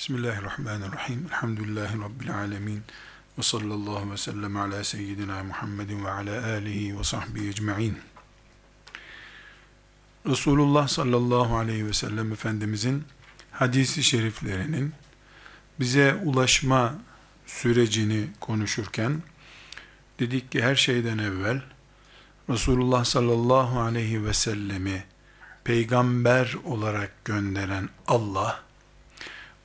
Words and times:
Bismillahirrahmanirrahim. 0.00 1.26
Elhamdülillahi 1.26 2.00
Rabbil 2.00 2.34
alemin. 2.34 2.82
Ve 3.38 3.42
sallallahu 3.42 4.12
ve 4.12 4.16
sellem 4.16 4.56
ala 4.56 4.84
seyyidina 4.84 5.44
Muhammedin 5.44 6.04
ve 6.04 6.10
ala 6.10 6.46
alihi 6.46 6.98
ve 6.98 7.04
sahbihi 7.04 7.48
ecma'in. 7.48 7.98
Resulullah 10.26 10.88
sallallahu 10.88 11.56
aleyhi 11.56 11.86
ve 11.86 11.92
sellem 11.92 12.32
Efendimizin 12.32 13.04
hadisi 13.52 14.02
şeriflerinin 14.02 14.92
bize 15.80 16.14
ulaşma 16.14 16.94
sürecini 17.46 18.28
konuşurken 18.40 19.22
dedik 20.20 20.52
ki 20.52 20.62
her 20.62 20.74
şeyden 20.74 21.18
evvel 21.18 21.62
Resulullah 22.48 23.04
sallallahu 23.04 23.80
aleyhi 23.80 24.24
ve 24.24 24.32
sellemi 24.32 25.04
peygamber 25.64 26.56
olarak 26.64 27.24
gönderen 27.24 27.88
Allah 28.06 28.69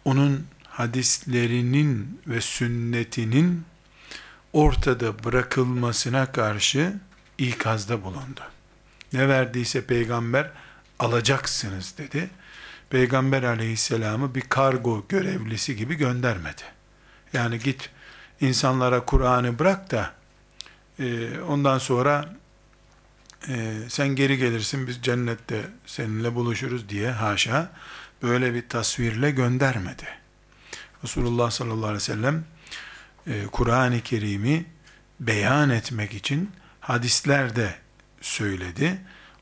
onun 0.05 0.47
hadislerinin 0.69 2.21
ve 2.27 2.41
sünnetinin 2.41 3.65
ortada 4.53 5.23
bırakılmasına 5.23 6.31
karşı 6.31 6.93
ikazda 7.37 8.03
bulundu. 8.03 8.41
Ne 9.13 9.29
verdiyse 9.29 9.85
peygamber 9.85 10.51
alacaksınız 10.99 11.97
dedi. 11.97 12.29
Peygamber 12.89 13.43
aleyhisselamı 13.43 14.35
bir 14.35 14.41
kargo 14.41 15.05
görevlisi 15.09 15.75
gibi 15.75 15.95
göndermedi. 15.95 16.61
Yani 17.33 17.59
git 17.59 17.89
insanlara 18.41 19.05
Kur'an'ı 19.05 19.59
bırak 19.59 19.91
da 19.91 20.13
e, 20.99 21.39
ondan 21.39 21.77
sonra 21.77 22.35
e, 23.47 23.73
sen 23.89 24.07
geri 24.07 24.37
gelirsin 24.37 24.87
biz 24.87 25.01
cennette 25.01 25.61
seninle 25.85 26.35
buluşuruz 26.35 26.89
diye 26.89 27.11
haşa 27.11 27.71
böyle 28.23 28.53
bir 28.53 28.69
tasvirle 28.69 29.31
göndermedi. 29.31 30.05
Resulullah 31.03 31.51
sallallahu 31.51 31.85
aleyhi 31.85 31.95
ve 31.95 31.99
sellem 31.99 32.45
e, 33.27 33.45
Kur'an-ı 33.51 34.01
Kerim'i 34.01 34.65
beyan 35.19 35.69
etmek 35.69 36.13
için 36.13 36.51
hadislerde 36.79 37.75
söyledi. 38.21 39.01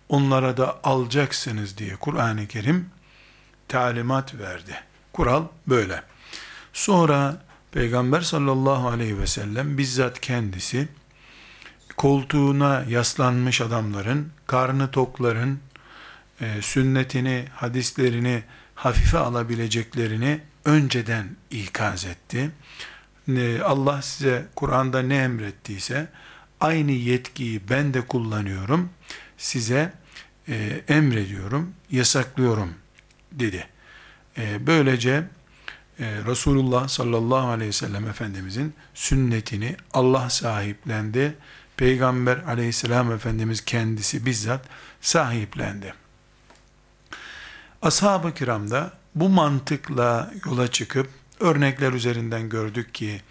Onlara 0.10 0.58
da 0.58 0.80
alacaksınız 0.84 1.78
diye 1.78 1.96
Kur'an-ı 1.96 2.48
Kerim 2.48 2.90
talimat 3.68 4.36
verdi. 4.36 4.76
Kural 5.14 5.48
böyle. 5.68 6.04
Sonra 6.74 7.38
Peygamber 7.72 8.22
sallallahu 8.22 8.88
aleyhi 8.88 9.20
ve 9.20 9.28
sellem 9.28 9.78
bizzat 9.78 10.20
kendisi 10.20 10.88
koltuğuna 11.98 12.84
yaslanmış 12.90 13.62
adamların, 13.62 14.32
karnı 14.48 14.92
tokların, 14.92 15.60
e, 16.42 16.62
sünnetini, 16.62 17.46
hadislerini 17.56 18.44
hafife 18.84 19.18
alabileceklerini 19.18 20.42
önceden 20.66 21.36
ikaz 21.52 22.06
etti. 22.06 22.52
Allah 23.64 24.02
size 24.02 24.46
Kur'an'da 24.56 25.02
ne 25.02 25.18
emrettiyse 25.18 26.08
aynı 26.60 26.92
yetkiyi 26.92 27.62
ben 27.70 27.94
de 27.94 28.02
kullanıyorum. 28.02 28.90
Size 29.38 29.94
e, 30.48 30.82
emrediyorum, 30.88 31.74
yasaklıyorum 31.92 32.74
dedi. 33.32 33.68
E, 34.38 34.68
böylece 34.68 35.24
e, 36.00 36.06
Resulullah 36.26 36.88
sallallahu 36.88 37.48
aleyhi 37.48 37.70
ve 37.70 37.74
sellem 37.74 38.08
Efendimizin 38.08 38.74
sünnetini 38.94 39.76
Allah 39.94 40.30
sahiplendi. 40.30 41.36
Peygamber 41.78 42.38
aleyhisselam 42.38 43.12
Efendimiz 43.12 43.66
kendisi 43.66 44.26
bizzat 44.26 44.66
sahiplendi. 45.02 46.03
Ashab-ı 47.84 48.34
kiramda 48.34 48.92
bu 49.16 49.30
mantıkla 49.30 50.32
yola 50.46 50.68
çıkıp 50.68 51.10
örnekler 51.40 51.94
üzerinden 51.94 52.50
gördük 52.50 52.94
ki 52.94 53.22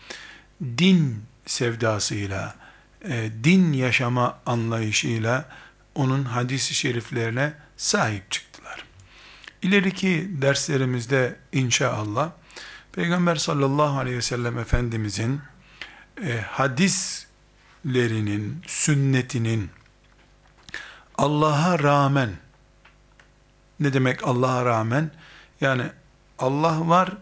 din 0.79 1.23
sevdasıyla, 1.47 2.55
e, 3.05 3.31
din 3.45 3.73
yaşama 3.73 4.39
anlayışıyla 4.47 5.45
onun 5.95 6.25
hadisi 6.25 6.75
şeriflerine 6.75 7.53
sahip 7.77 8.31
çıktılar. 8.31 8.85
İleriki 9.63 10.29
derslerimizde 10.43 11.37
inşallah 11.53 12.31
Peygamber 12.93 13.37
sallallahu 13.37 13.99
aleyhi 13.99 14.17
ve 14.17 14.23
sellem 14.23 14.59
Efendimizin 14.59 15.41
e, 16.25 16.41
hadislerinin, 16.41 18.63
sünnetinin 18.67 19.71
Allah'a 21.19 21.79
rağmen 21.79 22.31
ne 23.83 23.93
demek 23.93 24.27
Allah'a 24.27 24.65
rağmen? 24.65 25.11
Yani 25.61 25.83
Allah 26.39 26.89
var, 26.89 27.13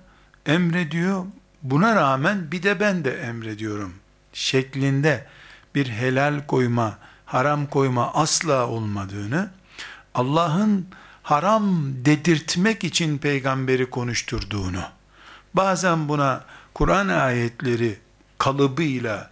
emrediyor. 0.46 1.24
Buna 1.62 1.96
rağmen 1.96 2.52
bir 2.52 2.62
de 2.62 2.80
ben 2.80 3.04
de 3.04 3.16
emrediyorum. 3.16 3.94
Şeklinde 4.32 5.26
bir 5.74 5.86
helal 5.86 6.46
koyma, 6.46 6.98
haram 7.26 7.66
koyma 7.66 8.14
asla 8.14 8.66
olmadığını, 8.66 9.50
Allah'ın 10.14 10.86
haram 11.22 11.94
dedirtmek 12.04 12.84
için 12.84 13.18
peygamberi 13.18 13.90
konuşturduğunu, 13.90 14.82
bazen 15.54 16.08
buna 16.08 16.44
Kur'an 16.74 17.08
ayetleri 17.08 17.98
kalıbıyla 18.38 19.30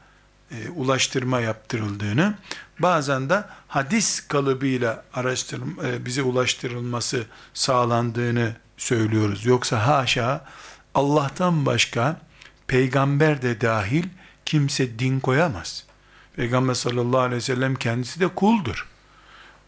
e, 0.50 0.68
ulaştırma 0.68 1.40
yaptırıldığını, 1.40 2.34
bazen 2.78 3.30
de 3.30 3.44
hadis 3.68 4.28
kalıbıyla 4.28 5.04
araştırma, 5.14 5.86
e, 5.86 6.06
bize 6.06 6.22
ulaştırılması 6.22 7.26
sağlandığını 7.54 8.52
söylüyoruz. 8.76 9.46
Yoksa 9.46 9.86
haşa 9.86 10.44
Allah'tan 10.94 11.66
başka 11.66 12.20
peygamber 12.66 13.42
de 13.42 13.60
dahil 13.60 14.04
kimse 14.44 14.98
din 14.98 15.20
koyamaz. 15.20 15.84
Peygamber 16.36 16.74
sallallahu 16.74 17.20
aleyhi 17.20 17.36
ve 17.36 17.40
sellem 17.40 17.74
kendisi 17.74 18.20
de 18.20 18.28
kuldur. 18.28 18.88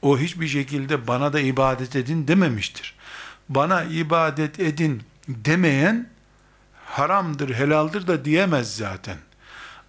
O 0.03 0.19
hiçbir 0.19 0.49
şekilde 0.49 1.07
bana 1.07 1.33
da 1.33 1.41
ibadet 1.41 1.97
edin 1.97 2.29
dememiştir. 2.29 2.95
Bana 3.49 3.83
ibadet 3.83 4.61
edin 4.61 5.03
demeyen 5.29 6.09
haramdır, 6.87 7.55
helaldir 7.55 8.07
da 8.07 8.25
diyemez 8.25 8.77
zaten. 8.77 9.17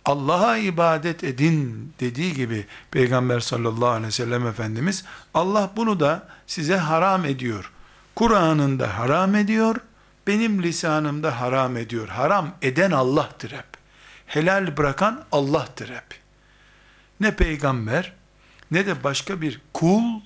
Allah'a 0.05 0.57
ibadet 0.57 1.23
edin 1.23 1.93
dediği 1.99 2.33
gibi 2.33 2.65
Peygamber 2.91 3.39
sallallahu 3.39 3.89
aleyhi 3.89 4.07
ve 4.07 4.11
sellem 4.11 4.47
Efendimiz 4.47 5.05
Allah 5.33 5.71
bunu 5.75 5.99
da 5.99 6.27
size 6.47 6.77
haram 6.77 7.25
ediyor. 7.25 7.71
Kur'an'ında 8.15 8.97
haram 8.97 9.35
ediyor, 9.35 9.75
benim 10.27 10.63
lisanımda 10.63 11.41
haram 11.41 11.77
ediyor. 11.77 12.07
Haram 12.07 12.55
eden 12.61 12.91
Allah'tır 12.91 13.51
hep. 13.51 13.65
Helal 14.25 14.77
bırakan 14.77 15.23
Allah'tır 15.31 15.89
hep. 15.89 16.21
Ne 17.19 17.35
peygamber 17.35 18.13
ne 18.71 18.85
de 18.85 19.03
başka 19.03 19.41
bir 19.41 19.61
kul 19.73 20.21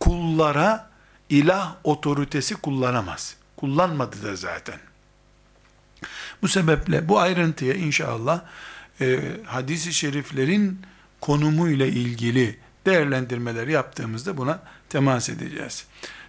kullara 0.00 0.90
ilah 1.28 1.74
otoritesi 1.84 2.54
kullanamaz. 2.54 3.36
Kullanmadı 3.56 4.22
da 4.22 4.36
zaten. 4.36 4.78
Bu 6.42 6.48
sebeple 6.48 7.08
bu 7.08 7.18
ayrıntıya 7.18 7.74
inşallah 7.74 8.40
e, 9.00 9.20
hadisi 9.44 9.92
şeriflerin 9.92 10.80
konumu 11.20 11.68
ile 11.68 11.88
ilgili 11.88 12.58
değerlendirmeler 12.86 13.68
yaptığımızda 13.68 14.36
buna 14.36 14.60
temas 14.88 15.28
edeceğiz. 15.28 15.86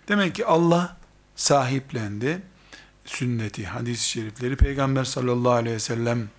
Demek 0.07 0.35
ki 0.35 0.45
Allah 0.45 0.97
sahiplendi 1.35 2.41
sünneti, 3.05 3.65
hadis-i 3.65 4.09
şerifleri. 4.09 4.55
Peygamber 4.55 5.03
sallallahu 5.03 5.51
aleyhi 5.51 5.75
ve 5.75 5.79
sellem 5.79 6.29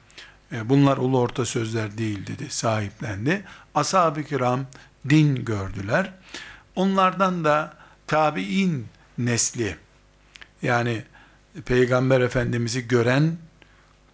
e, 0.52 0.68
bunlar 0.68 0.96
ulu 0.96 1.18
orta 1.18 1.44
sözler 1.44 1.98
değil 1.98 2.26
dedi, 2.26 2.50
sahiplendi. 2.50 3.44
Ashab-ı 3.74 4.24
kiram 4.24 4.66
din 5.08 5.44
gördüler. 5.44 6.12
Onlardan 6.76 7.44
da 7.44 7.74
tabi'in 8.06 8.86
nesli, 9.18 9.76
yani 10.62 11.02
Peygamber 11.64 12.20
Efendimiz'i 12.20 12.88
gören 12.88 13.36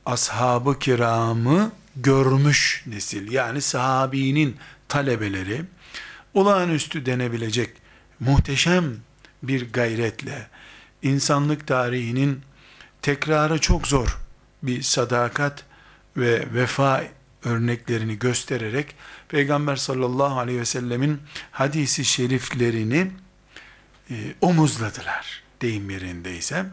ashab-ı 0.06 0.78
kiramı 0.78 1.72
görmüş 1.96 2.82
nesil 2.86 3.32
yani 3.32 3.60
sahabinin 3.60 4.56
talebeleri 4.88 5.64
olağanüstü 6.34 7.06
denebilecek 7.06 7.70
muhteşem 8.20 8.96
bir 9.42 9.72
gayretle 9.72 10.46
insanlık 11.02 11.66
tarihinin 11.66 12.40
tekrarı 13.02 13.58
çok 13.60 13.86
zor 13.86 14.18
bir 14.62 14.82
sadakat 14.82 15.64
ve 16.16 16.54
vefa 16.54 17.04
örneklerini 17.44 18.18
göstererek 18.18 18.94
Peygamber 19.28 19.76
sallallahu 19.76 20.38
aleyhi 20.38 20.60
ve 20.60 20.64
sellemin 20.64 21.20
hadisi 21.50 22.04
şeriflerini 22.04 23.10
e, 24.10 24.14
omuzladılar 24.40 25.42
deyim 25.62 25.90
yerindeyse. 25.90 26.66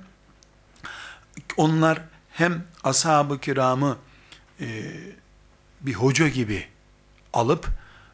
Onlar 1.58 2.02
hem 2.32 2.64
ashab-ı 2.84 3.40
kiramı 3.40 3.98
e, 4.62 4.94
bir 5.82 5.94
hoca 5.94 6.28
gibi 6.28 6.68
alıp 7.34 7.68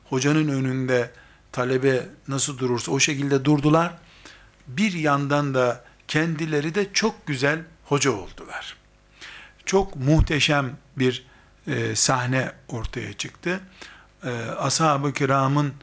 hocanın 0.10 0.48
önünde 0.48 1.12
talebe 1.52 2.10
nasıl 2.28 2.58
durursa 2.58 2.92
o 2.92 3.00
şekilde 3.00 3.46
durdular. 3.46 3.98
Bir 4.68 4.94
yandan 4.94 5.54
da 5.54 5.84
kendileri 6.08 6.76
de 6.76 6.94
çok 6.94 7.28
güzel 7.28 7.60
hoca 7.86 8.12
oldular. 8.12 8.76
çok 9.66 9.96
muhteşem 9.96 10.78
bir 10.98 11.26
e, 11.68 11.96
sahne 11.96 12.52
ortaya 12.68 13.14
çıktı. 13.14 13.60
E, 14.24 14.30
Ashab-ı 14.40 15.14
kiramın 15.14 15.74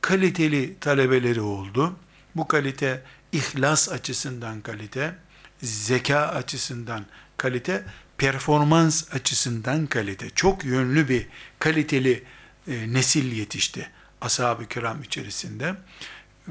kaliteli 0.00 0.78
talebeleri 0.80 1.40
oldu. 1.40 1.96
Bu 2.36 2.48
kalite 2.48 3.02
ihlas 3.32 3.88
açısından 3.88 4.60
kalite, 4.60 5.14
zeka 5.62 6.18
açısından 6.18 7.06
kalite, 7.36 7.84
performans 8.18 9.14
açısından 9.14 9.86
kalite. 9.86 10.30
Çok 10.30 10.64
yönlü 10.64 11.08
bir 11.08 11.26
kaliteli 11.58 12.22
e, 12.68 12.92
nesil 12.92 13.32
yetişti 13.32 13.90
ashab-ı 14.20 14.66
kiram 14.66 15.02
içerisinde. 15.02 15.74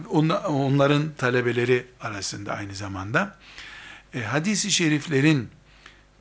Onların 0.09 1.13
talebeleri 1.17 1.85
arasında 2.01 2.53
aynı 2.53 2.75
zamanda. 2.75 3.35
E, 4.13 4.23
hadis-i 4.23 4.71
şeriflerin 4.71 5.49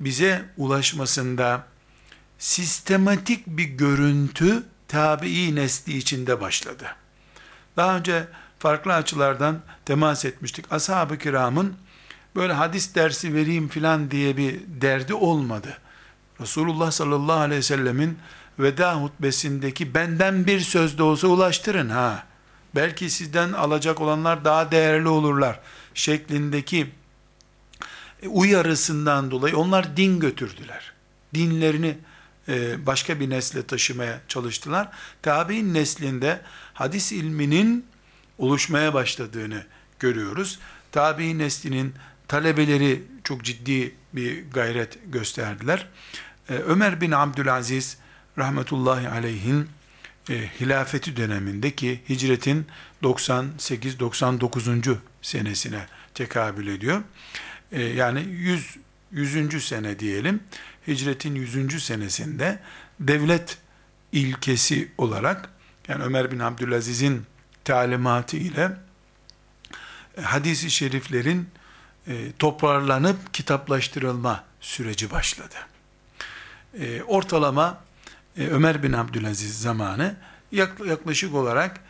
bize 0.00 0.44
ulaşmasında 0.56 1.67
sistematik 2.39 3.47
bir 3.47 3.65
görüntü 3.65 4.62
tabii 4.89 5.55
nesli 5.55 5.97
içinde 5.97 6.41
başladı. 6.41 6.97
Daha 7.77 7.97
önce 7.97 8.27
farklı 8.59 8.94
açılardan 8.94 9.62
temas 9.85 10.25
etmiştik. 10.25 10.73
Ashab-ı 10.73 11.19
kiramın 11.19 11.77
böyle 12.37 12.52
hadis 12.52 12.94
dersi 12.94 13.34
vereyim 13.34 13.69
filan 13.69 14.11
diye 14.11 14.37
bir 14.37 14.61
derdi 14.67 15.14
olmadı. 15.14 15.79
Resulullah 16.40 16.90
sallallahu 16.90 17.38
aleyhi 17.38 17.58
ve 17.58 17.62
sellemin 17.62 18.19
veda 18.58 18.94
hutbesindeki 18.94 19.94
benden 19.94 20.46
bir 20.46 20.61
söz 20.61 20.99
de 20.99 21.02
olsa 21.02 21.29
ulaştırın 21.29 21.88
ha. 21.88 22.26
Belki 22.75 23.11
sizden 23.11 23.52
alacak 23.52 24.00
olanlar 24.00 24.44
daha 24.44 24.70
değerli 24.70 25.08
olurlar 25.08 25.61
şeklindeki 25.94 26.90
uyarısından 28.26 29.31
dolayı 29.31 29.56
onlar 29.56 29.96
din 29.96 30.20
götürdüler. 30.20 30.93
Dinlerini 31.34 31.99
e, 32.49 32.87
başka 32.87 33.20
bir 33.20 33.31
nesle 33.31 33.67
taşımaya 33.67 34.20
çalıştılar. 34.29 34.88
Tabi'in 35.23 35.75
neslinde 35.75 36.40
hadis 36.75 37.12
ilminin 37.12 37.87
oluşmaya 38.38 38.94
başladığını 38.94 39.67
görüyoruz. 39.99 40.58
Tabi'in 40.93 41.38
neslinin 41.38 41.94
talebeleri 42.29 43.03
çok 43.25 43.45
ciddi 43.45 43.95
bir 44.13 44.51
gayret 44.51 44.99
gösterdiler. 45.13 45.89
E, 46.49 46.55
Ömer 46.55 47.01
bin 47.01 47.11
Abdülaziz 47.11 47.97
rahmetullahi 48.39 49.09
aleyhin 49.09 49.69
e, 50.31 50.35
hilafeti 50.61 51.17
dönemindeki 51.17 52.01
hicretin 52.09 52.67
98-99. 53.03 54.97
senesine 55.23 55.87
tekabül 56.15 56.67
ediyor. 56.67 57.03
E, 57.73 57.83
yani 57.83 58.23
100 58.31 58.77
100. 59.13 59.65
sene 59.65 59.99
diyelim. 59.99 60.41
Hicretin 60.89 61.35
100. 61.35 61.85
senesinde 61.85 62.59
devlet 63.01 63.59
ilkesi 64.13 64.89
olarak 64.99 65.49
yani 65.89 66.05
Ömer 66.05 66.31
bin 66.31 66.39
Abdülaziz'in 66.39 67.23
talimatı 67.65 68.37
ile 68.37 68.71
e, 70.19 70.23
hadisi 70.23 70.71
şeriflerin 70.71 71.49
e, 72.07 72.33
toparlanıp 72.39 73.35
kitaplaştırılma 73.35 74.45
süreci 74.61 75.11
başladı. 75.11 75.55
E, 76.79 77.03
ortalama 77.03 77.81
e, 78.37 78.47
Ömer 78.47 78.83
bin 78.83 78.93
Abdülaziz 78.93 79.61
zamanı 79.61 80.17
yaklaşık 80.87 81.35
olarak 81.35 81.81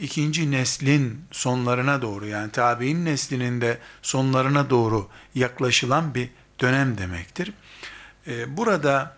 ikinci 0.00 0.50
neslin 0.50 1.24
sonlarına 1.30 2.02
doğru 2.02 2.26
yani 2.26 2.52
tabi'in 2.52 3.04
neslinin 3.04 3.60
de 3.60 3.78
sonlarına 4.02 4.70
doğru 4.70 5.08
yaklaşılan 5.34 6.14
bir 6.14 6.30
dönem 6.60 6.98
demektir. 6.98 7.52
Burada 8.46 9.16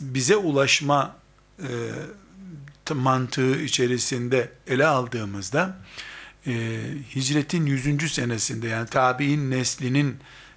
bize 0.00 0.36
ulaşma 0.36 1.16
mantığı 2.94 3.60
içerisinde 3.62 4.52
ele 4.66 4.86
aldığımızda 4.86 5.76
hicretin 7.14 7.66
100. 7.66 8.12
senesinde 8.12 8.68
yani 8.68 8.88
tabi'in 8.88 9.50
neslinin 9.50 10.16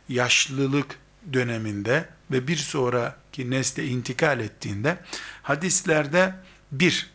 yaşlılık 0.10 1.00
döneminde 1.34 2.10
ve 2.32 2.48
bir 2.48 2.58
sonraki 2.58 3.52
nesle 3.52 3.88
intikal 3.88 4.40
ettiğinde 4.40 4.98
hadislerde 5.44 6.36
bir 6.72 7.10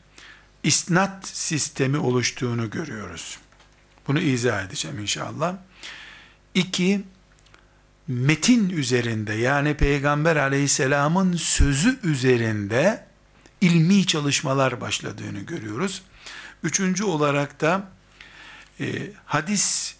isnat 0.62 1.26
sistemi 1.26 1.98
oluştuğunu 1.98 2.70
görüyoruz. 2.70 3.38
Bunu 4.06 4.20
izah 4.20 4.64
edeceğim 4.64 4.98
inşallah. 4.98 5.56
İki, 6.54 7.04
metin 8.08 8.70
üzerinde 8.70 9.32
yani 9.32 9.74
Peygamber 9.74 10.36
aleyhisselamın 10.36 11.36
sözü 11.36 11.98
üzerinde 12.02 13.06
ilmi 13.60 14.06
çalışmalar 14.06 14.80
başladığını 14.80 15.40
görüyoruz. 15.40 16.02
Üçüncü 16.62 17.04
olarak 17.04 17.60
da 17.60 17.88
e, 18.80 19.10
hadis 19.24 19.94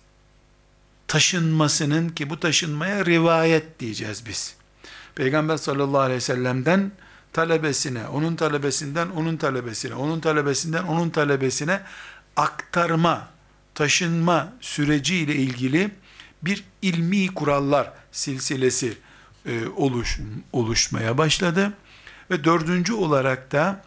taşınmasının 1.08 2.08
ki 2.08 2.30
bu 2.30 2.40
taşınmaya 2.40 3.06
rivayet 3.06 3.80
diyeceğiz 3.80 4.26
biz. 4.26 4.56
Peygamber 5.14 5.56
sallallahu 5.56 6.00
aleyhi 6.00 6.16
ve 6.16 6.20
sellem'den 6.20 6.92
talebesine, 7.32 8.06
onun 8.06 8.36
talebesinden 8.36 9.08
onun 9.08 9.36
talebesine, 9.36 9.94
onun 9.94 10.20
talebesinden 10.20 10.84
onun 10.84 11.10
talebesine 11.10 11.80
aktarma, 12.36 13.28
taşınma 13.74 14.52
süreci 14.60 15.16
ile 15.16 15.34
ilgili 15.34 15.90
bir 16.42 16.64
ilmi 16.82 17.34
kurallar 17.34 17.92
silsilesi 18.12 18.98
e, 19.46 19.66
oluş, 19.66 20.20
oluşmaya 20.52 21.18
başladı. 21.18 21.72
Ve 22.30 22.44
dördüncü 22.44 22.92
olarak 22.92 23.52
da 23.52 23.84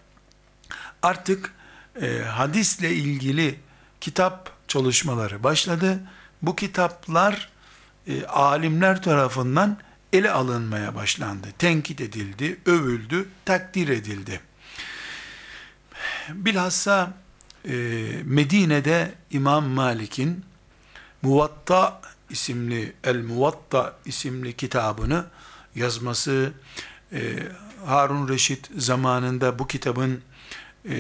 artık 1.02 1.54
e, 2.02 2.20
hadisle 2.20 2.94
ilgili 2.94 3.60
kitap 4.02 4.59
çalışmaları 4.70 5.44
başladı. 5.44 6.00
Bu 6.42 6.56
kitaplar 6.56 7.50
e, 8.08 8.26
alimler 8.26 9.04
tarafından 9.04 9.78
ele 10.14 10.32
alınmaya 10.32 10.96
başlandı. 10.96 11.48
Tenkit 11.58 12.02
edildi, 12.02 12.60
övüldü, 12.66 13.30
takdir 13.46 13.90
edildi. 13.90 14.42
Bilhassa 16.30 17.14
e, 17.66 17.74
Medine'de 18.24 19.16
İmam 19.32 19.66
Malik'in 19.66 20.46
Muvatta 21.22 22.02
isimli, 22.30 22.94
El 23.04 23.18
Muvatta 23.18 23.98
isimli 24.06 24.54
kitabını 24.54 25.26
yazması, 25.76 26.54
e, 27.12 27.20
Harun 27.86 28.28
Reşit 28.28 28.70
zamanında 28.78 29.60
bu 29.60 29.68
kitabın 29.68 30.22
e, 30.90 30.96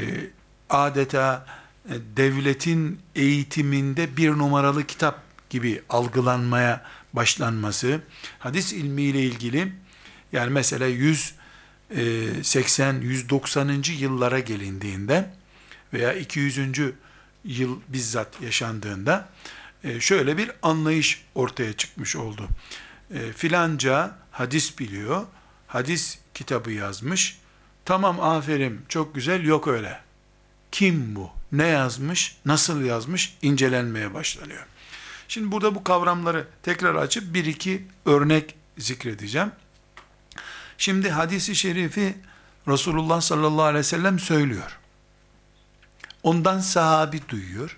adeta 0.69 1.45
devletin 2.17 2.99
eğitiminde 3.15 4.17
bir 4.17 4.29
numaralı 4.29 4.87
kitap 4.87 5.23
gibi 5.49 5.81
algılanmaya 5.89 6.85
başlanması, 7.13 8.01
hadis 8.39 8.73
ilmiyle 8.73 9.19
ilgili 9.19 9.73
yani 10.31 10.49
mesela 10.49 10.87
180 10.87 13.01
190. 13.01 13.69
E, 13.69 13.73
yıllara 13.91 14.39
gelindiğinde 14.39 15.29
veya 15.93 16.13
200. 16.13 16.59
yıl 17.45 17.79
bizzat 17.87 18.41
yaşandığında 18.41 19.29
e, 19.83 19.99
şöyle 19.99 20.37
bir 20.37 20.51
anlayış 20.61 21.25
ortaya 21.35 21.73
çıkmış 21.73 22.15
oldu. 22.15 22.47
E, 23.13 23.31
filanca 23.31 24.17
hadis 24.31 24.79
biliyor, 24.79 25.25
hadis 25.67 26.19
kitabı 26.33 26.71
yazmış. 26.71 27.39
Tamam 27.85 28.19
aferin 28.19 28.81
çok 28.89 29.15
güzel 29.15 29.43
yok 29.43 29.67
öyle. 29.67 29.99
Kim 30.71 31.15
bu? 31.15 31.38
Ne 31.51 31.67
yazmış? 31.67 32.37
Nasıl 32.45 32.81
yazmış? 32.81 33.37
incelenmeye 33.41 34.13
başlanıyor. 34.13 34.65
Şimdi 35.27 35.51
burada 35.51 35.75
bu 35.75 35.83
kavramları 35.83 36.47
tekrar 36.63 36.95
açıp 36.95 37.33
bir 37.33 37.45
iki 37.45 37.87
örnek 38.05 38.55
zikredeceğim. 38.77 39.51
Şimdi 40.77 41.09
hadisi 41.09 41.55
şerifi 41.55 42.17
Resulullah 42.67 43.21
sallallahu 43.21 43.63
aleyhi 43.63 43.79
ve 43.79 43.83
sellem 43.83 44.19
söylüyor. 44.19 44.79
Ondan 46.23 46.59
sahabi 46.59 47.29
duyuyor. 47.29 47.77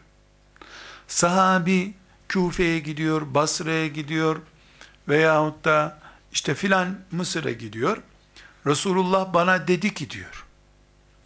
Sahabi 1.08 1.94
Küfe'ye 2.28 2.80
gidiyor, 2.80 3.34
Basra'ya 3.34 3.88
gidiyor 3.88 4.42
veyahut 5.08 5.66
da 5.66 6.00
işte 6.32 6.56
filan 6.56 7.00
Mısır'a 7.12 7.52
gidiyor. 7.52 7.98
Resulullah 8.66 9.34
bana 9.34 9.68
dedi 9.68 9.94
ki 9.94 10.10
diyor. 10.10 10.46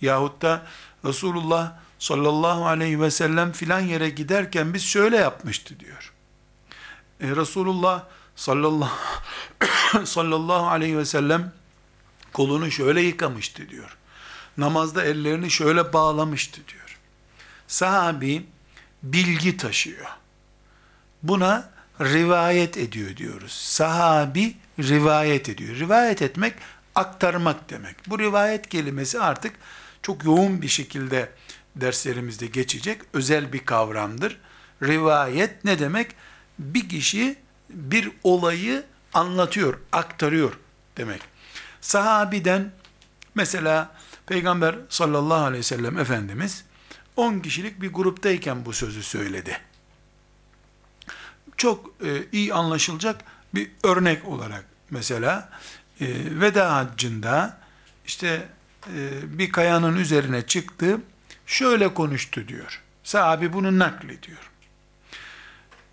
Yahut 0.02 0.42
da 0.42 0.68
Resulullah 1.06 1.74
sallallahu 2.06 2.66
aleyhi 2.66 3.02
ve 3.02 3.12
sellem 3.12 3.52
filan 3.52 3.80
yere 3.80 4.10
giderken 4.10 4.74
biz 4.74 4.84
şöyle 4.84 5.18
yapmıştı 5.18 5.80
diyor. 5.80 6.14
E, 7.22 7.36
Resulullah 7.36 8.04
sallallahu, 8.36 8.90
sallallahu 10.04 10.68
aleyhi 10.68 10.98
ve 10.98 11.06
sellem 11.06 11.54
kolunu 12.34 12.72
şöyle 12.72 13.02
yıkamıştı 13.02 13.70
diyor. 13.70 13.98
Namazda 14.58 15.04
ellerini 15.04 15.52
şöyle 15.52 15.94
bağlamıştı 15.94 16.62
diyor. 16.68 17.00
Sahabi 17.68 18.46
bilgi 19.04 19.58
taşıyor. 19.58 20.08
Buna 21.24 21.70
rivayet 22.02 22.78
ediyor 22.78 23.18
diyoruz. 23.18 23.52
Sahabi 23.52 24.58
rivayet 24.80 25.50
ediyor. 25.50 25.76
Rivayet 25.76 26.22
etmek 26.22 26.54
aktarmak 26.96 27.70
demek. 27.70 27.96
Bu 28.10 28.20
rivayet 28.20 28.70
kelimesi 28.70 29.20
artık 29.20 29.56
çok 30.02 30.24
yoğun 30.24 30.62
bir 30.62 30.68
şekilde 30.68 31.30
derslerimizde 31.76 32.48
geçecek 32.48 33.02
özel 33.14 33.54
bir 33.54 33.66
kavramdır. 33.66 34.38
Rivayet 34.84 35.66
ne 35.66 35.80
demek? 35.80 36.12
Bir 36.60 36.90
kişi 36.90 37.36
bir 37.70 38.12
olayı 38.24 38.84
anlatıyor, 39.14 39.80
aktarıyor 39.92 40.54
demek. 40.98 41.22
Sahabiden 41.82 42.72
mesela 43.36 43.96
Peygamber 44.26 44.76
sallallahu 44.90 45.44
aleyhi 45.44 45.60
ve 45.60 45.64
sellem 45.64 46.00
Efendimiz 46.00 46.64
10 47.16 47.40
kişilik 47.40 47.82
bir 47.82 47.94
gruptayken 47.94 48.66
bu 48.66 48.74
sözü 48.74 49.04
söyledi. 49.04 49.58
Çok 51.58 51.92
e, 52.06 52.24
iyi 52.32 52.54
anlaşılacak 52.54 53.22
bir 53.56 53.72
örnek 53.84 54.28
olarak 54.28 54.66
mesela 54.90 55.50
e, 56.02 56.08
veda 56.42 56.76
haccında 56.76 57.58
işte 58.06 58.48
e, 58.96 59.10
bir 59.40 59.52
kayanın 59.52 59.98
üzerine 59.98 60.42
çıktı 60.42 61.00
şöyle 61.46 61.94
konuştu 61.94 62.48
diyor. 62.48 62.82
Sahabi 63.04 63.54
bunu 63.54 63.80
naklediyor. 63.80 64.52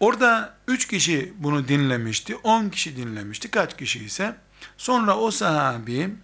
Orada 0.00 0.54
üç 0.68 0.88
kişi 0.88 1.32
bunu 1.38 1.68
dinlemişti, 1.68 2.36
on 2.36 2.68
kişi 2.68 2.96
dinlemişti. 2.96 3.50
Kaç 3.50 3.76
kişi 3.76 4.04
ise 4.04 4.36
sonra 4.76 5.16
o 5.16 5.30
sahabi 5.30 6.14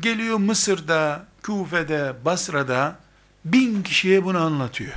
geliyor 0.00 0.38
Mısır'da, 0.38 1.26
Kufe'de, 1.42 2.14
Basra'da 2.24 2.98
bin 3.44 3.82
kişiye 3.82 4.24
bunu 4.24 4.38
anlatıyor. 4.38 4.92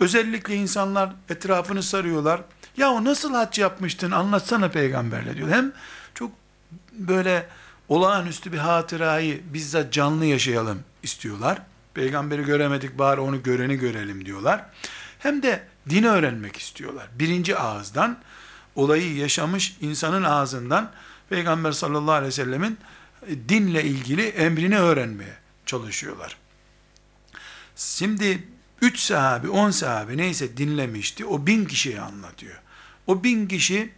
Özellikle 0.00 0.54
insanlar 0.54 1.12
etrafını 1.28 1.82
sarıyorlar. 1.82 2.40
Ya 2.76 2.90
o 2.90 3.04
nasıl 3.04 3.34
hac 3.34 3.58
yapmıştın 3.58 4.10
anlatsana 4.10 4.68
peygamberle 4.68 5.36
diyor. 5.36 5.48
Hem 5.48 5.72
çok 6.14 6.32
böyle 6.92 7.46
olağanüstü 7.88 8.52
bir 8.52 8.58
hatırayı 8.58 9.40
bizzat 9.52 9.92
canlı 9.92 10.24
yaşayalım 10.24 10.82
istiyorlar. 11.02 11.62
Peygamberi 11.94 12.42
göremedik 12.42 12.98
bari 12.98 13.20
onu 13.20 13.42
göreni 13.42 13.76
görelim 13.76 14.24
diyorlar. 14.24 14.64
Hem 15.18 15.42
de 15.42 15.62
dini 15.88 16.08
öğrenmek 16.08 16.56
istiyorlar. 16.56 17.08
Birinci 17.18 17.56
ağızdan 17.56 18.18
olayı 18.74 19.16
yaşamış 19.16 19.76
insanın 19.80 20.22
ağzından 20.22 20.90
Peygamber 21.28 21.72
sallallahu 21.72 22.14
aleyhi 22.14 22.28
ve 22.28 22.32
sellemin 22.32 22.78
e, 23.26 23.48
dinle 23.48 23.84
ilgili 23.84 24.28
emrini 24.28 24.78
öğrenmeye 24.78 25.34
çalışıyorlar. 25.66 26.36
Şimdi 27.76 28.48
üç 28.82 28.98
sahabi, 28.98 29.48
on 29.48 29.70
sahabi 29.70 30.16
neyse 30.16 30.56
dinlemişti. 30.56 31.26
O 31.26 31.46
bin 31.46 31.64
kişiye 31.64 32.00
anlatıyor. 32.00 32.60
O 33.06 33.24
bin 33.24 33.48
kişi 33.48 33.92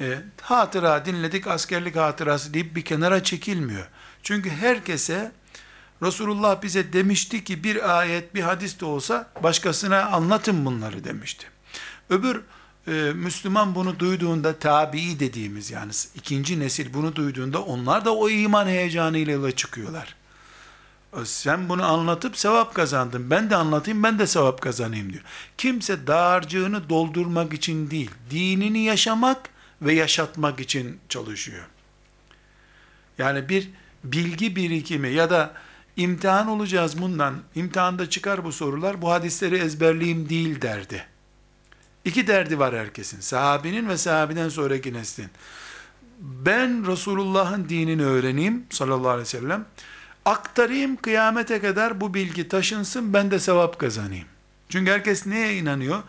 e, 0.00 0.18
hatıra 0.40 1.04
dinledik, 1.04 1.46
askerlik 1.46 1.96
hatırası 1.96 2.54
deyip 2.54 2.76
bir 2.76 2.84
kenara 2.84 3.22
çekilmiyor. 3.22 3.86
Çünkü 4.22 4.50
herkese 4.50 5.32
Resulullah 6.02 6.62
bize 6.62 6.92
demişti 6.92 7.44
ki 7.44 7.64
bir 7.64 7.98
ayet, 7.98 8.34
bir 8.34 8.42
hadis 8.42 8.80
de 8.80 8.84
olsa 8.84 9.30
başkasına 9.42 10.04
anlatın 10.04 10.64
bunları 10.64 11.04
demişti. 11.04 11.46
Öbür 12.10 12.40
e, 12.86 12.92
Müslüman 13.14 13.74
bunu 13.74 13.98
duyduğunda 13.98 14.58
tabii 14.58 15.20
dediğimiz 15.20 15.70
yani 15.70 15.92
ikinci 16.14 16.60
nesil 16.60 16.94
bunu 16.94 17.16
duyduğunda 17.16 17.62
onlar 17.62 18.04
da 18.04 18.14
o 18.14 18.30
iman 18.30 18.66
heyecanıyla 18.66 19.32
yola 19.32 19.52
çıkıyorlar. 19.52 20.14
E, 21.20 21.24
sen 21.24 21.68
bunu 21.68 21.84
anlatıp 21.84 22.36
sevap 22.36 22.74
kazandın. 22.74 23.30
Ben 23.30 23.50
de 23.50 23.56
anlatayım 23.56 24.02
ben 24.02 24.18
de 24.18 24.26
sevap 24.26 24.60
kazanayım 24.60 25.12
diyor. 25.12 25.24
Kimse 25.58 26.06
dağarcığını 26.06 26.88
doldurmak 26.88 27.52
için 27.52 27.90
değil, 27.90 28.10
dinini 28.30 28.84
yaşamak 28.84 29.50
ve 29.82 29.94
yaşatmak 29.94 30.60
için 30.60 31.00
çalışıyor. 31.08 31.64
Yani 33.18 33.48
bir 33.48 33.70
bilgi 34.04 34.56
birikimi 34.56 35.08
ya 35.08 35.30
da 35.30 35.54
imtihan 35.96 36.48
olacağız 36.48 37.02
bundan, 37.02 37.34
imtihanda 37.54 38.10
çıkar 38.10 38.44
bu 38.44 38.52
sorular, 38.52 39.02
bu 39.02 39.10
hadisleri 39.10 39.56
ezberleyeyim 39.56 40.28
değil 40.28 40.62
derdi. 40.62 41.06
İki 42.04 42.26
derdi 42.26 42.58
var 42.58 42.74
herkesin, 42.74 43.20
sahabinin 43.20 43.88
ve 43.88 43.96
sahabiden 43.96 44.48
sonraki 44.48 44.92
neslin. 44.92 45.28
Ben 46.20 46.86
Resulullah'ın 46.86 47.68
dinini 47.68 48.04
öğreneyim 48.04 48.66
sallallahu 48.70 49.08
aleyhi 49.08 49.26
ve 49.26 49.40
sellem, 49.40 49.64
aktarayım 50.24 50.96
kıyamete 50.96 51.60
kadar 51.60 52.00
bu 52.00 52.14
bilgi 52.14 52.48
taşınsın, 52.48 53.12
ben 53.14 53.30
de 53.30 53.38
sevap 53.38 53.78
kazanayım. 53.78 54.26
Çünkü 54.68 54.90
herkes 54.90 55.26
neye 55.26 55.56
inanıyor? 55.56 56.02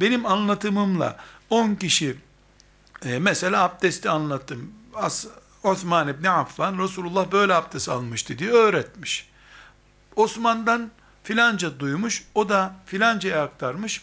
Benim 0.00 0.26
anlatımımla 0.26 1.16
10 1.50 1.74
kişi, 1.74 2.16
e, 3.04 3.18
mesela 3.18 3.62
abdesti 3.62 4.10
anlattım, 4.10 4.72
As 4.94 5.26
Osman 5.62 6.08
İbni 6.08 6.30
Affan, 6.30 6.78
Resulullah 6.78 7.32
böyle 7.32 7.54
abdest 7.54 7.88
almıştı 7.88 8.38
diye 8.38 8.50
öğretmiş. 8.50 9.29
Osman'dan 10.16 10.90
filanca 11.24 11.80
duymuş, 11.80 12.24
o 12.34 12.48
da 12.48 12.74
filancaya 12.86 13.42
aktarmış. 13.42 14.02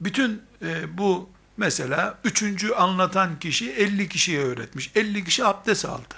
Bütün 0.00 0.42
e, 0.62 0.98
bu 0.98 1.28
mesela 1.56 2.18
üçüncü 2.24 2.72
anlatan 2.72 3.38
kişi 3.38 3.72
50 3.72 4.08
kişiye 4.08 4.40
öğretmiş. 4.40 4.90
50 4.94 5.24
kişi 5.24 5.44
abdest 5.44 5.84
aldı. 5.84 6.14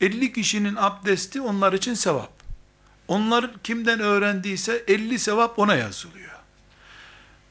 50 0.00 0.32
kişinin 0.32 0.76
abdesti 0.76 1.40
onlar 1.40 1.72
için 1.72 1.94
sevap. 1.94 2.32
Onlar 3.08 3.50
kimden 3.62 4.00
öğrendiyse 4.00 4.84
50 4.88 5.18
sevap 5.18 5.58
ona 5.58 5.74
yazılıyor. 5.74 6.30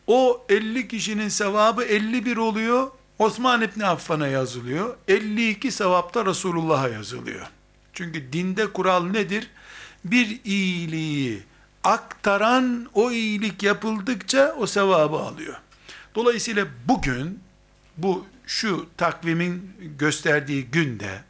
O 0.08 0.46
50 0.50 0.88
kişinin 0.88 1.29
sevabı 1.29 1.84
51 1.84 2.38
oluyor. 2.38 2.91
Osman 3.20 3.62
İbni 3.62 3.86
Affan'a 3.86 4.27
yazılıyor. 4.27 4.98
52 5.08 5.72
sevapta 5.72 6.25
Resulullah'a 6.25 6.89
yazılıyor. 6.89 7.48
Çünkü 7.94 8.34
dinde 8.34 8.74
kural 8.74 9.03
nedir? 9.03 9.50
Bir 10.06 10.39
iyiliği 10.44 11.44
aktaran 11.84 12.89
o 12.94 13.12
iyilik 13.12 13.63
yapıldıkça 13.63 14.56
o 14.58 14.68
sevabı 14.68 15.15
alıyor. 15.15 15.56
Dolayısıyla 16.15 16.68
bugün 16.86 17.39
bu 17.98 18.25
şu 18.46 18.89
takvimin 18.98 19.75
gösterdiği 19.98 20.65
günde 20.65 21.24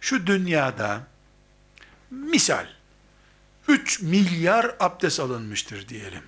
şu 0.00 0.26
dünyada 0.26 1.00
misal 2.10 2.66
3 3.68 4.02
milyar 4.02 4.76
abdest 4.80 5.20
alınmıştır 5.20 5.88
diyelim. 5.88 6.22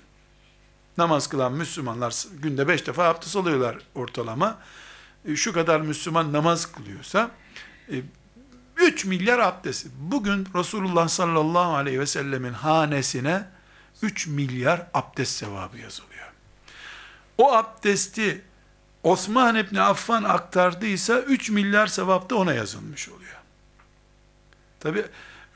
Namaz 0.98 1.26
kılan 1.26 1.52
Müslümanlar 1.52 2.24
günde 2.42 2.68
5 2.68 2.86
defa 2.86 3.04
abdest 3.04 3.36
alıyorlar 3.36 3.78
ortalama. 3.94 4.58
E, 5.24 5.36
şu 5.36 5.52
kadar 5.52 5.80
Müslüman 5.80 6.32
namaz 6.32 6.72
kılıyorsa 6.72 7.30
e, 7.92 7.94
3 8.78 9.04
milyar 9.04 9.38
abdest. 9.38 9.86
Bugün 10.00 10.48
Resulullah 10.54 11.08
sallallahu 11.08 11.74
aleyhi 11.74 12.00
ve 12.00 12.06
sellemin 12.06 12.52
hanesine 12.52 13.44
3 14.02 14.26
milyar 14.26 14.86
abdest 14.94 15.32
sevabı 15.32 15.78
yazılıyor. 15.78 16.32
O 17.38 17.52
abdesti 17.52 18.42
Osman 19.02 19.56
İbni 19.56 19.80
Affan 19.80 20.24
aktardıysa 20.24 21.20
3 21.20 21.50
milyar 21.50 21.86
sevap 21.86 22.30
da 22.30 22.36
ona 22.36 22.54
yazılmış 22.54 23.08
oluyor. 23.08 23.36
Tabi 24.80 25.04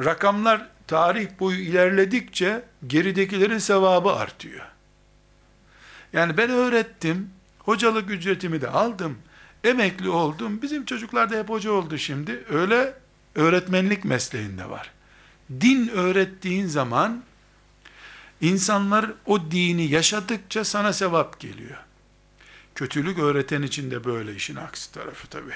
rakamlar 0.04 0.68
tarih 0.86 1.28
boyu 1.40 1.58
ilerledikçe 1.58 2.64
geridekilerin 2.86 3.58
sevabı 3.58 4.12
artıyor. 4.12 4.66
Yani 6.12 6.36
ben 6.36 6.50
öğrettim, 6.50 7.30
hocalık 7.58 8.10
ücretimi 8.10 8.60
de 8.60 8.68
aldım, 8.68 9.18
emekli 9.64 10.08
oldum, 10.08 10.62
bizim 10.62 10.84
çocuklar 10.84 11.30
da 11.30 11.36
hep 11.36 11.48
hoca 11.48 11.72
oldu 11.72 11.98
şimdi. 11.98 12.44
Öyle 12.50 13.01
öğretmenlik 13.34 14.04
mesleğinde 14.04 14.70
var. 14.70 14.90
Din 15.60 15.88
öğrettiğin 15.88 16.66
zaman 16.66 17.24
insanlar 18.40 19.12
o 19.26 19.50
dini 19.50 19.90
yaşadıkça 19.90 20.64
sana 20.64 20.92
sevap 20.92 21.40
geliyor. 21.40 21.78
Kötülük 22.74 23.18
öğreten 23.18 23.62
için 23.62 23.90
de 23.90 24.04
böyle 24.04 24.34
işin 24.34 24.56
aksi 24.56 24.92
tarafı 24.92 25.28
tabi. 25.28 25.52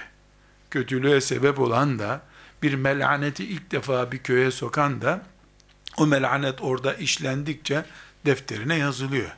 Kötülüğe 0.71 1.21
sebep 1.21 1.59
olan 1.59 1.99
da 1.99 2.23
bir 2.63 2.75
melaneti 2.75 3.45
ilk 3.45 3.71
defa 3.71 4.13
bir 4.13 4.19
köye 4.19 4.51
sokan 4.51 5.03
da 5.03 5.23
o 5.97 6.07
melanet 6.07 6.63
orada 6.63 6.95
işlendikçe 6.95 7.85
defterine 8.27 8.77
yazılıyor. 8.77 9.31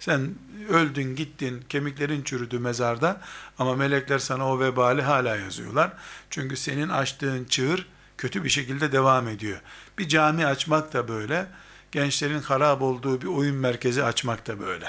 Sen 0.00 0.34
öldün 0.68 1.16
gittin 1.16 1.64
kemiklerin 1.68 2.22
çürüdü 2.22 2.58
mezarda 2.58 3.20
ama 3.58 3.74
melekler 3.74 4.18
sana 4.18 4.48
o 4.48 4.60
vebali 4.60 5.02
hala 5.02 5.36
yazıyorlar. 5.36 5.92
Çünkü 6.30 6.56
senin 6.56 6.88
açtığın 6.88 7.44
çığır 7.44 7.86
kötü 8.18 8.44
bir 8.44 8.48
şekilde 8.48 8.92
devam 8.92 9.28
ediyor. 9.28 9.60
Bir 9.98 10.08
cami 10.08 10.46
açmak 10.46 10.92
da 10.92 11.08
böyle. 11.08 11.46
Gençlerin 11.92 12.42
harap 12.42 12.82
olduğu 12.82 13.22
bir 13.22 13.26
oyun 13.26 13.56
merkezi 13.56 14.04
açmak 14.04 14.46
da 14.46 14.60
böyle. 14.60 14.86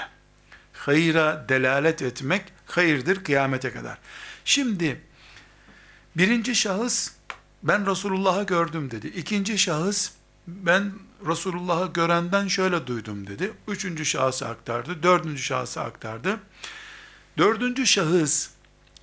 Hayıra 0.72 1.44
delalet 1.48 2.02
etmek 2.02 2.42
hayırdır 2.66 3.24
kıyamete 3.24 3.72
kadar. 3.72 3.98
Şimdi 4.44 5.00
birinci 6.16 6.54
şahıs 6.54 7.12
ben 7.62 7.90
Resulullah'ı 7.90 8.46
gördüm 8.46 8.90
dedi. 8.90 9.06
İkinci 9.06 9.58
şahıs 9.58 10.12
ben 10.46 10.92
Resulullah'ı 11.26 11.92
görenden 11.92 12.48
şöyle 12.48 12.86
duydum 12.86 13.26
dedi. 13.26 13.52
Üçüncü 13.68 14.04
şahsı 14.04 14.48
aktardı. 14.48 15.02
Dördüncü 15.02 15.42
şahsı 15.42 15.80
aktardı. 15.80 16.40
Dördüncü 17.38 17.86
şahıs 17.86 18.50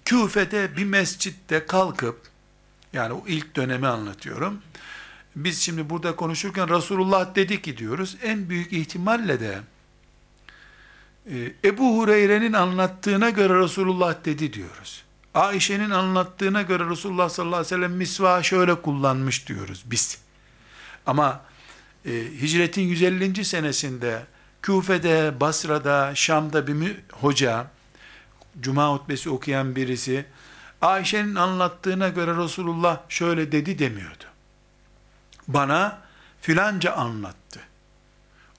Küfe'de 0.06 0.78
bir 0.78 0.86
mescitte 0.86 1.66
kalkıp 1.66 2.22
yani 2.94 3.14
o 3.14 3.24
ilk 3.28 3.56
dönemi 3.56 3.88
anlatıyorum. 3.88 4.62
Biz 5.36 5.62
şimdi 5.62 5.90
burada 5.90 6.16
konuşurken 6.16 6.70
Resulullah 6.70 7.36
dedi 7.36 7.62
ki 7.62 7.78
diyoruz. 7.78 8.18
En 8.24 8.50
büyük 8.50 8.74
ihtimalle 8.74 9.40
de 9.40 9.60
e, 11.32 11.54
Ebu 11.66 11.98
Hureyre'nin 11.98 12.54
anlattığına 12.54 13.30
göre 13.30 13.60
Resulullah 13.60 14.26
dedi 14.26 14.54
diyoruz. 14.54 15.04
Ayşe'nin 15.34 15.90
anlattığına 15.90 16.62
göre 16.62 16.90
Resulullah 16.90 17.30
sallallahu 17.30 17.56
aleyhi 17.56 17.76
ve 17.76 17.76
sellem 17.76 17.92
misva 17.92 18.44
şöyle 18.44 18.82
kullanmış 18.82 19.48
diyoruz 19.48 19.84
biz. 19.86 20.18
Ama 21.06 21.42
e, 22.08 22.12
hicretin 22.42 22.82
150. 22.82 23.46
senesinde 23.46 24.26
Küfe'de, 24.62 25.40
Basra'da, 25.40 26.16
Şam'da 26.16 26.68
bir 26.68 26.98
hoca, 27.12 27.68
Cuma 28.60 28.94
hutbesi 28.94 29.30
okuyan 29.30 29.76
birisi, 29.76 30.26
Ayşe'nin 30.82 31.36
anlattığına 31.36 32.10
göre 32.10 32.38
Resulullah 32.38 33.00
şöyle 33.10 33.52
dedi 33.52 33.80
demiyordu. 33.80 34.24
Bana 35.48 36.02
filanca 36.42 36.94
anlattı. 36.94 37.60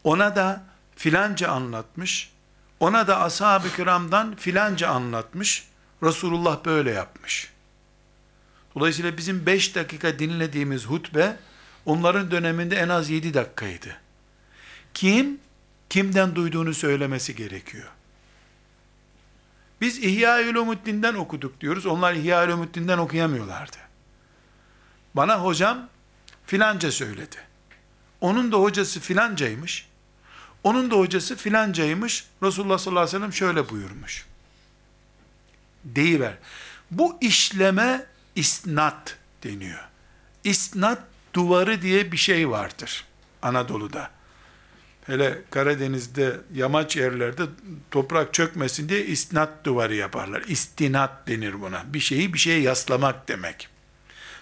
Ona 0.05 0.37
da 0.37 0.65
filanca 0.97 1.49
anlatmış. 1.49 2.33
Ona 2.81 3.07
da 3.07 3.21
ashab-ı 3.21 3.77
kiramdan 3.77 4.37
filanca 4.37 4.89
anlatmış. 4.89 5.69
Resulullah 6.03 6.65
böyle 6.65 6.91
yapmış. 6.91 7.53
Dolayısıyla 8.75 9.17
bizim 9.17 9.47
beş 9.47 9.75
dakika 9.75 10.19
dinlediğimiz 10.19 10.87
hutbe, 10.87 11.37
onların 11.89 12.31
döneminde 12.31 12.77
en 12.77 12.89
az 12.89 13.11
yedi 13.11 13.35
dakikaydı. 13.35 13.97
Kim, 14.95 15.41
kimden 15.91 16.35
duyduğunu 16.35 16.75
söylemesi 16.75 17.37
gerekiyor. 17.37 17.89
Biz 19.81 19.99
İhya-ül 19.99 20.55
Umuddin'den 20.55 21.15
okuduk 21.15 21.61
diyoruz. 21.61 21.87
Onlar 21.87 22.15
İhya-ül 22.15 22.53
Umuddin'den 22.53 22.99
okuyamıyorlardı. 22.99 23.77
Bana 25.15 25.41
hocam 25.41 25.89
filanca 26.47 26.93
söyledi. 26.93 27.37
Onun 28.21 28.53
da 28.53 28.57
hocası 28.57 29.01
filancaymış. 29.01 29.89
Onun 30.65 30.91
da 30.91 30.97
hocası 30.97 31.37
filancaymış. 31.37 32.27
Resulullah 32.43 32.79
sallallahu 32.79 33.03
aleyhi 33.03 33.17
ve 33.17 33.19
sellem 33.19 33.33
şöyle 33.33 33.69
buyurmuş. 33.69 34.27
Deyiver. 35.85 36.35
Bu 36.91 37.19
işleme 37.21 38.07
isnat 38.35 39.17
deniyor. 39.45 39.89
İsnat 40.45 41.03
duvarı 41.35 41.83
diye 41.83 42.13
bir 42.13 42.17
şey 42.17 42.51
vardır 42.51 43.05
Anadolu'da. 43.43 44.11
Hele 45.07 45.43
Karadeniz'de 45.51 46.41
yamaç 46.55 46.97
yerlerde 46.97 47.43
toprak 47.91 48.35
çökmesin 48.35 48.89
diye 48.89 49.07
isnat 49.07 49.65
duvarı 49.65 49.95
yaparlar. 49.95 50.43
İstinat 50.49 51.29
denir 51.29 51.61
buna. 51.61 51.83
Bir 51.87 52.01
şeyi 52.01 52.35
bir 52.35 52.39
şeye 52.39 52.61
yaslamak 52.61 53.29
demek. 53.29 53.69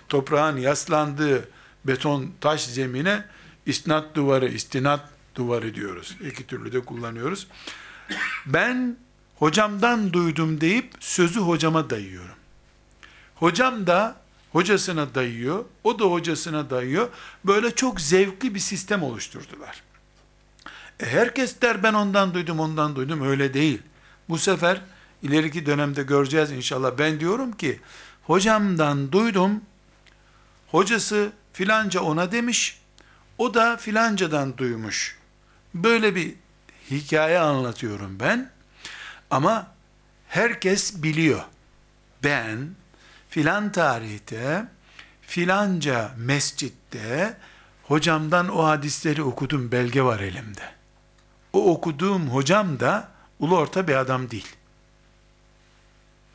Toprağın 0.09 0.57
yaslandığı 0.57 1.49
beton 1.85 2.33
taş 2.41 2.65
zemine 2.65 3.25
isnat 3.67 4.15
duvarı, 4.15 4.49
istinat 4.49 5.09
duvarı 5.35 5.75
diyoruz. 5.75 6.17
İki 6.31 6.47
türlü 6.47 6.73
de 6.73 6.81
kullanıyoruz. 6.81 7.47
Ben 8.47 8.97
hocamdan 9.37 10.13
duydum 10.13 10.61
deyip 10.61 10.93
sözü 11.01 11.41
hocama 11.41 11.91
dayıyorum. 11.91 12.37
Hocam 13.35 13.87
da 13.87 14.17
hocasına 14.57 15.15
dayıyor, 15.15 15.65
o 15.85 15.99
da 15.99 16.05
hocasına 16.05 16.71
dayıyor. 16.71 17.09
Böyle 17.45 17.75
çok 17.75 18.01
zevkli 18.01 18.55
bir 18.55 18.61
sistem 18.61 19.03
oluşturdular. 19.03 19.83
E 21.01 21.07
herkes 21.07 21.61
der 21.61 21.83
ben 21.83 21.95
ondan 21.95 22.35
duydum, 22.35 22.61
ondan 22.61 22.97
duydum. 22.97 23.29
Öyle 23.29 23.55
değil. 23.55 23.83
Bu 24.29 24.39
sefer 24.39 24.81
ileriki 25.23 25.67
dönemde 25.67 26.03
göreceğiz 26.03 26.51
inşallah. 26.51 26.99
Ben 26.99 27.21
diyorum 27.21 27.53
ki 27.53 27.81
hocamdan 28.23 29.13
duydum. 29.13 29.61
Hocası 30.71 31.33
filanca 31.53 32.01
ona 32.01 32.33
demiş. 32.33 32.81
O 33.39 33.55
da 33.55 33.77
filancadan 33.77 34.59
duymuş. 34.59 35.19
Böyle 35.75 36.15
bir 36.15 36.35
hikaye 36.91 37.39
anlatıyorum 37.39 38.21
ben. 38.21 38.51
Ama 39.31 39.67
herkes 40.29 41.03
biliyor. 41.03 41.43
Ben 42.25 42.71
filan 43.37 43.73
tarihte 43.73 44.67
filanca 45.23 46.11
mescitte 46.17 47.37
hocamdan 47.83 48.49
o 48.49 48.65
hadisleri 48.65 49.23
okudum 49.23 49.73
belge 49.73 50.03
var 50.03 50.21
elimde. 50.21 50.73
O 51.53 51.73
okuduğum 51.73 52.29
hocam 52.29 52.81
da 52.81 53.09
ulu 53.39 53.57
orta 53.57 53.89
bir 53.89 53.95
adam 53.95 54.31
değil. 54.31 54.57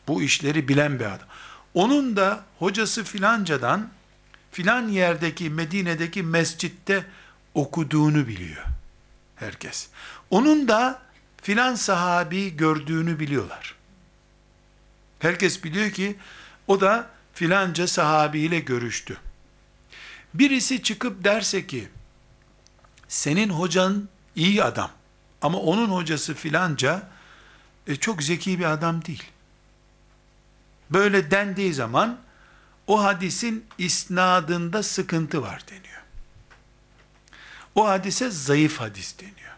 Bu 0.07 0.21
işleri 0.23 0.67
bilen 0.67 0.99
bir 0.99 1.05
adam. 1.05 1.27
Onun 1.73 2.15
da 2.15 2.43
hocası 2.59 3.03
filancadan 3.03 3.89
filan 4.51 4.87
yerdeki 4.87 5.49
Medine'deki 5.49 6.23
mescitte 6.23 7.05
okuduğunu 7.53 8.27
biliyor 8.27 8.65
herkes. 9.35 9.89
Onun 10.29 10.67
da 10.67 11.01
filan 11.41 11.75
sahabi 11.75 12.57
gördüğünü 12.57 13.19
biliyorlar. 13.19 13.75
Herkes 15.19 15.63
biliyor 15.63 15.91
ki 15.91 16.17
o 16.71 16.81
da 16.81 17.09
filanca 17.33 17.87
sahabiyle 17.87 18.59
görüştü. 18.59 19.17
Birisi 20.33 20.83
çıkıp 20.83 21.23
derse 21.23 21.67
ki 21.67 21.89
senin 23.07 23.49
hocan 23.49 24.09
iyi 24.35 24.63
adam 24.63 24.91
ama 25.41 25.57
onun 25.57 25.89
hocası 25.89 26.33
filanca 26.33 27.09
e, 27.87 27.95
çok 27.95 28.23
zeki 28.23 28.59
bir 28.59 28.65
adam 28.65 29.05
değil. 29.05 29.23
Böyle 30.89 31.31
dendiği 31.31 31.73
zaman 31.73 32.19
o 32.87 33.03
hadisin 33.03 33.65
isnadında 33.77 34.83
sıkıntı 34.83 35.41
var 35.41 35.61
deniyor. 35.67 36.01
O 37.75 37.87
hadise 37.87 38.29
zayıf 38.29 38.79
hadis 38.79 39.19
deniyor. 39.19 39.55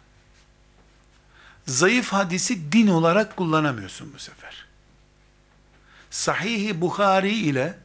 Zayıf 1.68 2.14
hadisi 2.14 2.72
din 2.72 2.88
olarak 2.88 3.38
kullanamıyorsun 3.38 4.14
bu 4.14 4.20
sefer. 4.20 4.73
Sahih-i 6.14 6.82
Bukhari 6.82 7.34
ile 7.34 7.78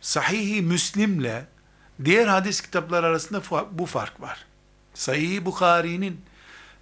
Sahih-i 0.00 0.62
Müslim'le 0.62 1.44
diğer 2.04 2.26
hadis 2.26 2.60
kitapları 2.60 3.06
arasında 3.06 3.42
bu 3.72 3.86
fark 3.86 4.20
var. 4.20 4.44
Sahih-i 4.94 5.44
Bukhari'nin 5.44 6.20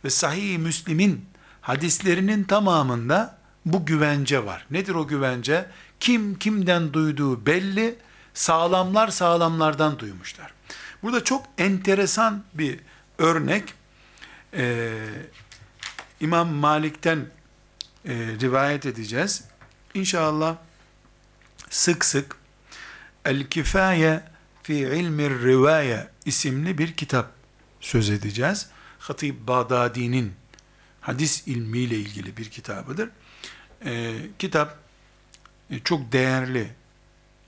ve 0.05 0.11
Sahih-i 0.11 0.59
Müslim'in 0.59 1.25
hadislerinin 1.61 2.45
tamamında 2.45 3.39
bu 3.67 3.87
güvence 3.87 4.45
var. 4.45 4.67
Nedir 4.71 4.95
o 4.95 5.07
güvence? 5.07 5.67
Kim 6.01 6.39
kimden 6.39 6.93
duyduğu 6.93 7.47
belli, 7.47 7.99
sağlamlar 8.35 9.09
sağlamlardan 9.09 9.99
duymuşlar. 9.99 10.53
Burada 11.03 11.25
çok 11.25 11.47
enteresan 11.59 12.45
bir 12.55 12.81
örnek, 13.19 13.75
ee, 14.55 15.07
İmam 16.21 16.49
Malik'ten 16.49 17.27
e, 18.05 18.15
rivayet 18.41 18.87
edeceğiz. 18.87 19.45
İnşallah 19.95 20.57
sık 21.71 22.05
sık 22.05 22.37
El 23.25 23.45
Kifaye 23.45 24.23
fi 24.63 24.75
ilmi 24.75 25.31
rivaye 25.31 26.09
isimli 26.25 26.79
bir 26.79 26.93
kitap 26.93 27.31
söz 27.81 28.11
edeceğiz. 28.11 28.67
Hatib 28.99 29.49
Bağdadi'nin 29.49 30.33
hadis 31.01 31.49
ilmiyle 31.49 31.97
ilgili 31.97 32.37
bir 32.37 32.51
kitabıdır. 32.51 33.11
Ee, 33.85 34.17
kitap 34.39 34.79
e, 35.71 35.79
çok 35.79 36.13
değerli 36.13 36.71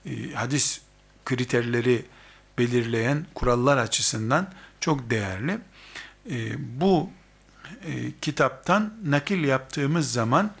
e, 0.05 0.31
hadis 0.33 0.81
kriterleri 1.25 2.05
belirleyen 2.57 3.25
kurallar 3.33 3.77
açısından 3.77 4.53
çok 4.79 5.09
değerli. 5.09 5.59
E, 6.29 6.55
bu 6.81 7.09
e, 7.85 8.11
kitaptan 8.21 8.93
nakil 9.05 9.43
yaptığımız 9.43 10.11
zaman 10.11 10.51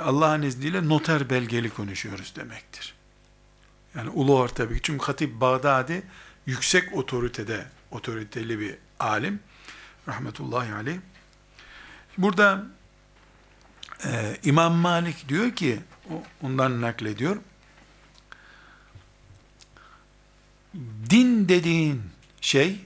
Allah'ın 0.00 0.42
izniyle 0.42 0.88
noter 0.88 1.30
belgeli 1.30 1.70
konuşuyoruz 1.70 2.32
demektir. 2.36 2.94
Yani 3.94 4.10
ulu 4.10 4.38
orta 4.38 4.70
bir 4.70 4.78
çünkü 4.78 5.04
Hatip 5.04 5.40
Bağdadi 5.40 6.02
yüksek 6.46 6.92
otoritede 6.92 7.66
otoriteli 7.90 8.60
bir 8.60 8.74
alim 9.00 9.40
rahmetullahi 10.08 10.74
aleyh. 10.74 10.98
Burada 12.18 12.64
e, 14.04 14.36
İmam 14.44 14.74
Malik 14.74 15.28
diyor 15.28 15.50
ki 15.50 15.80
ondan 16.42 16.80
naklediyor. 16.80 17.36
Din 21.10 21.48
dediğin 21.48 22.02
şey 22.40 22.80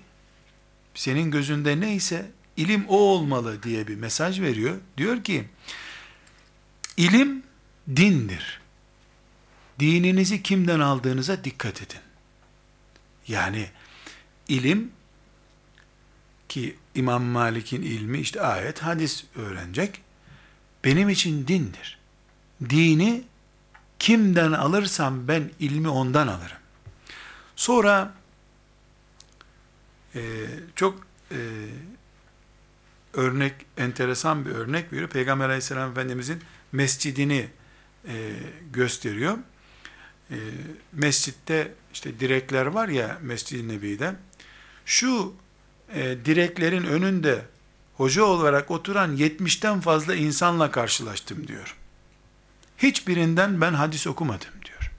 senin 0.94 1.30
gözünde 1.30 1.80
neyse 1.80 2.30
ilim 2.56 2.84
o 2.88 2.98
olmalı 2.98 3.62
diye 3.62 3.88
bir 3.88 3.96
mesaj 3.96 4.40
veriyor. 4.40 4.76
Diyor 4.96 5.24
ki 5.24 5.48
ilim 6.96 7.42
dindir. 7.96 8.60
Dininizi 9.78 10.42
kimden 10.42 10.80
aldığınıza 10.80 11.44
dikkat 11.44 11.82
edin. 11.82 12.00
Yani 13.28 13.70
ilim 14.48 14.92
ki 16.48 16.76
İmam 16.94 17.22
Malik'in 17.22 17.82
ilmi 17.82 18.18
işte 18.18 18.40
ayet 18.40 18.82
hadis 18.82 19.24
öğrenecek. 19.36 20.02
benim 20.84 21.08
için 21.08 21.46
dindir. 21.46 21.98
Dini 22.70 23.24
kimden 23.98 24.52
alırsam 24.52 25.28
ben 25.28 25.50
ilmi 25.58 25.88
ondan 25.88 26.26
alırım. 26.26 26.58
Sonra 27.56 28.14
e, 30.14 30.46
çok 30.74 31.06
e, 31.30 31.38
örnek, 33.14 33.54
enteresan 33.76 34.46
bir 34.46 34.50
örnek 34.50 34.92
veriyor. 34.92 35.08
Peygamber 35.08 35.44
aleyhisselam 35.44 35.90
efendimizin 35.90 36.42
mescidini 36.76 37.48
e, 38.08 38.32
gösteriyor. 38.72 39.38
E, 40.30 40.36
mescitte 40.92 41.74
işte 41.92 42.20
direkler 42.20 42.66
var 42.66 42.88
ya 42.88 43.18
Mescid-i 43.22 43.68
Nebi'de. 43.68 44.14
Şu 44.84 45.34
e, 45.94 46.16
direklerin 46.24 46.84
önünde 46.84 47.42
hoca 47.96 48.24
olarak 48.24 48.70
oturan 48.70 49.16
70'ten 49.16 49.80
fazla 49.80 50.14
insanla 50.14 50.70
karşılaştım 50.70 51.48
diyor. 51.48 51.76
Hiçbirinden 52.78 53.60
ben 53.60 53.72
hadis 53.72 54.06
okumadım 54.06 54.50
diyor. 54.64 54.90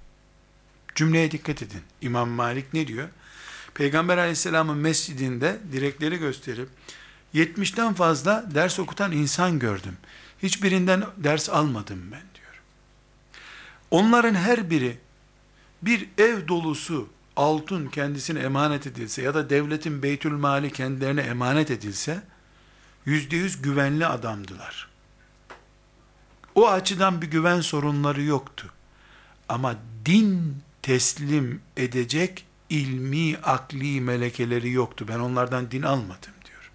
Cümleye 0.96 1.32
dikkat 1.32 1.62
edin. 1.62 1.82
İmam 2.02 2.30
Malik 2.30 2.74
ne 2.74 2.88
diyor? 2.88 3.10
Peygamber 3.74 4.18
aleyhisselamın 4.18 4.78
mescidinde 4.78 5.58
direkleri 5.72 6.18
gösterip 6.18 6.70
70'ten 7.34 7.94
fazla 7.94 8.46
ders 8.56 8.80
okutan 8.80 9.12
insan 9.12 9.60
gördüm. 9.60 9.98
Hiçbirinden 10.44 11.04
ders 11.18 11.50
almadım 11.50 12.02
ben 12.12 12.22
diyor. 12.36 12.62
Onların 13.92 14.36
her 14.36 14.70
biri 14.70 14.98
bir 15.82 16.10
ev 16.18 16.48
dolusu 16.48 17.10
altın 17.36 17.88
kendisine 17.88 18.40
emanet 18.40 18.88
edilse 18.88 19.22
ya 19.22 19.34
da 19.34 19.50
devletin 19.50 20.04
beytül 20.04 20.32
mali 20.32 20.72
kendilerine 20.72 21.22
emanet 21.22 21.72
edilse 21.72 22.24
yüzde 23.06 23.36
yüz 23.36 23.62
güvenli 23.62 24.06
adamdılar. 24.06 24.90
O 26.56 26.70
açıdan 26.70 27.22
bir 27.22 27.28
güven 27.28 27.62
sorunları 27.62 28.22
yoktu. 28.22 28.74
Ama 29.50 29.76
din 30.06 30.62
teslim 30.82 31.62
edecek 31.78 32.46
ilmi, 32.70 33.38
akli 33.38 34.02
melekeleri 34.02 34.72
yoktu. 34.72 35.06
Ben 35.08 35.20
onlardan 35.20 35.72
din 35.72 35.82
almadım 35.82 36.34
diyor. 36.46 36.72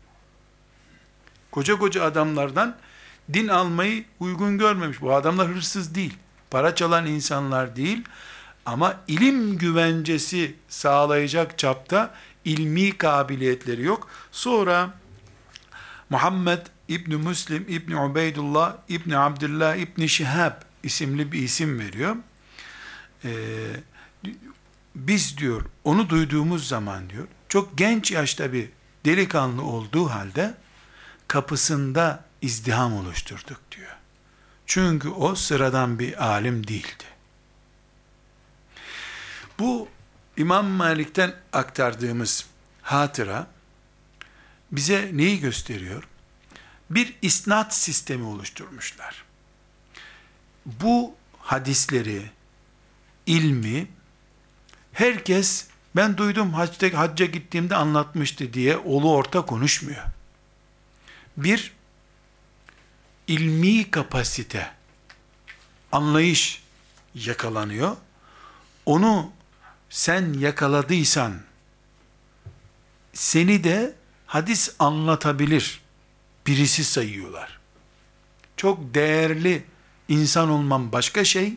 Koca 1.51 1.79
koca 1.79 2.05
adamlardan 2.05 2.77
din 3.33 3.49
almayı 3.49 4.05
uygun 4.21 4.59
görmemiş. 4.59 5.01
Bu 5.01 5.15
adamlar 5.15 5.49
hırsız 5.49 5.95
değil. 5.95 6.17
Para 6.51 6.75
çalan 6.75 7.07
insanlar 7.07 7.77
değil. 7.77 8.05
Ama 8.67 8.97
ilim 9.09 9.59
güvencesi 9.59 10.55
sağlayacak 10.69 11.59
çapta 11.59 12.15
ilmi 12.45 12.99
kabiliyetleri 12.99 13.83
yok. 13.83 14.09
Sonra 14.33 14.95
Muhammed 16.11 16.61
İbni 16.89 17.17
Müslim, 17.17 17.67
İbni 17.69 17.97
Ubeydullah, 17.97 18.77
İbni 18.89 19.19
Abdullah, 19.19 19.77
İbni 19.77 20.09
Şihab 20.09 20.53
isimli 20.83 21.33
bir 21.33 21.43
isim 21.43 21.79
veriyor. 21.79 22.17
Ee, 23.25 23.31
biz 24.95 25.39
diyor, 25.39 25.63
onu 25.85 26.09
duyduğumuz 26.09 26.69
zaman 26.69 27.11
diyor, 27.11 27.27
çok 27.49 27.79
genç 27.79 28.11
yaşta 28.11 28.53
bir 28.53 28.69
delikanlı 29.05 29.63
olduğu 29.63 30.11
halde 30.11 30.55
kapısında 31.29 32.25
izdiham 32.43 32.97
oluşturduk 32.97 33.61
diyor. 33.77 33.97
Çünkü 34.67 35.09
o 35.09 35.35
sıradan 35.35 35.99
bir 35.99 36.25
alim 36.25 36.67
değildi. 36.67 37.05
Bu 39.59 39.89
İmam 40.37 40.67
Malik'ten 40.67 41.35
aktardığımız 41.53 42.47
hatıra 42.83 43.47
bize 44.73 45.11
neyi 45.13 45.41
gösteriyor? 45.41 46.09
Bir 46.91 47.15
isnat 47.23 47.75
sistemi 47.75 48.25
oluşturmuşlar. 48.25 49.25
Bu 50.67 51.15
hadisleri, 51.39 52.31
ilmi 53.27 53.87
herkes 54.93 55.67
ben 55.97 56.17
duydum 56.17 56.53
hacca, 56.53 56.99
hacca 56.99 57.27
gittiğimde 57.27 57.77
anlatmıştı 57.77 58.53
diye 58.53 58.77
olu 58.77 59.15
orta 59.15 59.47
konuşmuyor. 59.47 60.05
Bir 61.37 61.73
ilmi 63.33 63.91
kapasite, 63.91 64.71
anlayış 65.93 66.63
yakalanıyor. 67.15 67.97
Onu 68.87 69.31
sen 69.91 70.33
yakaladıysan 70.33 71.33
seni 73.13 73.65
de 73.65 73.95
hadis 74.27 74.75
anlatabilir 74.79 75.81
birisi 76.47 76.85
sayıyorlar. 76.85 77.61
Çok 78.57 78.95
değerli 78.95 79.65
insan 80.09 80.51
olman 80.51 80.93
başka 80.93 81.25
şey, 81.25 81.55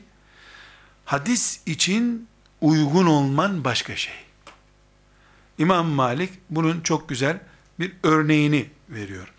hadis 1.06 1.60
için 1.66 2.28
uygun 2.62 3.06
olman 3.06 3.64
başka 3.64 3.96
şey. 3.96 4.16
İmam 5.58 5.88
Malik 5.88 6.34
bunun 6.50 6.82
çok 6.82 7.10
güzel 7.10 7.40
bir 7.80 7.94
örneğini 8.04 8.70
veriyor. 8.90 9.34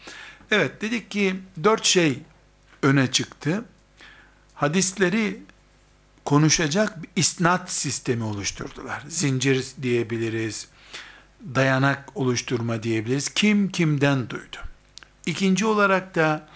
Evet 0.50 0.82
dedik 0.82 1.10
ki 1.10 1.36
dört 1.64 1.84
şey 1.84 2.18
öne 2.82 3.10
çıktı. 3.10 3.64
Hadisleri 4.54 5.42
konuşacak 6.24 7.02
bir 7.02 7.08
isnat 7.16 7.70
sistemi 7.70 8.24
oluşturdular. 8.24 9.02
Zincir 9.08 9.66
diyebiliriz, 9.82 10.68
dayanak 11.54 12.16
oluşturma 12.16 12.82
diyebiliriz. 12.82 13.28
Kim 13.28 13.68
kimden 13.68 14.30
duydu? 14.30 14.56
İkinci 15.26 15.66
olarak 15.66 16.14
da 16.14 16.48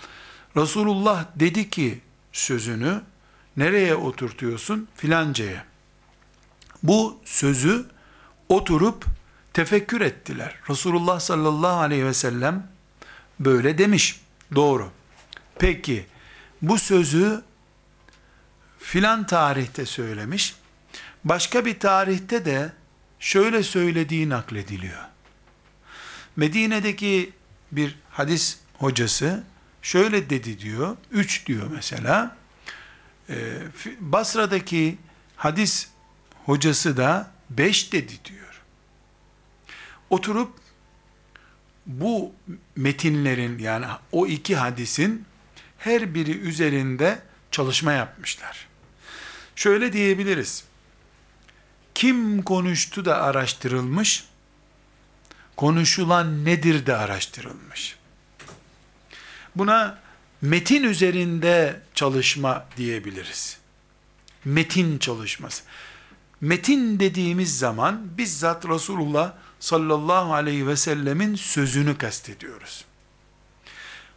Resulullah 0.56 1.24
dedi 1.36 1.70
ki 1.70 2.00
sözünü 2.32 3.00
nereye 3.56 3.94
oturtuyorsun? 3.94 4.88
Filancaya. 4.96 5.64
Bu 6.82 7.18
sözü 7.24 7.86
oturup 8.48 9.04
tefekkür 9.52 10.00
ettiler. 10.00 10.54
Resulullah 10.70 11.20
sallallahu 11.20 11.80
aleyhi 11.80 12.04
ve 12.04 12.14
sellem 12.14 12.69
böyle 13.40 13.78
demiş. 13.78 14.20
Doğru. 14.54 14.90
Peki 15.58 16.06
bu 16.62 16.78
sözü 16.78 17.42
filan 18.78 19.26
tarihte 19.26 19.86
söylemiş. 19.86 20.54
Başka 21.24 21.64
bir 21.64 21.78
tarihte 21.78 22.44
de 22.44 22.72
şöyle 23.20 23.62
söylediği 23.62 24.28
naklediliyor. 24.28 25.04
Medine'deki 26.36 27.32
bir 27.72 27.98
hadis 28.10 28.58
hocası 28.78 29.42
şöyle 29.82 30.30
dedi 30.30 30.60
diyor, 30.60 30.96
üç 31.10 31.46
diyor 31.46 31.66
mesela. 31.72 32.36
Ee, 33.30 33.58
Basra'daki 34.00 34.98
hadis 35.36 35.88
hocası 36.46 36.96
da 36.96 37.30
beş 37.50 37.92
dedi 37.92 38.12
diyor. 38.24 38.62
Oturup 40.10 40.52
bu 41.86 42.32
metinlerin 42.76 43.58
yani 43.58 43.86
o 44.12 44.26
iki 44.26 44.56
hadisin 44.56 45.24
her 45.78 46.14
biri 46.14 46.38
üzerinde 46.38 47.22
çalışma 47.50 47.92
yapmışlar. 47.92 48.66
Şöyle 49.56 49.92
diyebiliriz. 49.92 50.64
Kim 51.94 52.42
konuştu 52.42 53.04
da 53.04 53.22
araştırılmış, 53.22 54.24
konuşulan 55.56 56.44
nedir 56.44 56.86
de 56.86 56.96
araştırılmış. 56.96 57.96
Buna 59.56 59.98
metin 60.42 60.82
üzerinde 60.84 61.80
çalışma 61.94 62.66
diyebiliriz. 62.76 63.58
Metin 64.44 64.98
çalışması. 64.98 65.62
Metin 66.40 67.00
dediğimiz 67.00 67.58
zaman 67.58 68.18
bizzat 68.18 68.68
Resulullah 68.68 69.32
sallallahu 69.60 70.34
aleyhi 70.34 70.66
ve 70.66 70.76
sellemin 70.76 71.34
sözünü 71.34 71.98
kastediyoruz. 71.98 72.84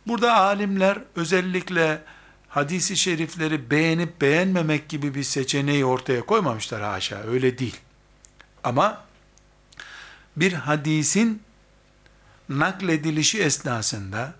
Burada 0.07 0.35
alimler 0.35 0.97
özellikle 1.15 2.01
hadisi 2.49 2.97
şerifleri 2.97 3.71
beğenip 3.71 4.21
beğenmemek 4.21 4.89
gibi 4.89 5.15
bir 5.15 5.23
seçeneği 5.23 5.85
ortaya 5.85 6.25
koymamışlar 6.25 6.81
haşa 6.81 7.23
öyle 7.23 7.57
değil. 7.57 7.77
Ama 8.63 9.03
bir 10.37 10.53
hadisin 10.53 11.41
nakledilişi 12.49 13.41
esnasında 13.43 14.33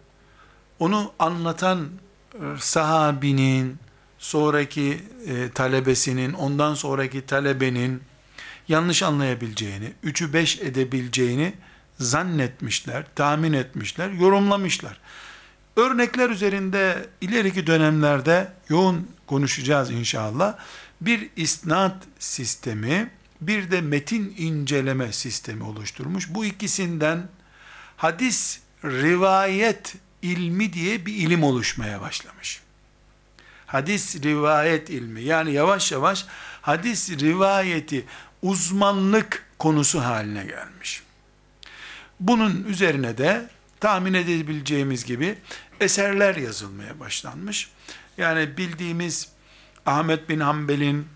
onu 0.80 1.14
anlatan 1.20 1.90
e, 2.34 2.40
sahabinin, 2.60 3.78
sonraki 4.20 5.04
e, 5.28 5.50
talebesinin, 5.50 6.34
ondan 6.34 6.74
sonraki 6.74 7.26
talebenin 7.26 8.02
yanlış 8.68 9.04
anlayabileceğini, 9.04 9.94
üçü 10.04 10.34
beş 10.34 10.60
edebileceğini 10.60 11.54
zannetmişler, 12.00 13.06
tahmin 13.16 13.54
etmişler, 13.54 14.10
yorumlamışlar. 14.10 15.00
Örnekler 15.76 16.30
üzerinde 16.30 17.10
ileriki 17.22 17.68
dönemlerde 17.68 18.52
yoğun 18.70 19.08
konuşacağız 19.28 19.92
inşallah. 19.92 20.58
Bir 21.02 21.30
isnat 21.36 21.96
sistemi, 22.20 23.10
bir 23.42 23.72
de 23.72 23.82
metin 23.82 24.34
inceleme 24.38 25.12
sistemi 25.12 25.64
oluşturmuş. 25.64 26.30
Bu 26.30 26.46
ikisinden 26.46 27.28
hadis, 27.98 28.60
rivayet 28.84 29.96
ilmi 30.22 30.74
diye 30.74 31.06
bir 31.06 31.14
ilim 31.14 31.44
oluşmaya 31.44 32.02
başlamış. 32.02 32.62
hadis 33.66 34.24
rivayet 34.24 34.90
ilmi. 34.90 35.22
Yani 35.22 35.54
yavaş 35.54 35.92
yavaş 35.92 36.26
hadis 36.62 37.10
rivayeti 37.10 38.06
uzmanlık 38.44 39.46
konusu 39.60 40.02
haline 40.02 40.46
gelmiş. 40.46 41.04
Bunun 42.20 42.64
üzerine 42.64 43.18
de 43.18 43.50
tahmin 43.80 44.14
edebileceğimiz 44.14 45.06
gibi 45.06 45.38
eserler 45.80 46.36
yazılmaya 46.36 47.00
başlanmış. 47.00 47.70
Yani 48.18 48.58
bildiğimiz 48.58 49.30
Ahmet 49.86 50.30
bin 50.30 50.40
Hanbel'in, 50.40 51.08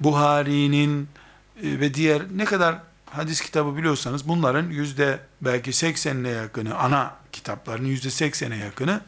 Buhari'nin 0.00 1.08
e, 1.62 1.80
ve 1.80 1.94
diğer 1.94 2.22
ne 2.36 2.44
kadar 2.44 2.78
hadis 3.06 3.40
kitabı 3.40 3.76
biliyorsanız 3.76 4.28
bunların 4.28 4.70
yüzde 4.70 5.20
belki 5.40 5.72
seksenine 5.72 6.28
yakını 6.28 6.78
ana 6.78 7.16
kitapların 7.32 7.84
yüzde 7.84 8.10
seksene 8.10 8.56
yakını 8.56 9.00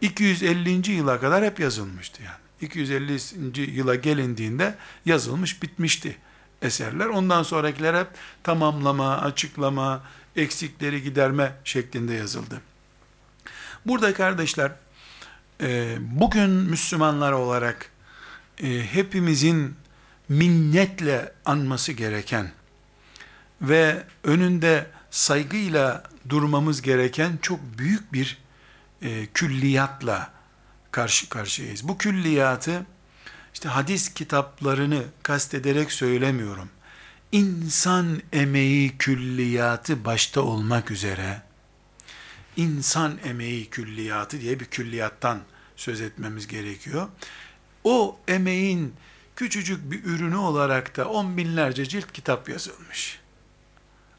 250. 0.00 0.90
yıla 0.90 1.20
kadar 1.20 1.44
hep 1.44 1.60
yazılmıştı 1.60 2.22
yani. 2.22 2.36
250. 2.60 3.60
yıla 3.70 3.94
gelindiğinde 3.94 4.74
yazılmış 5.04 5.62
bitmişti 5.62 6.16
eserler. 6.62 7.06
Ondan 7.06 7.42
sonrakiler 7.42 7.94
hep 7.94 8.08
tamamlama, 8.42 9.18
açıklama, 9.18 10.02
eksikleri 10.36 11.02
giderme 11.02 11.52
şeklinde 11.64 12.14
yazıldı. 12.14 12.60
Burada 13.86 14.14
kardeşler, 14.14 14.72
e, 15.60 15.96
bugün 16.00 16.50
Müslümanlar 16.50 17.32
olarak 17.32 17.90
e, 18.62 18.86
hepimizin 18.92 19.76
minnetle 20.28 21.32
anması 21.44 21.92
gereken 21.92 22.50
ve 23.62 24.02
önünde 24.24 24.86
saygıyla 25.10 26.02
durmamız 26.28 26.82
gereken 26.82 27.38
çok 27.42 27.60
büyük 27.78 28.12
bir 28.12 28.38
e, 29.02 29.26
külliyatla 29.26 30.30
karşı 30.90 31.28
karşıyayız. 31.28 31.88
Bu 31.88 31.98
külliyatı 31.98 32.86
işte 33.54 33.68
hadis 33.68 34.14
kitaplarını 34.14 35.02
kastederek 35.22 35.92
söylemiyorum. 35.92 36.68
İnsan 37.32 38.22
emeği 38.32 38.98
külliyatı 38.98 40.04
başta 40.04 40.40
olmak 40.40 40.90
üzere 40.90 41.48
insan 42.58 43.18
emeği 43.24 43.70
külliyatı 43.70 44.40
diye 44.40 44.60
bir 44.60 44.64
külliyattan 44.64 45.40
söz 45.76 46.00
etmemiz 46.00 46.46
gerekiyor. 46.46 47.08
O 47.84 48.18
emeğin 48.28 48.94
küçücük 49.36 49.90
bir 49.90 50.04
ürünü 50.04 50.36
olarak 50.36 50.96
da 50.96 51.08
on 51.08 51.36
binlerce 51.36 51.86
cilt 51.86 52.12
kitap 52.12 52.48
yazılmış. 52.48 53.20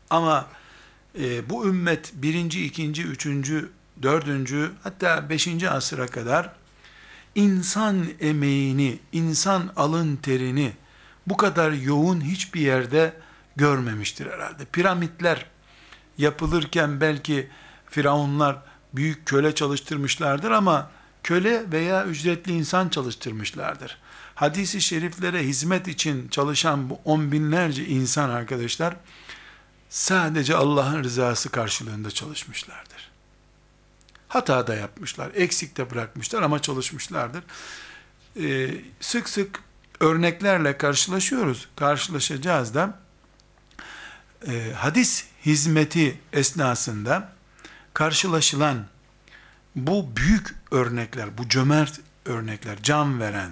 Ama 0.09 0.47
e, 1.19 1.49
bu 1.49 1.67
ümmet 1.67 2.11
birinci, 2.13 2.65
ikinci, 2.65 3.03
üçüncü, 3.03 3.69
dördüncü 4.01 4.71
hatta 4.83 5.29
beşinci 5.29 5.69
asıra 5.69 6.07
kadar 6.07 6.53
insan 7.35 8.05
emeğini, 8.19 8.99
insan 9.11 9.73
alın 9.75 10.15
terini 10.15 10.73
bu 11.27 11.37
kadar 11.37 11.71
yoğun 11.71 12.21
hiçbir 12.21 12.61
yerde 12.61 13.13
görmemiştir 13.55 14.25
herhalde. 14.31 14.65
Piramitler 14.65 15.45
yapılırken 16.17 17.01
belki 17.01 17.47
firavunlar 17.89 18.57
büyük 18.93 19.25
köle 19.25 19.55
çalıştırmışlardır 19.55 20.51
ama 20.51 20.91
köle 21.23 21.71
veya 21.71 22.05
ücretli 22.05 22.51
insan 22.51 22.89
çalıştırmışlardır. 22.89 23.97
Hadisi 24.35 24.81
şeriflere 24.81 25.43
hizmet 25.43 25.87
için 25.87 26.27
çalışan 26.27 26.89
bu 26.89 26.99
on 27.05 27.31
binlerce 27.31 27.85
insan 27.85 28.29
arkadaşlar 28.29 28.95
sadece 29.89 30.55
Allah'ın 30.55 31.03
rızası 31.03 31.49
karşılığında 31.49 32.11
çalışmışlardır. 32.11 33.11
Hata 34.29 34.67
da 34.67 34.75
yapmışlar, 34.75 35.31
eksik 35.35 35.77
de 35.77 35.91
bırakmışlar 35.91 36.41
ama 36.41 36.61
çalışmışlardır. 36.61 37.43
Ee, 38.41 38.69
sık 38.99 39.29
sık 39.29 39.59
örneklerle 39.99 40.77
karşılaşıyoruz, 40.77 41.67
karşılaşacağız 41.75 42.73
da 42.73 42.99
e, 44.47 44.71
hadis 44.75 45.25
hizmeti 45.45 46.19
esnasında 46.33 47.31
karşılaşılan 47.93 48.85
bu 49.75 50.15
büyük 50.15 50.55
örnekler, 50.71 51.37
bu 51.37 51.49
cömert 51.49 51.99
örnekler, 52.25 52.83
can 52.83 53.19
veren, 53.19 53.51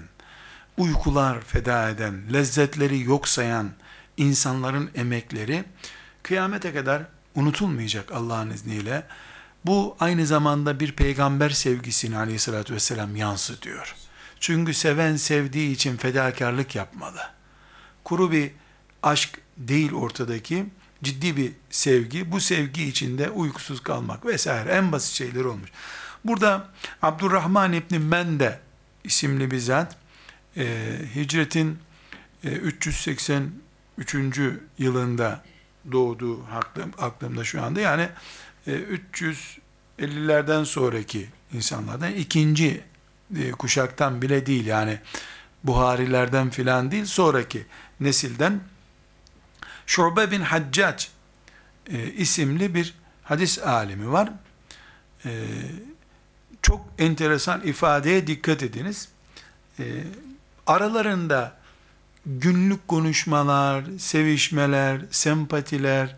uykular 0.78 1.42
feda 1.42 1.90
eden, 1.90 2.34
lezzetleri 2.34 3.02
yok 3.02 3.28
sayan 3.28 3.72
insanların 4.18 4.92
emekleri 4.96 5.64
kıyamete 6.24 6.74
kadar 6.74 7.04
unutulmayacak 7.36 8.12
Allah'ın 8.12 8.50
izniyle. 8.50 9.04
Bu 9.68 9.96
aynı 10.00 10.26
zamanda 10.26 10.80
bir 10.80 10.92
peygamber 10.92 11.50
sevgisini 11.50 12.18
aleyhissalatü 12.18 12.74
vesselam 12.74 13.16
yansıtıyor. 13.16 13.96
Çünkü 14.40 14.74
seven 14.74 15.16
sevdiği 15.16 15.72
için 15.72 15.98
fedakarlık 15.98 16.76
yapmalı. 16.76 17.22
Kuru 18.04 18.32
bir 18.32 18.52
aşk 19.04 19.40
değil 19.58 19.94
ortadaki, 19.94 20.66
ciddi 21.04 21.38
bir 21.38 21.52
sevgi. 21.70 22.32
Bu 22.32 22.40
sevgi 22.40 22.84
içinde 22.84 23.30
uykusuz 23.30 23.84
kalmak 23.84 24.26
vesaire 24.26 24.70
en 24.70 24.92
basit 24.92 25.14
şeyler 25.14 25.46
olmuş. 25.46 25.70
Burada 26.26 26.70
Abdurrahman 27.02 27.74
İbni 27.74 28.00
Mende 28.00 28.60
isimli 29.04 29.52
bir 29.52 29.60
zat, 29.60 29.96
e, 30.58 30.96
hicretin 31.16 31.80
e, 32.44 32.50
383. 32.50 34.40
yılında 34.78 35.44
doğduğu 35.92 36.46
aklım, 36.46 36.92
aklımda 36.98 37.44
şu 37.44 37.64
anda. 37.64 37.82
Yani 37.82 38.10
350'lerden 38.68 40.64
sonraki 40.64 41.30
insanlardan 41.54 42.14
ikinci 42.14 42.84
e, 43.40 43.52
kuşaktan 43.52 44.22
bile 44.22 44.46
değil 44.46 44.66
yani 44.66 45.00
Buharilerden 45.64 46.50
filan 46.50 46.92
değil 46.92 47.06
sonraki 47.06 47.66
nesilden 48.00 48.60
Şube 49.86 50.32
bin 50.32 50.42
Haccac 50.42 51.06
e, 51.92 52.12
isimli 52.12 52.76
bir 52.76 52.94
hadis 53.24 53.60
alimi 53.60 54.12
var. 54.12 54.30
E, 55.26 55.32
çok 56.62 56.86
enteresan 56.98 57.62
ifadeye 57.62 58.28
dikkat 58.28 58.64
ediniz. 58.64 59.10
E, 59.80 59.84
aralarında 60.68 61.58
günlük 62.26 62.88
konuşmalar, 62.88 63.84
sevişmeler, 64.00 65.02
sempatiler 65.12 66.16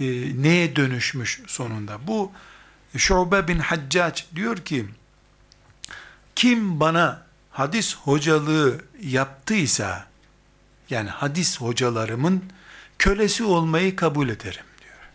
e, 0.00 0.04
neye 0.42 0.76
dönüşmüş 0.76 1.42
sonunda? 1.46 2.06
Bu 2.06 2.32
Şube 2.96 3.48
bin 3.48 3.58
Haccac 3.58 4.22
diyor 4.34 4.56
ki, 4.56 4.86
kim 6.34 6.80
bana 6.80 7.26
hadis 7.50 7.96
hocalığı 7.96 8.84
yaptıysa, 9.02 10.06
yani 10.90 11.08
hadis 11.08 11.60
hocalarımın 11.60 12.44
kölesi 12.98 13.44
olmayı 13.44 13.96
kabul 13.96 14.28
ederim 14.28 14.64
diyor. 14.80 15.08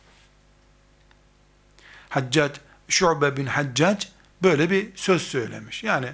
Haccac, 2.10 2.60
Şube 2.88 3.38
bin 3.38 3.46
Haccac 3.46 4.08
böyle 4.44 4.70
bir 4.70 4.90
söz 4.96 5.22
söylemiş. 5.22 5.84
Yani 5.84 6.10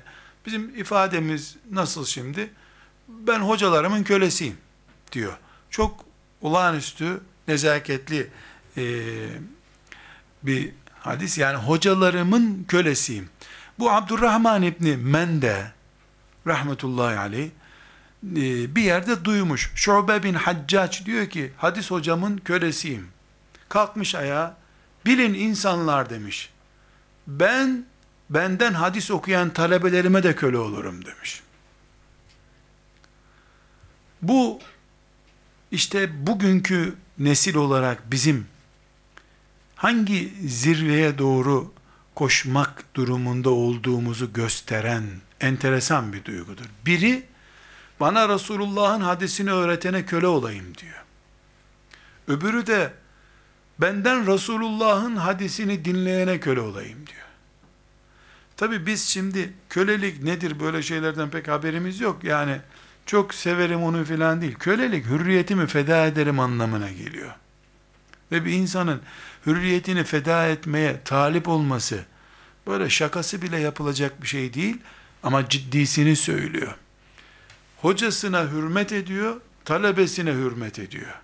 bizim 0.45 0.80
ifademiz 0.80 1.56
nasıl 1.71 2.06
şimdi? 2.06 2.49
Ben 3.08 3.39
hocalarımın 3.39 4.04
kölesiyim 4.04 4.58
diyor. 5.12 5.38
Çok 5.69 6.06
olağanüstü, 6.41 7.21
nezaketli 7.47 8.30
e, 8.78 8.84
bir 10.44 10.72
hadis. 11.00 11.38
Yani 11.38 11.58
hocalarımın 11.58 12.66
kölesiyim. 12.68 13.30
Bu 13.80 13.92
Abdurrahman 13.92 14.62
İbni 14.62 14.98
Mende 14.98 15.72
rahmetullahi 16.48 17.20
aleyh 17.20 17.50
e, 18.26 18.76
bir 18.76 18.82
yerde 18.82 19.26
duymuş. 19.26 19.72
Şube 19.76 20.24
bin 20.24 20.34
Haccac 20.34 21.06
diyor 21.06 21.30
ki 21.30 21.52
hadis 21.58 21.92
hocamın 21.92 22.38
kölesiyim. 22.38 23.08
Kalkmış 23.70 24.16
ayağa 24.16 24.58
bilin 25.06 25.34
insanlar 25.34 26.10
demiş. 26.10 26.50
Ben 27.28 27.86
benden 28.30 28.74
hadis 28.74 29.12
okuyan 29.12 29.50
talebelerime 29.50 30.24
de 30.24 30.36
köle 30.36 30.58
olurum 30.58 31.06
demiş. 31.06 31.42
Bu 34.22 34.60
işte 35.72 36.28
bugünkü 36.28 36.96
nesil 37.20 37.56
olarak 37.56 38.12
bizim 38.12 38.48
hangi 39.86 40.34
zirveye 40.48 41.17
doğru 41.17 41.74
koşmak 42.15 42.95
durumunda 42.95 43.50
olduğumuzu 43.50 44.34
gösteren 44.34 45.04
enteresan 45.41 46.13
bir 46.13 46.26
duygudur. 46.26 46.65
Biri 46.86 47.24
bana 48.00 48.30
Resulullah'ın 48.30 49.02
hadisini 49.02 49.52
öğretene 49.52 50.06
köle 50.06 50.28
olayım 50.28 50.65
diyor. 50.78 51.04
Öbürü 52.28 52.67
de 52.67 52.93
benden 53.80 54.34
Resulullah'ın 54.34 55.15
hadisini 55.15 55.86
dinleyene 55.86 56.39
köle 56.39 56.60
olayım 56.60 57.08
diyor. 57.08 57.28
Tabi 58.58 58.86
biz 58.86 59.08
şimdi 59.08 59.54
kölelik 59.69 60.24
nedir 60.24 60.60
böyle 60.60 60.84
şeylerden 60.84 61.30
pek 61.30 61.48
haberimiz 61.48 62.00
yok. 62.00 62.24
Yani 62.24 62.58
çok 63.06 63.34
severim 63.34 63.84
onu 63.84 64.06
filan 64.06 64.41
değil. 64.41 64.56
Kölelik 64.56 65.06
hürriyetimi 65.06 65.67
feda 65.67 66.06
ederim 66.06 66.39
anlamına 66.39 66.91
geliyor. 66.91 67.36
Ve 68.32 68.45
bir 68.45 68.52
insanın 68.52 69.02
hürriyetini 69.46 70.04
feda 70.04 70.48
etmeye 70.48 71.02
talip 71.06 71.48
olması 71.48 72.06
böyle 72.68 72.90
şakası 72.90 73.42
bile 73.42 73.60
yapılacak 73.60 74.22
bir 74.22 74.28
şey 74.28 74.54
değil. 74.54 74.78
Ama 75.24 75.50
ciddisini 75.50 76.16
söylüyor. 76.16 76.76
Hocasına 77.82 78.44
hürmet 78.52 78.92
ediyor, 78.92 79.42
talebesine 79.66 80.32
hürmet 80.32 80.80
ediyor. 80.80 81.20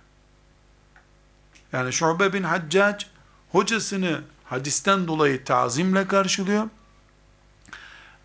Yani 1.72 1.92
Şube 1.92 2.32
bin 2.32 2.42
Haccac 2.42 3.06
hocasını 3.52 4.20
hadisten 4.44 5.06
dolayı 5.06 5.44
tazimle 5.44 6.08
karşılıyor. 6.08 6.68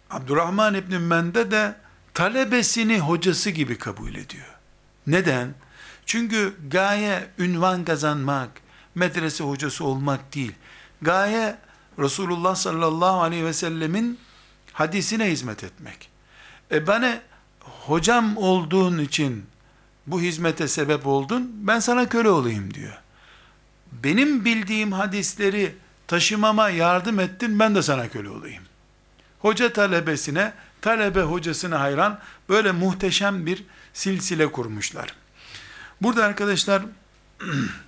Abdurrahman 0.09 0.73
İbn 0.73 0.95
Mende 0.95 1.51
de 1.51 1.75
talebesini 2.13 2.99
hocası 2.99 3.49
gibi 3.49 3.77
kabul 3.77 4.15
ediyor. 4.15 4.55
Neden? 5.07 5.53
Çünkü 6.05 6.53
gaye 6.71 7.27
ünvan 7.39 7.85
kazanmak, 7.85 8.49
medrese 8.97 9.43
hocası 9.43 9.83
olmak 9.85 10.35
değil. 10.35 10.53
Gaye 11.01 11.57
Resulullah 11.99 12.55
sallallahu 12.55 13.21
aleyhi 13.21 13.45
ve 13.45 13.53
sellemin 13.53 14.19
hadisine 14.73 15.31
hizmet 15.31 15.63
etmek. 15.63 16.09
E 16.71 16.87
bana 16.87 17.21
hocam 17.59 18.37
olduğun 18.37 18.99
için 18.99 19.45
bu 20.07 20.21
hizmete 20.21 20.67
sebep 20.67 21.07
oldun, 21.07 21.51
ben 21.53 21.79
sana 21.79 22.09
köle 22.09 22.29
olayım 22.29 22.73
diyor. 22.73 22.97
Benim 23.91 24.45
bildiğim 24.45 24.91
hadisleri 24.91 25.75
taşımama 26.07 26.69
yardım 26.69 27.19
ettin, 27.19 27.59
ben 27.59 27.75
de 27.75 27.81
sana 27.81 28.09
köle 28.09 28.29
olayım. 28.29 28.63
Hoca 29.39 29.73
talebesine, 29.73 30.53
talebe 30.81 31.21
hocasına 31.21 31.79
hayran, 31.79 32.19
böyle 32.49 32.71
muhteşem 32.71 33.45
bir 33.45 33.63
silsile 33.93 34.51
kurmuşlar. 34.51 35.13
Burada 36.01 36.25
arkadaşlar, 36.25 36.81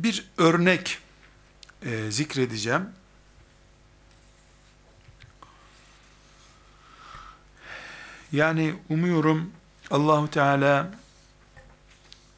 bir 0.00 0.24
örnek 0.38 0.98
e, 1.82 2.10
zikredeceğim. 2.10 2.88
Yani 8.32 8.74
umuyorum 8.88 9.50
Allahu 9.90 10.30
Teala 10.30 10.90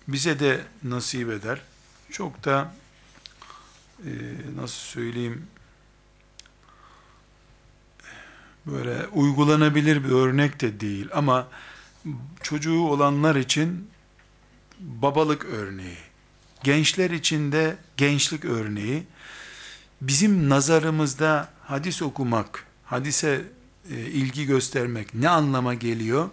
bize 0.08 0.40
de 0.40 0.60
nasip 0.82 1.30
eder. 1.30 1.60
Çok 2.10 2.44
da 2.44 2.74
e, 4.04 4.10
nasıl 4.56 4.78
söyleyeyim 4.78 5.46
böyle 8.66 9.06
uygulanabilir 9.06 10.04
bir 10.04 10.10
örnek 10.10 10.60
de 10.60 10.80
değil 10.80 11.08
ama 11.12 11.48
çocuğu 12.42 12.80
olanlar 12.80 13.36
için 13.36 13.90
babalık 14.80 15.44
örneği, 15.44 15.98
gençler 16.62 17.10
için 17.10 17.52
de 17.52 17.76
gençlik 17.96 18.44
örneği, 18.44 19.06
bizim 20.00 20.48
nazarımızda 20.48 21.48
hadis 21.62 22.02
okumak, 22.02 22.64
hadise 22.84 23.44
e, 23.90 23.96
ilgi 23.96 24.46
göstermek 24.46 25.14
ne 25.14 25.28
anlama 25.28 25.74
geliyor? 25.74 26.28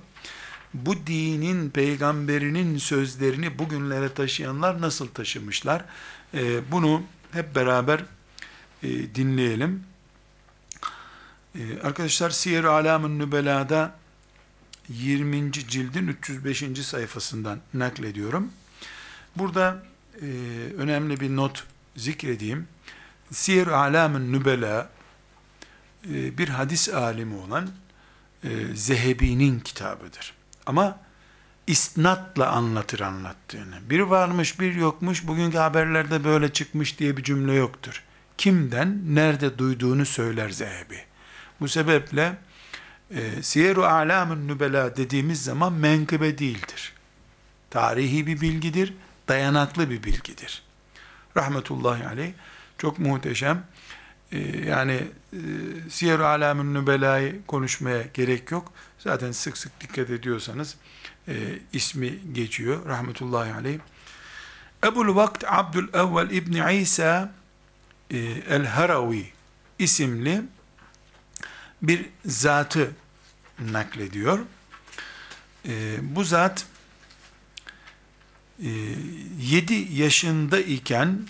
Bu 0.73 1.07
dinin, 1.07 1.69
peygamberinin 1.69 2.77
sözlerini 2.77 3.59
bugünlere 3.59 4.13
taşıyanlar 4.13 4.81
nasıl 4.81 5.07
taşımışlar? 5.07 5.85
E, 6.33 6.71
bunu 6.71 7.03
hep 7.31 7.55
beraber 7.55 8.03
e, 8.83 9.15
dinleyelim. 9.15 9.83
Arkadaşlar 11.83 12.29
Siyer-i 12.29 12.67
Alamın 12.67 13.19
Nübela'da 13.19 13.95
20. 14.89 15.51
cildin 15.51 16.07
305. 16.07 16.63
sayfasından 16.81 17.59
naklediyorum. 17.73 18.51
Burada 19.35 19.83
e, 20.21 20.25
önemli 20.77 21.19
bir 21.19 21.35
not 21.35 21.63
zikredeyim. 21.95 22.67
Siyer-i 23.31 23.71
Alamın 23.71 24.33
Nübela 24.33 24.89
e, 26.09 26.37
bir 26.37 26.49
hadis 26.49 26.89
alimi 26.89 27.35
olan 27.35 27.69
e, 28.43 28.49
Zehebi'nin 28.73 29.59
kitabıdır. 29.59 30.33
Ama 30.65 30.99
isnatla 31.67 32.49
anlatır 32.49 32.99
anlattığını. 32.99 33.75
Bir 33.89 33.99
varmış 33.99 34.59
bir 34.59 34.75
yokmuş 34.75 35.27
bugünkü 35.27 35.57
haberlerde 35.57 36.23
böyle 36.23 36.53
çıkmış 36.53 36.99
diye 36.99 37.17
bir 37.17 37.23
cümle 37.23 37.53
yoktur. 37.53 38.03
Kimden 38.37 39.15
nerede 39.15 39.57
duyduğunu 39.57 40.05
söyler 40.05 40.49
Zehebi. 40.49 40.99
Bu 41.59 41.67
sebeple 41.67 42.37
e, 43.11 43.43
Siyer-u 43.43 43.83
Alam'ın 43.83 44.47
Nübela 44.47 44.97
dediğimiz 44.97 45.43
zaman 45.43 45.73
menkıbe 45.73 46.37
değildir. 46.37 46.93
Tarihi 47.69 48.27
bir 48.27 48.41
bilgidir, 48.41 48.93
dayanaklı 49.27 49.89
bir 49.89 50.03
bilgidir. 50.03 50.63
Rahmetullahi 51.37 52.07
aleyh 52.07 52.33
çok 52.77 52.99
muhteşem. 52.99 53.65
E, 54.31 54.39
yani 54.67 55.07
e, 55.33 55.39
Siyer-u 55.89 56.25
Alam'ın 56.25 56.73
Nübela'yı 56.73 57.45
konuşmaya 57.45 58.01
gerek 58.13 58.51
yok. 58.51 58.73
Zaten 58.99 59.31
sık 59.31 59.57
sık 59.57 59.81
dikkat 59.81 60.09
ediyorsanız 60.09 60.75
e, 61.27 61.33
ismi 61.73 62.33
geçiyor. 62.33 62.85
Rahmetullahi 62.85 63.53
aleyh. 63.53 63.79
Ebul 64.83 65.15
Vakt 65.15 65.43
Abdül 65.47 65.87
Evvel 65.93 66.29
İbni 66.29 66.81
İsa 66.81 67.33
e, 68.11 68.17
El-Haravi 68.49 69.25
isimli 69.79 70.41
bir 71.81 72.05
zatı 72.25 72.91
naklediyor. 73.59 74.39
E, 75.67 75.97
bu 76.01 76.23
zat 76.23 76.65
7 78.59 79.73
yaşında 79.73 80.59
iken 80.59 81.27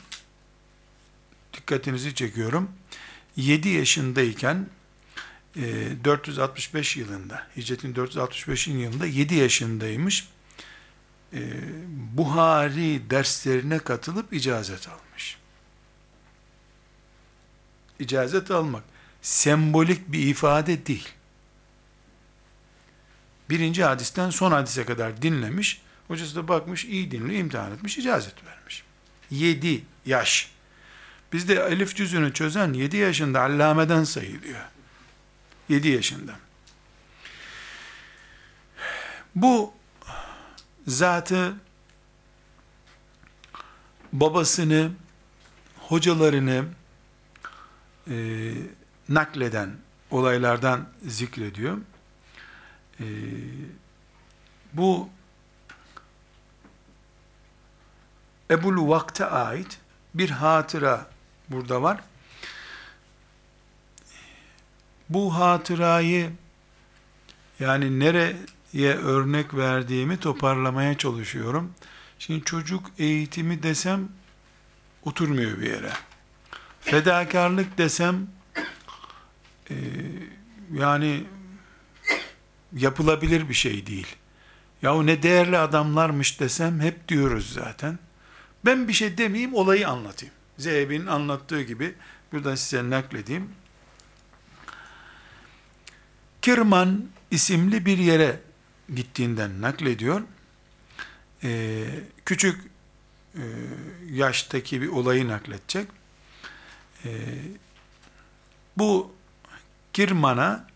dikkatinizi 1.54 2.16
çekiyorum. 2.16 2.72
7 3.36 3.70
yaşındayken 3.70 4.68
e, 5.56 5.88
465 6.04 6.98
yılında, 6.98 7.48
hicretin 7.58 7.96
465. 7.96 8.68
yılında 8.68 9.06
7 9.06 9.36
yaşındaymış. 9.36 10.28
E, 11.34 11.40
Buhari 12.14 13.10
derslerine 13.10 13.80
katılıp 13.80 14.34
icazet 14.34 14.88
almış. 14.88 15.38
İcazet 18.00 18.52
almak 18.52 18.84
sembolik 19.22 20.12
bir 20.12 20.28
ifade 20.28 20.86
değil. 20.86 21.10
Birinci 23.50 23.84
hadisten 23.84 24.30
son 24.30 24.52
hadise 24.52 24.86
kadar 24.86 25.22
dinlemiş. 25.22 25.82
Hocası 26.08 26.36
da 26.36 26.48
bakmış, 26.48 26.86
iyi 26.86 27.12
dinliyor, 27.12 27.40
imtihan 27.40 27.72
etmiş, 27.72 27.98
icazet 27.98 28.46
vermiş. 28.46 28.84
Yedi 29.32 29.84
yaş. 30.06 30.52
Bizde 31.34 31.54
elif 31.56 31.96
cüzünü 31.96 32.34
çözen 32.34 32.74
yedi 32.74 32.98
yaşında 32.98 33.42
allameden 33.42 34.04
sayılıyor. 34.04 34.62
Yedi 35.70 35.88
yaşında. 35.88 36.36
Bu 39.36 39.74
zatı 40.88 41.54
babasını, 44.14 44.92
hocalarını, 45.80 46.66
e, 48.10 48.16
nakleden 49.10 49.76
olaylardan 50.12 50.88
zikrediyor. 51.08 51.78
Ee, 53.00 53.06
bu 54.74 55.10
Ebul 58.52 58.90
Vakt'e 58.90 59.26
ait 59.26 59.80
bir 60.14 60.30
hatıra 60.30 61.08
burada 61.50 61.82
var. 61.82 62.00
Bu 65.10 65.36
hatırayı 65.36 66.32
yani 67.60 68.00
nereye 68.00 68.96
örnek 68.96 69.54
verdiğimi 69.54 70.18
toparlamaya 70.18 70.98
çalışıyorum. 70.98 71.74
Şimdi 72.20 72.44
çocuk 72.44 72.92
eğitimi 72.98 73.64
desem 73.64 74.10
oturmuyor 75.04 75.60
bir 75.60 75.70
yere. 75.70 75.92
Fedakarlık 76.82 77.78
desem 77.78 78.28
e, 79.70 79.76
yani 80.74 81.24
yapılabilir 82.74 83.50
bir 83.50 83.54
şey 83.54 83.88
değil. 83.88 84.16
Yahu 84.82 85.06
ne 85.06 85.24
değerli 85.24 85.58
adamlarmış 85.58 86.40
desem 86.40 86.80
hep 86.80 87.08
diyoruz 87.08 87.54
zaten. 87.54 88.00
Ben 88.66 88.88
bir 88.88 88.94
şey 88.94 89.18
demeyeyim 89.18 89.54
olayı 89.54 89.90
anlatayım. 89.90 90.34
Zeyb'in 90.58 91.06
anlattığı 91.06 91.62
gibi 91.62 91.96
burada 92.32 92.58
size 92.58 92.90
nakledeyim. 92.90 93.50
Kirman 96.42 97.06
isimli 97.32 97.86
bir 97.86 97.98
yere 97.98 98.40
gittiğinden 98.96 99.62
naklediyor. 99.62 100.22
Ee, 101.44 101.86
küçük 102.26 102.62
e, 103.36 103.44
yaştaki 104.12 104.82
bir 104.82 104.88
olayı 104.88 105.28
nakledecek. 105.28 105.88
Ee, 107.06 107.10
bu 108.78 109.14
Kirman'a 109.94 110.68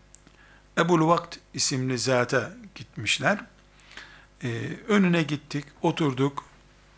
Ebul 0.78 1.08
Vakt 1.08 1.38
isimli 1.54 1.98
zata 1.98 2.52
gitmişler. 2.74 3.38
Ee, 4.44 4.48
önüne 4.88 5.22
gittik, 5.22 5.64
oturduk, 5.82 6.49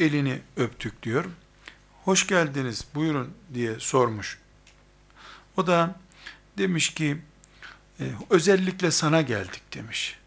elini 0.03 0.41
öptük 0.57 1.03
diyor. 1.03 1.25
Hoş 2.05 2.27
geldiniz, 2.27 2.85
buyurun 2.95 3.35
diye 3.55 3.81
sormuş. 3.81 4.39
O 5.57 5.67
da 5.67 5.97
demiş 6.59 6.95
ki, 6.95 7.19
E, 8.01 8.05
özellikle 8.31 8.91
sana 8.91 9.21
geldik 9.23 9.63
demiş. 9.75 10.19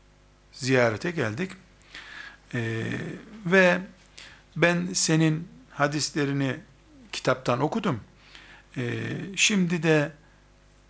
Ziyarete 0.52 1.12
geldik. 1.12 1.52
E, 2.54 2.84
ve 3.46 3.82
ben 4.56 4.88
senin 4.94 5.48
hadislerini 5.72 6.56
kitaptan 7.12 7.60
okudum. 7.62 8.00
E, 8.78 8.84
şimdi 9.36 9.84
de 9.84 10.12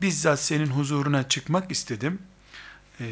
bizzat 0.02 0.40
senin 0.40 0.68
huzuruna 0.68 1.30
çıkmak 1.30 1.72
istedim. 1.72 2.20
E, 3.00 3.06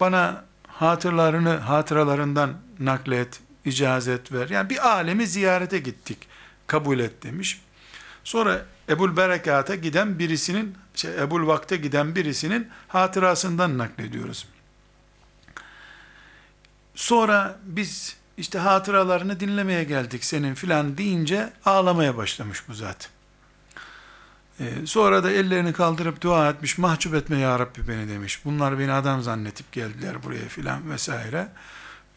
bana 0.00 0.44
hatırlarını, 0.66 1.56
hatıralarından 1.56 2.60
naklet, 2.78 3.40
icazet 3.64 4.32
ver. 4.32 4.48
Yani 4.48 4.70
bir 4.70 4.88
alemi 4.88 5.26
ziyarete 5.26 5.78
gittik. 5.78 6.18
Kabul 6.66 6.98
et 6.98 7.22
demiş. 7.22 7.60
Sonra 8.24 8.66
Ebul 8.88 9.16
Berekat'a 9.16 9.74
giden 9.74 10.18
birisinin, 10.18 10.74
şey, 10.94 11.22
Ebul 11.22 11.46
Vakte 11.46 11.76
giden 11.76 12.14
birisinin 12.14 12.68
hatırasından 12.88 13.78
naklediyoruz. 13.78 14.46
Sonra 16.94 17.58
biz 17.64 18.16
işte 18.36 18.58
hatıralarını 18.58 19.40
dinlemeye 19.40 19.84
geldik 19.84 20.24
senin 20.24 20.54
filan 20.54 20.98
deyince 20.98 21.52
ağlamaya 21.64 22.16
başlamış 22.16 22.68
bu 22.68 22.74
zat. 22.74 23.10
Ee, 24.60 24.86
sonra 24.86 25.24
da 25.24 25.30
ellerini 25.30 25.72
kaldırıp 25.72 26.20
dua 26.20 26.50
etmiş, 26.50 26.78
mahcup 26.78 27.14
etme 27.14 27.38
ya 27.38 27.58
Rabbi 27.58 27.88
beni 27.88 28.08
demiş. 28.08 28.44
Bunlar 28.44 28.78
beni 28.78 28.92
adam 28.92 29.22
zannetip 29.22 29.72
geldiler 29.72 30.22
buraya 30.22 30.48
filan 30.48 30.90
vesaire. 30.90 31.48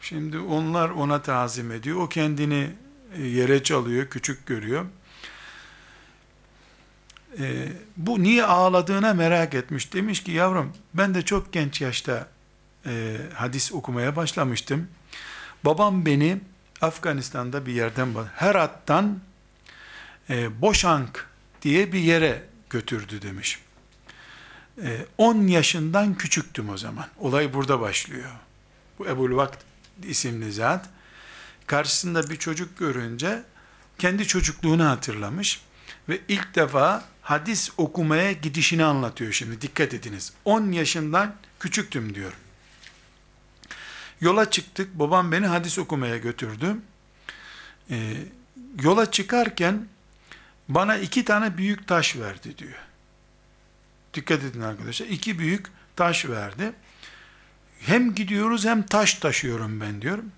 Şimdi 0.04 0.38
onlar 0.38 0.90
ona 0.90 1.22
tazim 1.22 1.72
ediyor. 1.72 2.00
O 2.00 2.08
kendini 2.08 2.70
e, 3.16 3.22
yere 3.22 3.62
çalıyor, 3.62 4.06
küçük 4.10 4.46
görüyor. 4.46 4.86
Ee, 7.38 7.68
bu 7.96 8.22
niye 8.22 8.44
ağladığına 8.44 9.14
merak 9.14 9.54
etmiş. 9.54 9.92
Demiş 9.92 10.22
ki 10.22 10.32
yavrum 10.32 10.72
ben 10.94 11.14
de 11.14 11.22
çok 11.22 11.52
genç 11.52 11.80
yaşta 11.80 12.28
e, 12.86 13.16
hadis 13.34 13.72
okumaya 13.72 14.16
başlamıştım. 14.16 14.88
Babam 15.64 16.06
beni 16.06 16.40
Afganistan'da 16.80 17.66
bir 17.66 17.72
yerden, 17.72 18.14
Herat'tan 18.34 19.20
e, 20.30 20.60
Boşank 20.60 21.28
diye 21.62 21.92
bir 21.92 22.00
yere 22.00 22.42
götürdü 22.70 23.22
demiş. 23.22 23.60
10 25.18 25.46
e, 25.46 25.52
yaşından 25.52 26.14
küçüktüm 26.14 26.68
o 26.68 26.76
zaman. 26.76 27.06
Olay 27.18 27.54
burada 27.54 27.80
başlıyor. 27.80 28.30
Bu 28.98 29.06
Ebul 29.06 29.36
Vakt 29.36 29.73
isimli 30.02 30.52
zat 30.52 30.88
karşısında 31.66 32.30
bir 32.30 32.36
çocuk 32.36 32.78
görünce 32.78 33.42
kendi 33.98 34.26
çocukluğunu 34.26 34.84
hatırlamış 34.84 35.60
ve 36.08 36.20
ilk 36.28 36.54
defa 36.54 37.04
hadis 37.22 37.70
okumaya 37.76 38.32
gidişini 38.32 38.84
anlatıyor 38.84 39.32
şimdi. 39.32 39.60
Dikkat 39.60 39.94
ediniz. 39.94 40.32
10 40.44 40.72
yaşından 40.72 41.34
küçüktüm 41.60 42.14
diyor. 42.14 42.32
Yola 44.20 44.50
çıktık. 44.50 44.98
Babam 44.98 45.32
beni 45.32 45.46
hadis 45.46 45.78
okumaya 45.78 46.18
götürdü. 46.18 46.76
Ee, 47.90 48.16
yola 48.82 49.10
çıkarken 49.10 49.88
bana 50.68 50.96
iki 50.96 51.24
tane 51.24 51.56
büyük 51.56 51.88
taş 51.88 52.16
verdi 52.16 52.58
diyor. 52.58 52.78
Dikkat 54.14 54.44
edin 54.44 54.60
arkadaşlar. 54.60 55.06
İki 55.06 55.38
büyük 55.38 55.66
taş 55.96 56.26
verdi. 56.26 56.72
Hem 57.86 58.14
gidiyoruz 58.14 58.64
hem 58.64 58.82
taş 58.82 59.14
taşıyorum 59.14 59.80
ben 59.80 60.02
diyorum. 60.02 60.32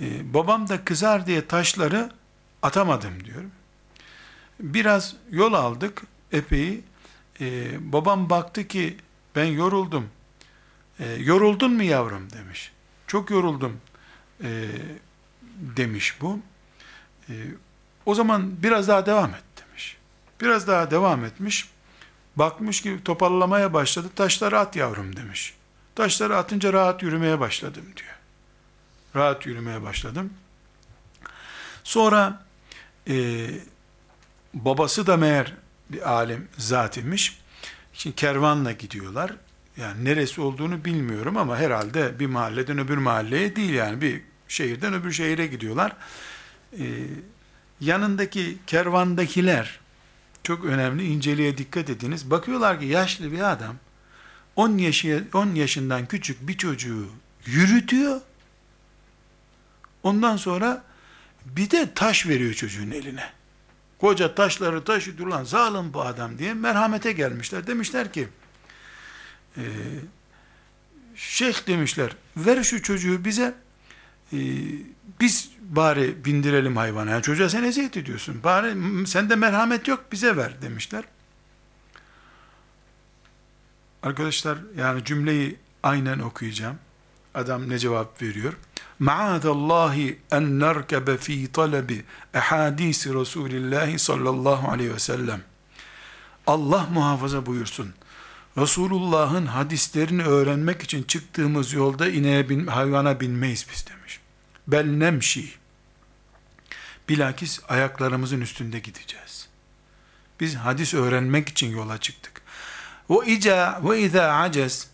Ee, 0.00 0.34
babam 0.34 0.68
da 0.68 0.84
kızar 0.84 1.26
diye 1.26 1.46
taşları 1.46 2.10
atamadım 2.62 3.24
diyorum. 3.24 3.50
Biraz 4.60 5.16
yol 5.30 5.52
aldık 5.52 6.02
epey. 6.32 6.80
Ee, 7.40 7.92
babam 7.92 8.30
baktı 8.30 8.68
ki 8.68 8.96
ben 9.36 9.44
yoruldum. 9.44 10.10
Ee, 11.00 11.12
yoruldun 11.12 11.72
mu 11.72 11.82
yavrum 11.82 12.30
demiş. 12.30 12.72
Çok 13.06 13.30
yoruldum 13.30 13.80
e, 14.42 14.68
demiş 15.56 16.16
bu. 16.20 16.40
E, 17.28 17.32
o 18.06 18.14
zaman 18.14 18.62
biraz 18.62 18.88
daha 18.88 19.06
devam 19.06 19.30
et 19.30 19.44
demiş. 19.56 19.96
Biraz 20.40 20.68
daha 20.68 20.90
devam 20.90 21.24
etmiş. 21.24 21.68
Bakmış 22.36 22.80
ki 22.80 22.98
toparlamaya 23.04 23.74
başladı. 23.74 24.08
Taşları 24.16 24.58
at 24.58 24.76
yavrum 24.76 25.16
demiş. 25.16 25.54
Taşları 25.98 26.36
atınca 26.36 26.72
rahat 26.72 27.02
yürümeye 27.02 27.40
başladım 27.40 27.84
diyor. 27.96 28.14
Rahat 29.16 29.46
yürümeye 29.46 29.82
başladım. 29.82 30.32
Sonra 31.84 32.42
e, 33.08 33.46
babası 34.54 35.06
da 35.06 35.16
meğer 35.16 35.54
bir 35.90 36.10
alim 36.10 36.48
zat 36.58 36.96
imiş. 36.96 37.40
Şimdi 37.92 38.16
kervanla 38.16 38.72
gidiyorlar. 38.72 39.34
Yani 39.76 40.04
neresi 40.04 40.40
olduğunu 40.40 40.84
bilmiyorum 40.84 41.36
ama 41.36 41.56
herhalde 41.58 42.18
bir 42.18 42.26
mahalleden 42.26 42.78
öbür 42.78 42.98
mahalleye 42.98 43.56
değil 43.56 43.74
yani 43.74 44.00
bir 44.00 44.22
şehirden 44.48 44.94
öbür 44.94 45.12
şehire 45.12 45.46
gidiyorlar. 45.46 45.92
Ee, 46.78 46.84
yanındaki 47.80 48.58
kervandakiler 48.66 49.80
çok 50.42 50.64
önemli 50.64 51.06
inceliğe 51.06 51.58
dikkat 51.58 51.90
ediniz. 51.90 52.30
Bakıyorlar 52.30 52.80
ki 52.80 52.86
yaşlı 52.86 53.32
bir 53.32 53.52
adam 53.52 53.76
10 54.58 54.78
yaşı 54.78 55.24
10 55.34 55.54
yaşından 55.54 56.06
küçük 56.06 56.48
bir 56.48 56.56
çocuğu 56.56 57.06
yürütüyor. 57.46 58.20
Ondan 60.02 60.36
sonra 60.36 60.84
bir 61.44 61.70
de 61.70 61.94
taş 61.94 62.26
veriyor 62.26 62.54
çocuğun 62.54 62.90
eline. 62.90 63.30
Koca 63.98 64.34
taşları 64.34 64.84
taşıdı 64.84 65.30
lan 65.30 65.44
zalim 65.44 65.92
bu 65.94 66.02
adam 66.02 66.38
diye 66.38 66.54
merhamete 66.54 67.12
gelmişler. 67.12 67.66
Demişler 67.66 68.12
ki 68.12 68.28
e, 69.56 69.62
şeyh 71.16 71.66
demişler 71.66 72.16
ver 72.36 72.62
şu 72.62 72.82
çocuğu 72.82 73.24
bize 73.24 73.54
e, 74.32 74.38
biz 75.20 75.50
bari 75.60 76.24
bindirelim 76.24 76.76
hayvana. 76.76 77.10
Yani 77.10 77.22
çocuğa 77.22 77.48
sen 77.48 77.64
eziyet 77.64 77.96
ediyorsun. 77.96 78.40
Bari 78.44 79.06
sende 79.06 79.36
merhamet 79.36 79.88
yok 79.88 80.04
bize 80.12 80.36
ver 80.36 80.62
demişler. 80.62 81.04
Arkadaşlar 84.02 84.58
yani 84.76 85.04
cümleyi 85.04 85.56
aynen 85.82 86.18
okuyacağım. 86.18 86.78
Adam 87.34 87.68
ne 87.68 87.78
cevap 87.78 88.22
veriyor? 88.22 88.52
Maadallahi 88.98 90.18
en 90.32 90.60
nerkebe 90.60 91.16
fi 91.16 91.52
talebi 91.52 92.04
ehadisi 92.34 93.14
Resulillahi 93.14 93.98
sallallahu 93.98 94.70
aleyhi 94.70 94.94
ve 94.94 94.98
sellem. 94.98 95.42
Allah 96.46 96.86
muhafaza 96.92 97.46
buyursun. 97.46 97.94
Resulullah'ın 98.58 99.46
hadislerini 99.46 100.22
öğrenmek 100.22 100.82
için 100.82 101.02
çıktığımız 101.02 101.72
yolda 101.72 102.08
ineğe 102.08 102.48
bin, 102.48 102.66
hayvana 102.66 103.20
binmeyiz 103.20 103.66
biz 103.72 103.86
demiş. 103.86 104.20
Bel 104.66 104.86
nemşi. 104.86 105.52
Bilakis 107.08 107.60
ayaklarımızın 107.68 108.40
üstünde 108.40 108.78
gideceğiz. 108.78 109.48
Biz 110.40 110.54
hadis 110.54 110.94
öğrenmek 110.94 111.48
için 111.48 111.70
yola 111.70 111.98
çıktık. 111.98 112.42
Ve 113.10 113.26
ica 113.26 113.80
ve 113.84 114.00
iza 114.00 114.22
acez 114.22 114.88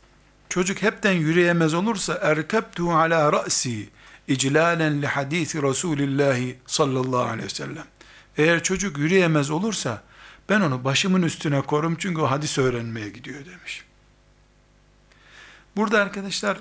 çocuk 0.48 0.82
hepten 0.82 1.12
yürüyemez 1.12 1.74
olursa 1.74 2.18
erkebtu 2.22 2.92
ala 2.92 3.32
ra'si 3.32 3.88
iclalen 4.28 5.02
li 5.02 5.06
hadisi 5.06 5.62
Resulillah 5.62 6.38
sallallahu 6.66 7.24
aleyhi 7.24 7.46
ve 7.46 7.54
sellem. 7.54 7.86
Eğer 8.36 8.62
çocuk 8.62 8.98
yürüyemez 8.98 9.50
olursa 9.50 10.02
ben 10.48 10.60
onu 10.60 10.84
başımın 10.84 11.22
üstüne 11.22 11.60
korum 11.60 11.96
çünkü 11.96 12.20
o 12.20 12.30
hadis 12.30 12.58
öğrenmeye 12.58 13.08
gidiyor 13.08 13.46
demiş. 13.46 13.84
Burada 15.76 16.02
arkadaşlar 16.02 16.58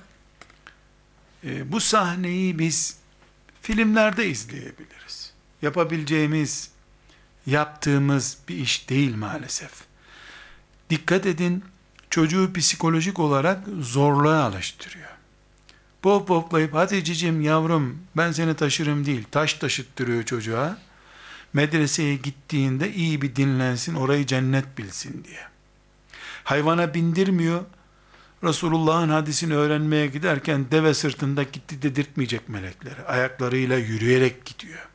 e, 1.44 1.72
bu 1.72 1.80
sahneyi 1.80 2.60
biz 2.60 2.98
filmlerde 3.62 4.28
izleyebiliriz. 4.28 5.34
Yapabileceğimiz, 5.62 6.72
yaptığımız 7.46 8.38
bir 8.48 8.58
iş 8.58 8.90
değil 8.90 9.16
maalesef. 9.16 9.72
Dikkat 10.90 11.26
edin, 11.26 11.64
çocuğu 12.10 12.54
psikolojik 12.54 13.20
olarak 13.20 13.60
zorluğa 13.80 14.44
alıştırıyor. 14.44 15.10
Pop 16.02 16.28
poplayıp 16.28 16.74
hadi 16.74 17.04
cicim 17.04 17.42
yavrum 17.42 17.98
ben 18.18 18.32
seni 18.32 18.56
taşırım 18.56 19.06
değil, 19.06 19.24
taş 19.32 19.54
taşıttırıyor 19.54 20.24
çocuğa 20.24 20.78
medreseye 21.54 22.16
gittiğinde 22.16 22.94
iyi 22.94 23.22
bir 23.22 23.36
dinlensin, 23.36 23.96
orayı 23.96 24.26
cennet 24.26 24.78
bilsin 24.78 25.24
diye. 25.24 25.40
Hayvana 26.44 26.94
bindirmiyor, 26.94 27.64
Resulullah'ın 28.44 29.10
hadisini 29.10 29.56
öğrenmeye 29.56 30.08
giderken 30.08 30.66
deve 30.72 30.94
sırtında 30.94 31.44
gitti 31.44 31.82
dedirtmeyecek 31.82 32.50
melekleri. 32.50 33.02
Ayaklarıyla 33.02 33.78
yürüyerek 33.78 34.46
gidiyor. 34.46 34.88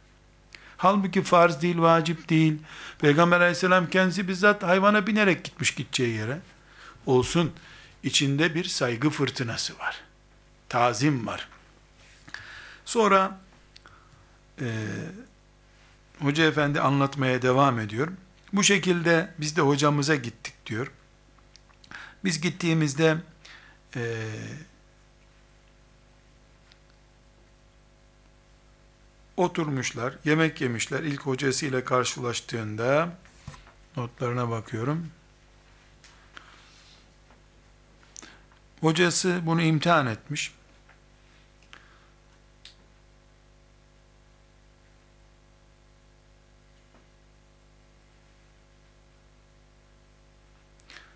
Halbuki 0.78 1.22
farz 1.22 1.62
değil, 1.62 1.78
vacip 1.78 2.28
değil. 2.28 2.58
Peygamber 2.98 3.40
aleyhisselam 3.40 3.90
kendisi 3.90 4.28
bizzat 4.28 4.62
hayvana 4.62 5.06
binerek 5.06 5.44
gitmiş 5.44 5.74
gideceği 5.74 6.16
yere. 6.16 6.38
Olsun, 7.06 7.52
içinde 8.02 8.54
bir 8.54 8.64
saygı 8.64 9.10
fırtınası 9.10 9.78
var. 9.78 10.00
Tazim 10.68 11.26
var. 11.26 11.48
Sonra 12.84 13.40
e, 14.60 14.66
Hoca 16.20 16.44
efendi 16.44 16.80
anlatmaya 16.80 17.42
devam 17.42 17.78
ediyor. 17.78 18.08
Bu 18.52 18.64
şekilde 18.64 19.30
biz 19.38 19.56
de 19.56 19.60
hocamıza 19.60 20.14
gittik 20.14 20.54
diyor. 20.66 20.90
Biz 22.24 22.40
gittiğimizde 22.40 23.16
e, 23.96 24.24
oturmuşlar, 29.38 30.14
yemek 30.24 30.60
yemişler. 30.60 31.02
İlk 31.02 31.20
hocasıyla 31.20 31.84
karşılaştığında 31.84 33.18
notlarına 33.96 34.50
bakıyorum. 34.50 35.10
Hocası 38.80 39.40
bunu 39.42 39.62
imtihan 39.62 40.06
etmiş. 40.06 40.54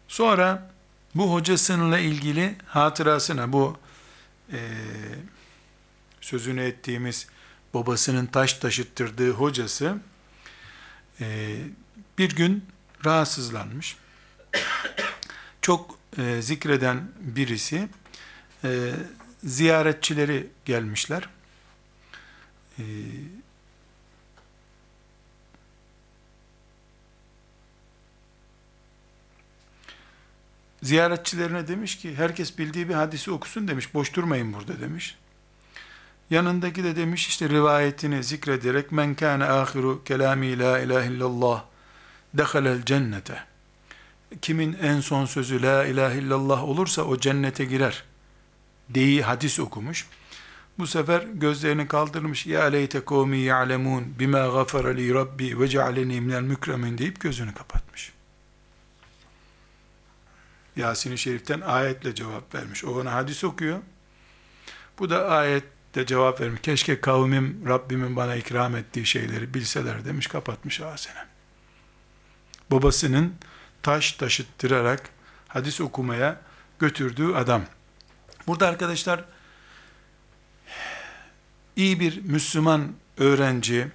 Sonra 0.08 0.70
bu 1.14 1.32
hocasıyla 1.32 1.98
ilgili 1.98 2.56
hatırasına 2.66 3.52
bu 3.52 3.78
e, 4.52 4.58
sözünü 6.20 6.62
ettiğimiz 6.62 7.26
babasının 7.74 8.26
taş 8.26 8.54
taşıttırdığı 8.54 9.30
hocası 9.30 9.98
e, 11.20 11.56
bir 12.18 12.36
gün 12.36 12.64
rahatsızlanmış. 13.04 13.96
Çok 15.62 15.98
e, 16.18 16.42
zikreden 16.42 17.08
birisi 17.20 17.88
e, 18.64 18.92
ziyaretçileri 19.44 20.50
gelmişler. 20.64 21.28
E, 22.78 22.84
ziyaretçilerine 30.82 31.68
demiş 31.68 31.98
ki 31.98 32.14
herkes 32.14 32.58
bildiği 32.58 32.88
bir 32.88 32.94
hadisi 32.94 33.30
okusun 33.30 33.68
demiş. 33.68 33.94
Boş 33.94 34.14
durmayın 34.14 34.52
burada 34.52 34.80
demiş. 34.80 35.16
Yanındaki 36.32 36.84
de 36.84 36.96
demiş 36.96 37.28
işte 37.28 37.48
rivayetini 37.48 38.24
zikrederek 38.24 38.92
men 38.92 39.14
kana 39.14 39.60
ahiru 39.60 40.04
kelami 40.04 40.58
la 40.58 40.78
ilahe 40.78 41.12
illallah 41.12 41.64
dehalel 42.34 42.84
cennete. 42.84 43.44
Kimin 44.42 44.76
en 44.82 45.00
son 45.00 45.24
sözü 45.26 45.62
la 45.62 45.86
ilahe 45.86 46.18
illallah 46.18 46.64
olursa 46.64 47.02
o 47.02 47.18
cennete 47.18 47.64
girer. 47.64 48.04
Deyi 48.88 49.22
hadis 49.22 49.60
okumuş. 49.60 50.06
Bu 50.78 50.86
sefer 50.86 51.22
gözlerini 51.22 51.88
kaldırmış. 51.88 52.46
Ya 52.46 52.62
leyte 52.64 53.04
kavmi 53.04 53.38
ya'lemun 53.38 54.14
bima 54.18 54.46
gafara 54.46 54.88
li 54.88 55.14
rabbi 55.14 55.60
ve 55.60 55.68
cealeni 55.68 56.20
minel 56.20 56.42
mükremin 56.42 56.98
deyip 56.98 57.20
gözünü 57.20 57.54
kapatmış. 57.54 58.12
Yasin-i 60.76 61.18
Şerif'ten 61.18 61.60
ayetle 61.60 62.14
cevap 62.14 62.54
vermiş. 62.54 62.84
O 62.84 63.00
ona 63.00 63.12
hadis 63.12 63.44
okuyor. 63.44 63.78
Bu 64.98 65.10
da 65.10 65.28
ayette 65.96 66.06
cevap 66.06 66.40
vermiş. 66.40 66.60
Keşke 66.62 67.00
kavmim 67.00 67.68
Rabbimin 67.68 68.16
bana 68.16 68.36
ikram 68.36 68.76
ettiği 68.76 69.06
şeyleri 69.06 69.54
bilseler 69.54 70.04
demiş. 70.04 70.26
Kapatmış 70.26 70.80
ağzını. 70.80 71.26
Babasının 72.70 73.34
taş 73.82 74.12
taşıttırarak 74.12 75.10
hadis 75.48 75.80
okumaya 75.80 76.40
götürdüğü 76.78 77.34
adam. 77.34 77.62
Burada 78.46 78.68
arkadaşlar 78.68 79.24
iyi 81.76 82.00
bir 82.00 82.22
Müslüman 82.22 82.92
öğrenci 83.18 83.88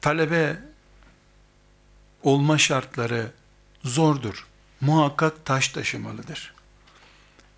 talebe 0.00 0.58
olma 2.22 2.58
şartları 2.58 3.32
zordur. 3.84 4.46
Muhakkak 4.80 5.44
taş 5.44 5.68
taşımalıdır. 5.68 6.53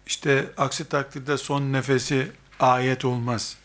İşte 0.07 0.51
aksi 0.57 0.89
takdirde 0.89 1.39
son 1.39 1.73
nefesi 1.73 2.33
ayet 2.61 3.05
olmaz. 3.05 3.57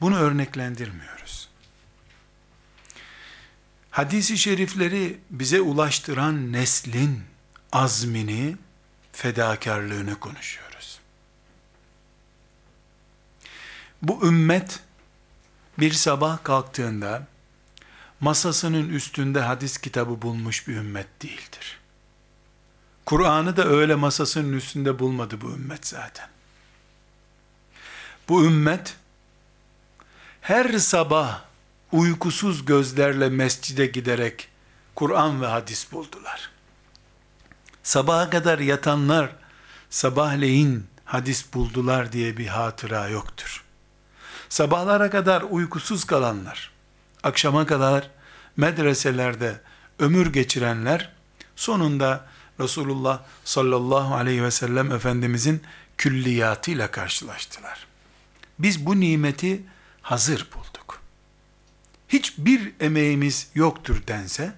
Bunu 0.00 0.18
örneklendirmiyoruz. 0.18 1.48
Hadisi 3.90 4.38
şerifleri 4.38 5.20
bize 5.30 5.60
ulaştıran 5.60 6.52
neslin 6.52 7.22
azmini, 7.72 8.56
fedakarlığını 9.12 10.20
konuşuyoruz. 10.20 11.00
Bu 14.02 14.26
ümmet 14.26 14.80
bir 15.78 15.92
sabah 15.92 16.44
kalktığında 16.44 17.26
masasının 18.20 18.88
üstünde 18.88 19.40
hadis 19.40 19.78
kitabı 19.78 20.22
bulmuş 20.22 20.68
bir 20.68 20.76
ümmet 20.76 21.22
değildir. 21.22 21.79
Kur'an'ı 23.10 23.56
da 23.56 23.64
öyle 23.64 23.94
masasının 23.94 24.52
üstünde 24.52 24.98
bulmadı 24.98 25.40
bu 25.40 25.50
ümmet 25.50 25.86
zaten. 25.86 26.28
Bu 28.28 28.44
ümmet 28.44 28.96
her 30.40 30.78
sabah 30.78 31.42
uykusuz 31.92 32.64
gözlerle 32.64 33.28
mescide 33.28 33.86
giderek 33.86 34.48
Kur'an 34.94 35.42
ve 35.42 35.46
hadis 35.46 35.92
buldular. 35.92 36.50
Sabaha 37.82 38.30
kadar 38.30 38.58
yatanlar 38.58 39.30
sabahleyin 39.90 40.86
hadis 41.04 41.54
buldular 41.54 42.12
diye 42.12 42.36
bir 42.36 42.46
hatıra 42.46 43.08
yoktur. 43.08 43.64
Sabahlara 44.48 45.10
kadar 45.10 45.42
uykusuz 45.42 46.04
kalanlar, 46.04 46.70
akşama 47.22 47.66
kadar 47.66 48.10
medreselerde 48.56 49.60
ömür 49.98 50.32
geçirenler 50.32 51.12
sonunda 51.56 52.26
Resulullah 52.60 53.22
sallallahu 53.44 54.14
aleyhi 54.14 54.42
ve 54.42 54.50
sellem 54.50 54.92
Efendimizin 54.92 55.62
külliyatıyla 55.96 56.90
karşılaştılar. 56.90 57.86
Biz 58.58 58.86
bu 58.86 59.00
nimeti 59.00 59.62
hazır 60.02 60.48
bulduk. 60.54 61.00
Hiçbir 62.08 62.72
emeğimiz 62.80 63.48
yoktur 63.54 64.06
dense 64.08 64.52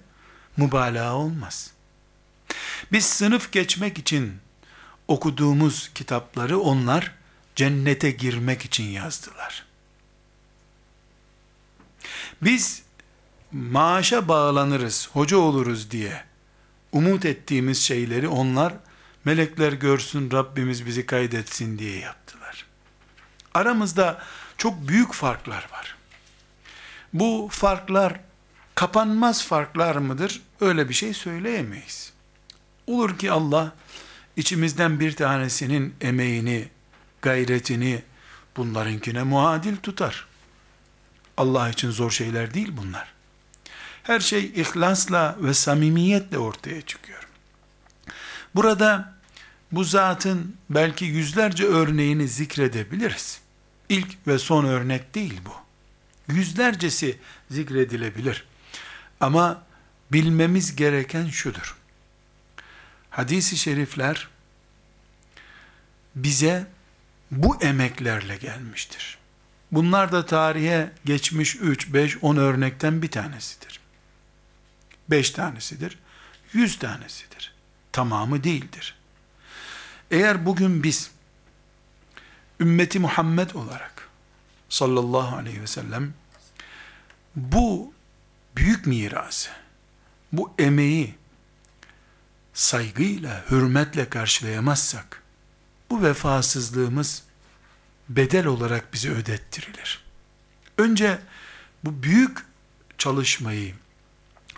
mübalağa 0.57 1.15
olmaz. 1.15 1.71
Biz 2.91 3.05
sınıf 3.05 3.51
geçmek 3.51 3.97
için 3.97 4.33
okuduğumuz 5.07 5.91
kitapları 5.95 6.59
onlar 6.59 7.11
cennete 7.55 8.11
girmek 8.11 8.65
için 8.65 8.83
yazdılar. 8.83 9.65
Biz 12.41 12.83
maaşa 13.51 14.27
bağlanırız, 14.27 15.09
hoca 15.13 15.37
oluruz 15.37 15.91
diye 15.91 16.23
umut 16.93 17.25
ettiğimiz 17.25 17.81
şeyleri 17.81 18.27
onlar 18.27 18.73
melekler 19.25 19.73
görsün 19.73 20.31
Rabbimiz 20.31 20.85
bizi 20.85 21.05
kaydetsin 21.05 21.79
diye 21.79 21.99
yaptılar. 21.99 22.65
Aramızda 23.53 24.21
çok 24.57 24.87
büyük 24.87 25.13
farklar 25.13 25.67
var. 25.71 25.95
Bu 27.13 27.49
farklar 27.51 28.19
kapanmaz 28.75 29.45
farklar 29.45 29.95
mıdır? 29.95 30.41
Öyle 30.61 30.89
bir 30.89 30.93
şey 30.93 31.13
söyleyemeyiz. 31.13 32.13
Olur 32.87 33.17
ki 33.17 33.31
Allah 33.31 33.71
içimizden 34.35 34.99
bir 34.99 35.15
tanesinin 35.15 35.95
emeğini, 36.01 36.67
gayretini 37.21 38.03
bunlarınkine 38.57 39.23
muadil 39.23 39.77
tutar. 39.77 40.27
Allah 41.37 41.69
için 41.69 41.91
zor 41.91 42.11
şeyler 42.11 42.53
değil 42.53 42.71
bunlar. 42.77 43.12
Her 44.03 44.19
şey 44.19 44.45
ihlasla 44.45 45.35
ve 45.39 45.53
samimiyetle 45.53 46.37
ortaya 46.37 46.81
çıkıyor. 46.81 47.27
Burada 48.55 49.13
bu 49.71 49.83
zatın 49.83 50.55
belki 50.69 51.05
yüzlerce 51.05 51.65
örneğini 51.65 52.27
zikredebiliriz. 52.27 53.41
İlk 53.89 54.27
ve 54.27 54.39
son 54.39 54.65
örnek 54.65 55.15
değil 55.15 55.41
bu. 55.45 55.53
Yüzlercesi 56.33 57.17
zikredilebilir. 57.51 58.45
Ama 59.19 59.63
bilmemiz 60.11 60.75
gereken 60.75 61.27
şudur. 61.27 61.77
Hadis-i 63.09 63.57
şerifler 63.57 64.27
bize 66.15 66.67
bu 67.31 67.61
emeklerle 67.61 68.35
gelmiştir. 68.35 69.17
Bunlar 69.71 70.11
da 70.11 70.25
tarihe 70.25 70.91
geçmiş 71.05 71.55
3, 71.55 71.93
5, 71.93 72.23
10 72.23 72.37
örnekten 72.37 73.01
bir 73.01 73.11
tanesidir. 73.11 73.82
5 75.09 75.31
tanesidir. 75.31 75.99
100 76.53 76.79
tanesidir. 76.79 77.53
Tamamı 77.91 78.43
değildir. 78.43 78.95
Eğer 80.11 80.45
bugün 80.45 80.83
biz 80.83 81.11
ümmeti 82.59 82.99
Muhammed 82.99 83.49
olarak 83.49 84.09
sallallahu 84.69 85.35
aleyhi 85.35 85.61
ve 85.61 85.67
sellem 85.67 86.13
bu 87.35 87.93
büyük 88.55 88.85
mirası, 88.85 89.49
bu 90.31 90.53
emeği 90.59 91.15
saygıyla, 92.53 93.45
hürmetle 93.51 94.09
karşılayamazsak, 94.09 95.23
bu 95.89 96.03
vefasızlığımız 96.03 97.23
bedel 98.09 98.45
olarak 98.45 98.93
bize 98.93 99.09
ödettirilir. 99.09 100.03
Önce 100.77 101.19
bu 101.83 102.03
büyük 102.03 102.45
çalışmayı, 102.97 103.75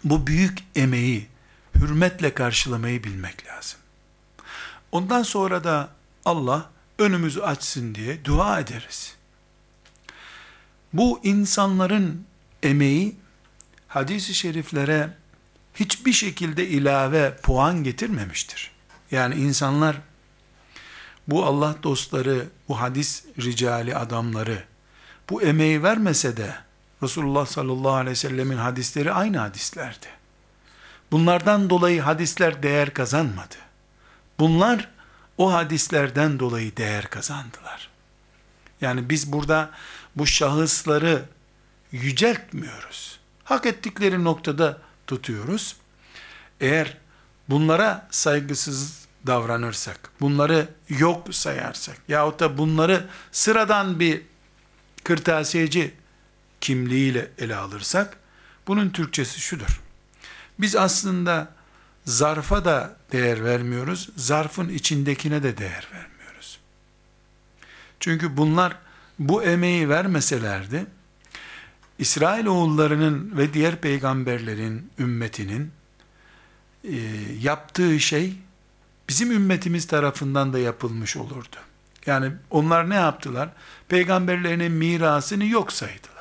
bu 0.05 0.27
büyük 0.27 0.59
emeği 0.75 1.27
hürmetle 1.75 2.33
karşılamayı 2.33 3.03
bilmek 3.03 3.47
lazım. 3.47 3.79
Ondan 4.91 5.23
sonra 5.23 5.63
da 5.63 5.89
Allah 6.25 6.69
önümüzü 6.99 7.41
açsın 7.41 7.95
diye 7.95 8.25
dua 8.25 8.59
ederiz. 8.59 9.15
Bu 10.93 11.19
insanların 11.23 12.25
emeği 12.63 13.15
hadis-i 13.87 14.33
şeriflere 14.33 15.09
hiçbir 15.75 16.13
şekilde 16.13 16.67
ilave 16.67 17.37
puan 17.43 17.83
getirmemiştir. 17.83 18.71
Yani 19.11 19.35
insanlar 19.35 20.01
bu 21.27 21.45
Allah 21.45 21.75
dostları, 21.83 22.45
bu 22.67 22.81
hadis 22.81 23.25
ricali 23.39 23.95
adamları 23.95 24.63
bu 25.29 25.41
emeği 25.41 25.83
vermese 25.83 26.37
de 26.37 26.55
Resulullah 27.03 27.45
sallallahu 27.45 27.93
aleyhi 27.93 28.11
ve 28.11 28.15
sellemin 28.15 28.57
hadisleri 28.57 29.11
aynı 29.11 29.37
hadislerdi. 29.37 30.07
Bunlardan 31.11 31.69
dolayı 31.69 32.01
hadisler 32.01 32.63
değer 32.63 32.93
kazanmadı. 32.93 33.55
Bunlar 34.39 34.89
o 35.37 35.53
hadislerden 35.53 36.39
dolayı 36.39 36.77
değer 36.77 37.09
kazandılar. 37.09 37.89
Yani 38.81 39.09
biz 39.09 39.33
burada 39.33 39.69
bu 40.15 40.27
şahısları 40.27 41.25
yüceltmiyoruz. 41.91 43.19
Hak 43.43 43.65
ettikleri 43.65 44.23
noktada 44.23 44.77
tutuyoruz. 45.07 45.75
Eğer 46.61 46.97
bunlara 47.49 48.07
saygısız 48.11 49.05
davranırsak, 49.27 50.09
bunları 50.21 50.67
yok 50.89 51.35
sayarsak, 51.35 51.97
yahut 52.07 52.39
da 52.39 52.57
bunları 52.57 53.07
sıradan 53.31 53.99
bir 53.99 54.21
kırtasiyeci 55.03 55.93
kimliğiyle 56.61 57.31
ele 57.37 57.55
alırsak, 57.55 58.17
bunun 58.67 58.89
Türkçesi 58.89 59.41
şudur. 59.41 59.81
Biz 60.59 60.75
aslında 60.75 61.51
zarfa 62.05 62.65
da 62.65 62.95
değer 63.11 63.43
vermiyoruz, 63.43 64.09
zarfın 64.15 64.69
içindekine 64.69 65.43
de 65.43 65.57
değer 65.57 65.87
vermiyoruz. 65.93 66.59
Çünkü 67.99 68.37
bunlar 68.37 68.77
bu 69.19 69.43
emeği 69.43 69.89
vermeselerdi, 69.89 70.85
İsrail 71.99 72.45
oğullarının 72.45 73.37
ve 73.37 73.53
diğer 73.53 73.81
peygamberlerin 73.81 74.91
ümmetinin 74.99 75.71
e, 76.83 76.97
yaptığı 77.41 77.99
şey 77.99 78.33
bizim 79.09 79.31
ümmetimiz 79.31 79.87
tarafından 79.87 80.53
da 80.53 80.59
yapılmış 80.59 81.17
olurdu. 81.17 81.55
Yani 82.05 82.31
onlar 82.49 82.89
ne 82.89 82.95
yaptılar? 82.95 83.49
Peygamberlerinin 83.87 84.71
mirasını 84.71 85.45
yok 85.45 85.73
saydılar. 85.73 86.14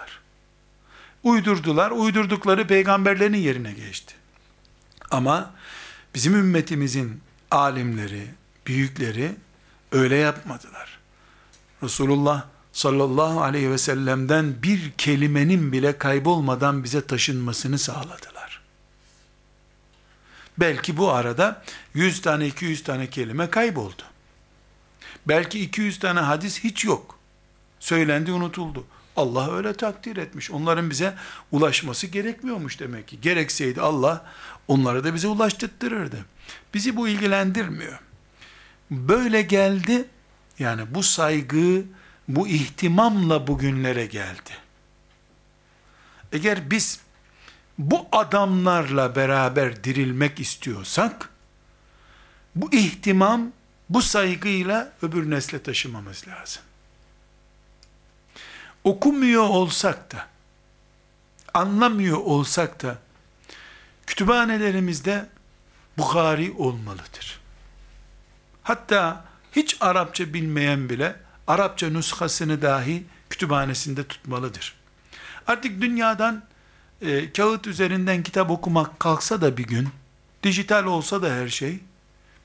Uydurdular, 1.25 1.91
uydurdukları 1.91 2.67
peygamberlerin 2.67 3.37
yerine 3.37 3.73
geçti. 3.73 4.15
Ama 5.11 5.55
bizim 6.15 6.35
ümmetimizin 6.35 7.21
alimleri, 7.51 8.27
büyükleri 8.67 9.37
öyle 9.93 10.17
yapmadılar. 10.17 10.99
Resulullah 11.83 12.45
sallallahu 12.73 13.43
aleyhi 13.43 13.71
ve 13.71 13.79
sellem'den 13.79 14.63
bir 14.63 14.93
kelimenin 14.99 15.73
bile 15.73 15.99
kaybolmadan 15.99 16.85
bize 16.85 17.07
taşınmasını 17.07 17.79
sağladılar. 17.79 18.61
Belki 20.59 20.97
bu 20.97 21.13
arada 21.13 21.63
100 21.95 22.23
tane 22.23 22.47
200 22.47 22.83
tane 22.83 23.11
kelime 23.11 23.51
kayboldu. 23.51 24.03
Belki 25.29 25.61
200 25.61 25.99
tane 25.99 26.21
hadis 26.21 26.61
hiç 26.65 26.85
yok. 26.85 27.19
Söylendi 27.81 28.33
unutuldu. 28.33 28.87
Allah 29.17 29.57
öyle 29.57 29.73
takdir 29.73 30.17
etmiş. 30.17 30.51
Onların 30.51 30.91
bize 30.91 31.15
ulaşması 31.53 32.07
gerekmiyormuş 32.07 32.81
demek 32.81 33.09
ki. 33.09 33.21
Gerekseydi 33.21 33.81
Allah 33.81 34.27
onları 34.69 35.05
da 35.05 35.15
bize 35.15 35.29
ulaştırtırırdı. 35.29 36.25
Bizi 36.75 36.97
bu 36.97 37.09
ilgilendirmiyor. 37.09 37.99
Böyle 38.91 39.43
geldi. 39.43 40.05
Yani 40.59 40.95
bu 40.95 41.03
saygı, 41.03 41.83
bu 42.29 42.49
ihtimamla 42.49 43.47
bugünlere 43.47 44.07
geldi. 44.07 44.51
Eğer 46.33 46.71
biz 46.71 47.01
bu 47.79 48.07
adamlarla 48.13 49.17
beraber 49.17 49.85
dirilmek 49.85 50.41
istiyorsak, 50.41 51.29
bu 52.55 52.73
ihtimam, 52.73 53.53
bu 53.89 54.03
saygıyla 54.03 54.93
öbür 55.03 55.31
nesle 55.31 55.63
taşımamız 55.63 56.29
lazım. 56.29 56.63
Okumuyor 58.85 59.43
olsak 59.43 60.13
da, 60.13 60.27
anlamıyor 61.55 62.19
olsak 62.19 62.83
da, 62.83 62.99
kütüphanelerimizde 64.07 65.29
Bukhari 65.99 66.53
olmalıdır. 66.53 67.41
Hatta 68.63 69.25
hiç 69.53 69.77
Arapça 69.81 70.35
bilmeyen 70.35 70.89
bile, 70.89 71.17
Arapça 71.47 71.91
nuskasını 71.91 72.63
dahi 72.63 73.05
kütüphanesinde 73.31 74.09
tutmalıdır. 74.09 74.75
Artık 75.47 75.81
dünyadan 75.81 76.45
e, 77.03 77.33
kağıt 77.33 77.67
üzerinden 77.67 78.23
kitap 78.23 78.51
okumak 78.51 79.01
kalksa 79.01 79.41
da 79.41 79.57
bir 79.57 79.65
gün, 79.65 79.89
dijital 80.43 80.85
olsa 80.85 81.23
da 81.23 81.31
her 81.31 81.49
şey, 81.49 81.79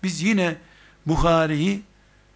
biz 0.03 0.21
yine 0.21 0.57
Bukhari'yi 1.05 1.83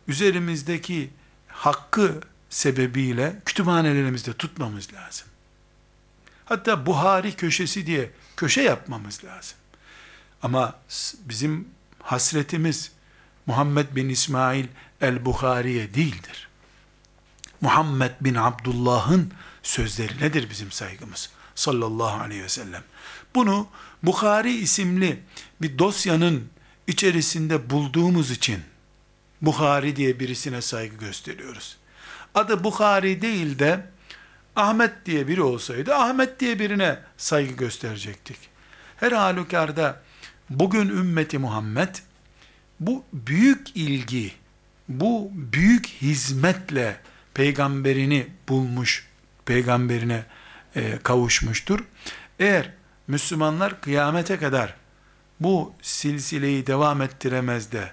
üzerimizdeki 0.07 1.09
hakkı 1.47 2.21
sebebiyle 2.53 3.35
kütüphanelerimizde 3.45 4.33
tutmamız 4.33 4.93
lazım. 4.93 5.27
Hatta 6.45 6.85
Buhari 6.85 7.35
köşesi 7.35 7.85
diye 7.85 8.11
köşe 8.37 8.61
yapmamız 8.61 9.23
lazım. 9.23 9.57
Ama 10.41 10.75
bizim 11.19 11.67
hasretimiz 12.01 12.91
Muhammed 13.45 13.95
bin 13.95 14.09
İsmail 14.09 14.65
el-Bukhari'ye 15.01 15.93
değildir. 15.93 16.47
Muhammed 17.61 18.11
bin 18.21 18.35
Abdullah'ın 18.35 19.33
sözleri 19.63 20.19
nedir 20.19 20.49
bizim 20.49 20.71
saygımız? 20.71 21.29
Sallallahu 21.55 22.21
aleyhi 22.21 22.43
ve 22.43 22.49
sellem. 22.49 22.83
Bunu 23.35 23.67
Bukhari 24.03 24.55
isimli 24.57 25.23
bir 25.61 25.79
dosyanın 25.79 26.49
içerisinde 26.87 27.69
bulduğumuz 27.69 28.31
için 28.31 28.63
Bukhari 29.41 29.95
diye 29.95 30.19
birisine 30.19 30.61
saygı 30.61 30.95
gösteriyoruz. 30.95 31.77
Adı 32.35 32.63
Bukhari 32.63 33.21
değil 33.21 33.59
de 33.59 33.85
Ahmet 34.55 35.05
diye 35.05 35.27
biri 35.27 35.41
olsaydı 35.41 35.95
Ahmet 35.95 36.39
diye 36.39 36.59
birine 36.59 36.99
saygı 37.17 37.53
gösterecektik. 37.53 38.37
Her 38.97 39.11
halükarda 39.11 40.01
bugün 40.49 40.89
ümmeti 40.89 41.37
Muhammed 41.37 41.95
bu 42.79 43.03
büyük 43.13 43.75
ilgi, 43.75 44.31
bu 44.89 45.31
büyük 45.33 45.87
hizmetle 45.87 46.97
peygamberini 47.33 48.27
bulmuş, 48.49 49.07
peygamberine 49.45 50.25
e, 50.75 50.99
kavuşmuştur. 51.03 51.79
Eğer 52.39 52.71
Müslümanlar 53.07 53.81
kıyamete 53.81 54.37
kadar 54.37 54.75
bu 55.39 55.73
silsileyi 55.81 56.67
devam 56.67 57.01
ettiremez 57.01 57.71
de 57.71 57.91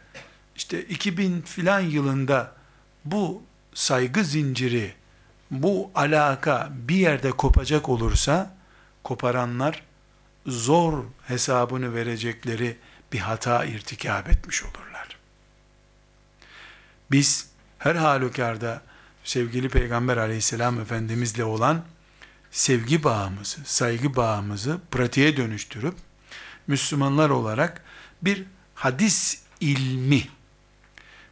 işte 0.57 0.83
2000 0.83 1.41
filan 1.43 1.81
yılında 1.81 2.53
bu 3.05 3.43
saygı 3.75 4.25
zinciri, 4.25 4.95
bu 5.51 5.91
alaka 5.95 6.69
bir 6.73 6.97
yerde 6.97 7.31
kopacak 7.31 7.89
olursa 7.89 8.55
koparanlar 9.05 9.83
zor 10.47 11.05
hesabını 11.27 11.95
verecekleri 11.95 12.77
bir 13.13 13.19
hata 13.19 13.65
irtikab 13.65 14.27
etmiş 14.27 14.63
olurlar. 14.63 15.19
Biz 17.11 17.49
her 17.79 17.95
halükarda 17.95 18.83
sevgili 19.25 19.69
Peygamber 19.69 20.17
aleyhisselam 20.17 20.81
efendimizle 20.81 21.45
olan 21.45 21.85
sevgi 22.51 23.05
bağımızı, 23.05 23.61
saygı 23.65 24.17
bağımızı 24.17 24.81
pratiğe 24.91 25.37
dönüştürüp 25.37 25.95
Müslümanlar 26.67 27.31
olarak 27.31 27.85
bir 28.23 28.45
hadis 28.75 29.43
ilmi, 29.61 30.23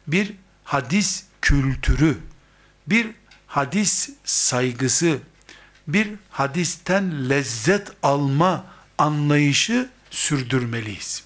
bir 0.07 0.33
hadis 0.63 1.25
kültürü, 1.41 2.17
bir 2.89 3.11
hadis 3.47 4.09
saygısı, 4.23 5.19
bir 5.87 6.09
hadisten 6.29 7.29
lezzet 7.29 7.91
alma 8.03 8.65
anlayışı 8.97 9.89
sürdürmeliyiz. 10.11 11.23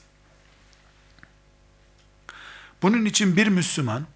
Bunun 2.82 3.06
için 3.06 3.38
bir 3.38 3.48
Müslüman 3.48 4.08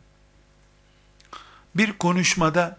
bir 1.76 1.94
konuşmada 1.94 2.78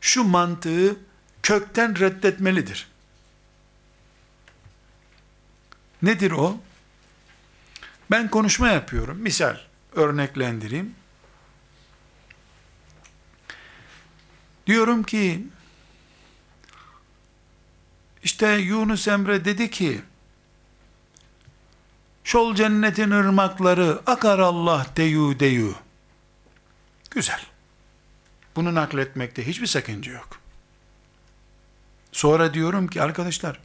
şu 0.00 0.24
mantığı 0.24 0.96
kökten 1.42 1.98
reddetmelidir. 1.98 2.88
Nedir 6.02 6.30
o? 6.30 6.60
Ben 8.10 8.28
konuşma 8.28 8.68
yapıyorum. 8.68 9.18
Misal 9.18 9.56
örneklendireyim. 9.94 10.94
Diyorum 14.66 15.02
ki 15.02 15.46
işte 18.22 18.52
Yunus 18.52 19.08
Emre 19.08 19.44
dedi 19.44 19.70
ki 19.70 20.00
Şol 22.24 22.54
cennetin 22.54 23.10
ırmakları 23.10 24.00
akar 24.06 24.38
Allah 24.38 24.86
deyu 24.96 25.40
deyu. 25.40 25.74
Güzel. 27.10 27.40
Bunu 28.56 28.74
nakletmekte 28.74 29.46
hiçbir 29.46 29.66
sakınca 29.66 30.12
yok. 30.12 30.40
Sonra 32.12 32.54
diyorum 32.54 32.88
ki 32.88 33.02
arkadaşlar, 33.02 33.60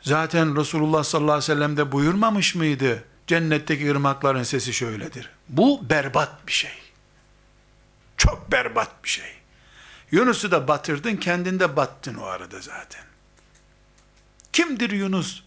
zaten 0.00 0.56
Resulullah 0.56 1.04
sallallahu 1.04 1.32
aleyhi 1.32 1.52
ve 1.52 1.54
sellem 1.54 1.76
de 1.76 1.92
buyurmamış 1.92 2.54
mıydı? 2.54 3.04
Cennetteki 3.26 3.90
ırmakların 3.90 4.42
sesi 4.42 4.72
şöyledir. 4.74 5.30
Bu 5.48 5.90
berbat 5.90 6.46
bir 6.46 6.52
şey. 6.52 6.78
Çok 8.16 8.52
berbat 8.52 9.04
bir 9.04 9.08
şey. 9.08 9.37
Yunus'u 10.10 10.50
da 10.50 10.68
batırdın, 10.68 11.16
kendinde 11.16 11.76
battın 11.76 12.14
o 12.14 12.24
arada 12.24 12.60
zaten. 12.60 13.04
Kimdir 14.52 14.90
Yunus? 14.90 15.42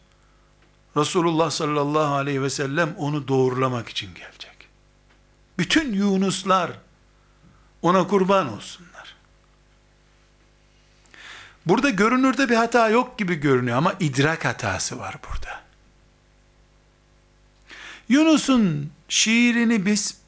Resulullah 0.97 1.49
sallallahu 1.49 2.14
aleyhi 2.16 2.41
ve 2.41 2.49
sellem 2.49 2.95
onu 2.97 3.28
doğrulamak 3.28 3.89
için 3.89 4.14
gelecek. 4.14 4.68
Bütün 5.57 5.93
Yunuslar 5.93 6.72
ona 7.82 8.07
kurban 8.07 8.53
olsunlar. 8.53 9.16
Burada 11.66 11.89
görünürde 11.89 12.49
bir 12.49 12.55
hata 12.55 12.89
yok 12.89 13.18
gibi 13.20 13.36
görünüyor 13.36 13.78
ama 13.78 13.93
idrak 13.99 14.45
hatası 14.45 14.99
var 14.99 15.16
burada. 15.30 15.62
Yunus'un 18.09 18.91
şiirini 19.09 19.86
biz 19.86 20.20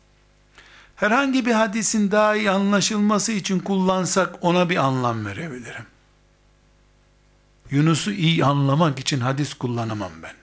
herhangi 1.04 1.46
bir 1.46 1.52
hadisin 1.52 2.12
daha 2.12 2.36
iyi 2.36 2.52
anlaşılması 2.52 3.32
için 3.32 3.60
kullansak 3.60 4.36
ona 4.42 4.70
bir 4.70 4.78
anlam 4.78 5.26
verebilirim. 5.26 5.86
Yunus'u 7.70 8.12
iyi 8.12 8.46
anlamak 8.46 9.00
için 9.00 9.20
hadis 9.20 9.54
kullanamam 9.54 10.12
ben. 10.24 10.34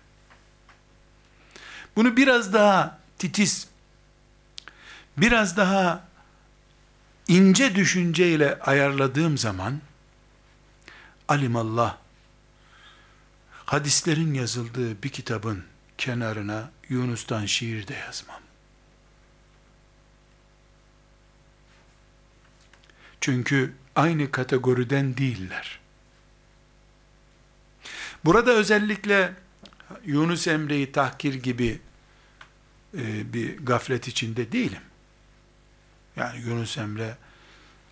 Bunu 1.97 2.17
biraz 2.17 2.53
daha 2.53 2.99
titiz, 3.19 3.69
biraz 5.17 5.57
daha 5.57 6.05
ince 7.29 7.75
düşünceyle 7.75 8.59
ayarladığım 8.59 9.39
zaman, 9.39 9.81
alimallah, 11.29 11.97
hadislerin 13.65 14.35
yazıldığı 14.35 15.03
bir 15.03 15.09
kitabın 15.09 15.65
kenarına 15.99 16.71
Yunus'tan 16.89 17.47
şiir 17.47 17.89
de 17.89 17.95
yazmam. 17.95 18.40
Çünkü 23.21 23.73
aynı 23.97 24.31
kategoriden 24.31 25.17
değiller. 25.17 25.81
Burada 28.25 28.53
özellikle 28.53 29.33
Yunus 30.05 30.47
Emre'yi 30.47 30.93
tahkir 30.93 31.35
gibi 31.35 31.81
e, 32.95 33.33
bir 33.33 33.57
gaflet 33.57 34.09
içinde 34.09 34.53
değilim. 34.53 34.83
Yani 36.17 36.41
Yunus 36.41 36.79
Emre 36.79 37.17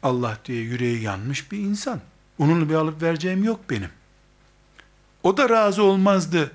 Allah 0.02 0.38
diye 0.44 0.62
yüreği 0.62 1.02
yanmış 1.02 1.52
bir 1.52 1.58
insan. 1.58 2.00
Onunla 2.38 2.68
bir 2.68 2.74
alıp 2.74 3.02
vereceğim 3.02 3.44
yok 3.44 3.60
benim. 3.70 3.90
O 5.22 5.36
da 5.36 5.48
razı 5.48 5.82
olmazdı. 5.82 6.52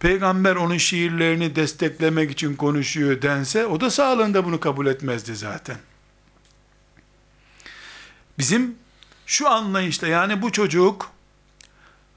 Peygamber 0.00 0.56
onun 0.56 0.76
şiirlerini 0.76 1.56
desteklemek 1.56 2.30
için 2.30 2.56
konuşuyor 2.56 3.22
dense, 3.22 3.66
o 3.66 3.80
da 3.80 3.90
sağlığında 3.90 4.44
bunu 4.44 4.60
kabul 4.60 4.86
etmezdi 4.86 5.36
zaten. 5.36 5.76
Bizim 8.38 8.78
şu 9.26 9.48
anlayışta 9.48 10.06
yani 10.06 10.42
bu 10.42 10.52
çocuk 10.52 11.12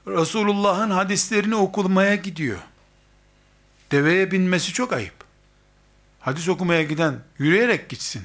Resulullah'ın 0.06 0.90
hadislerini 0.90 1.54
okumaya 1.54 2.14
gidiyor. 2.14 2.58
Deveye 3.90 4.30
binmesi 4.30 4.72
çok 4.72 4.92
ayıp. 4.92 5.14
Hadis 6.20 6.48
okumaya 6.48 6.82
giden 6.82 7.20
yürüyerek 7.38 7.88
gitsin 7.88 8.22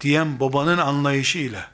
diyen 0.00 0.40
babanın 0.40 0.78
anlayışıyla 0.78 1.70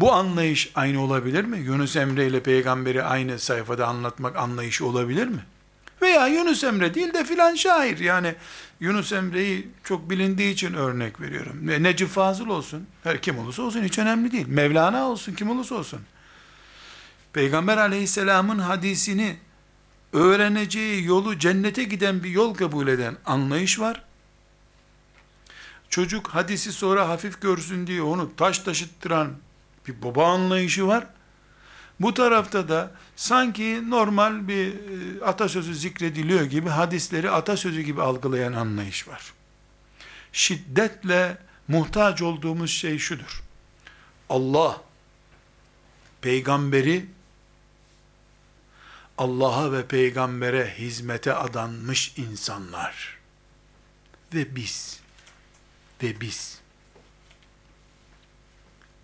bu 0.00 0.12
anlayış 0.12 0.70
aynı 0.74 1.02
olabilir 1.02 1.44
mi? 1.44 1.58
Yunus 1.58 1.96
Emre 1.96 2.26
ile 2.26 2.42
peygamberi 2.42 3.02
aynı 3.02 3.38
sayfada 3.38 3.86
anlatmak 3.86 4.36
anlayışı 4.36 4.86
olabilir 4.86 5.26
mi? 5.26 5.44
Veya 6.04 6.26
Yunus 6.26 6.64
Emre 6.64 6.94
değil 6.94 7.14
de 7.14 7.24
filan 7.24 7.54
şair. 7.54 7.98
Yani 7.98 8.34
Yunus 8.80 9.12
Emre'yi 9.12 9.68
çok 9.84 10.10
bilindiği 10.10 10.52
için 10.52 10.74
örnek 10.74 11.20
veriyorum. 11.20 11.56
Necip 11.82 12.08
Fazıl 12.08 12.48
olsun. 12.48 12.86
Her 13.04 13.22
kim 13.22 13.38
olursa 13.38 13.62
olsun 13.62 13.82
hiç 13.82 13.98
önemli 13.98 14.32
değil. 14.32 14.46
Mevlana 14.48 15.08
olsun 15.08 15.32
kim 15.34 15.50
olursa 15.50 15.74
olsun. 15.74 16.00
Peygamber 17.32 17.76
aleyhisselamın 17.76 18.58
hadisini 18.58 19.36
öğreneceği 20.12 21.04
yolu 21.04 21.38
cennete 21.38 21.84
giden 21.84 22.24
bir 22.24 22.30
yol 22.30 22.54
kabul 22.54 22.88
eden 22.88 23.16
anlayış 23.26 23.80
var. 23.80 24.02
Çocuk 25.88 26.28
hadisi 26.28 26.72
sonra 26.72 27.08
hafif 27.08 27.40
görsün 27.40 27.86
diye 27.86 28.02
onu 28.02 28.36
taş 28.36 28.58
taşıttıran 28.58 29.32
bir 29.88 30.02
baba 30.02 30.26
anlayışı 30.26 30.86
var. 30.86 31.06
Bu 32.00 32.14
tarafta 32.14 32.68
da 32.68 32.90
sanki 33.16 33.90
normal 33.90 34.48
bir 34.48 34.74
e, 34.74 35.24
atasözü 35.24 35.74
zikrediliyor 35.74 36.44
gibi 36.44 36.68
hadisleri 36.68 37.30
atasözü 37.30 37.80
gibi 37.80 38.02
algılayan 38.02 38.52
anlayış 38.52 39.08
var. 39.08 39.32
Şiddetle 40.32 41.38
muhtaç 41.68 42.22
olduğumuz 42.22 42.70
şey 42.70 42.98
şudur. 42.98 43.42
Allah 44.28 44.80
peygamberi 46.20 47.06
Allah'a 49.18 49.72
ve 49.72 49.86
peygambere 49.86 50.74
hizmete 50.78 51.34
adanmış 51.34 52.14
insanlar 52.18 53.18
ve 54.34 54.56
biz 54.56 55.00
ve 56.02 56.20
biz 56.20 56.60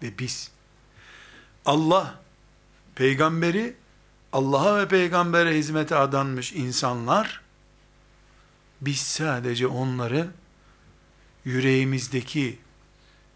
ve 0.02 0.18
biz 0.18 0.50
Allah 1.64 2.19
peygamberi 3.00 3.74
Allah'a 4.32 4.78
ve 4.78 4.88
peygambere 4.88 5.58
hizmete 5.58 5.96
adanmış 5.96 6.52
insanlar 6.52 7.40
biz 8.80 8.98
sadece 8.98 9.66
onları 9.66 10.28
yüreğimizdeki 11.44 12.58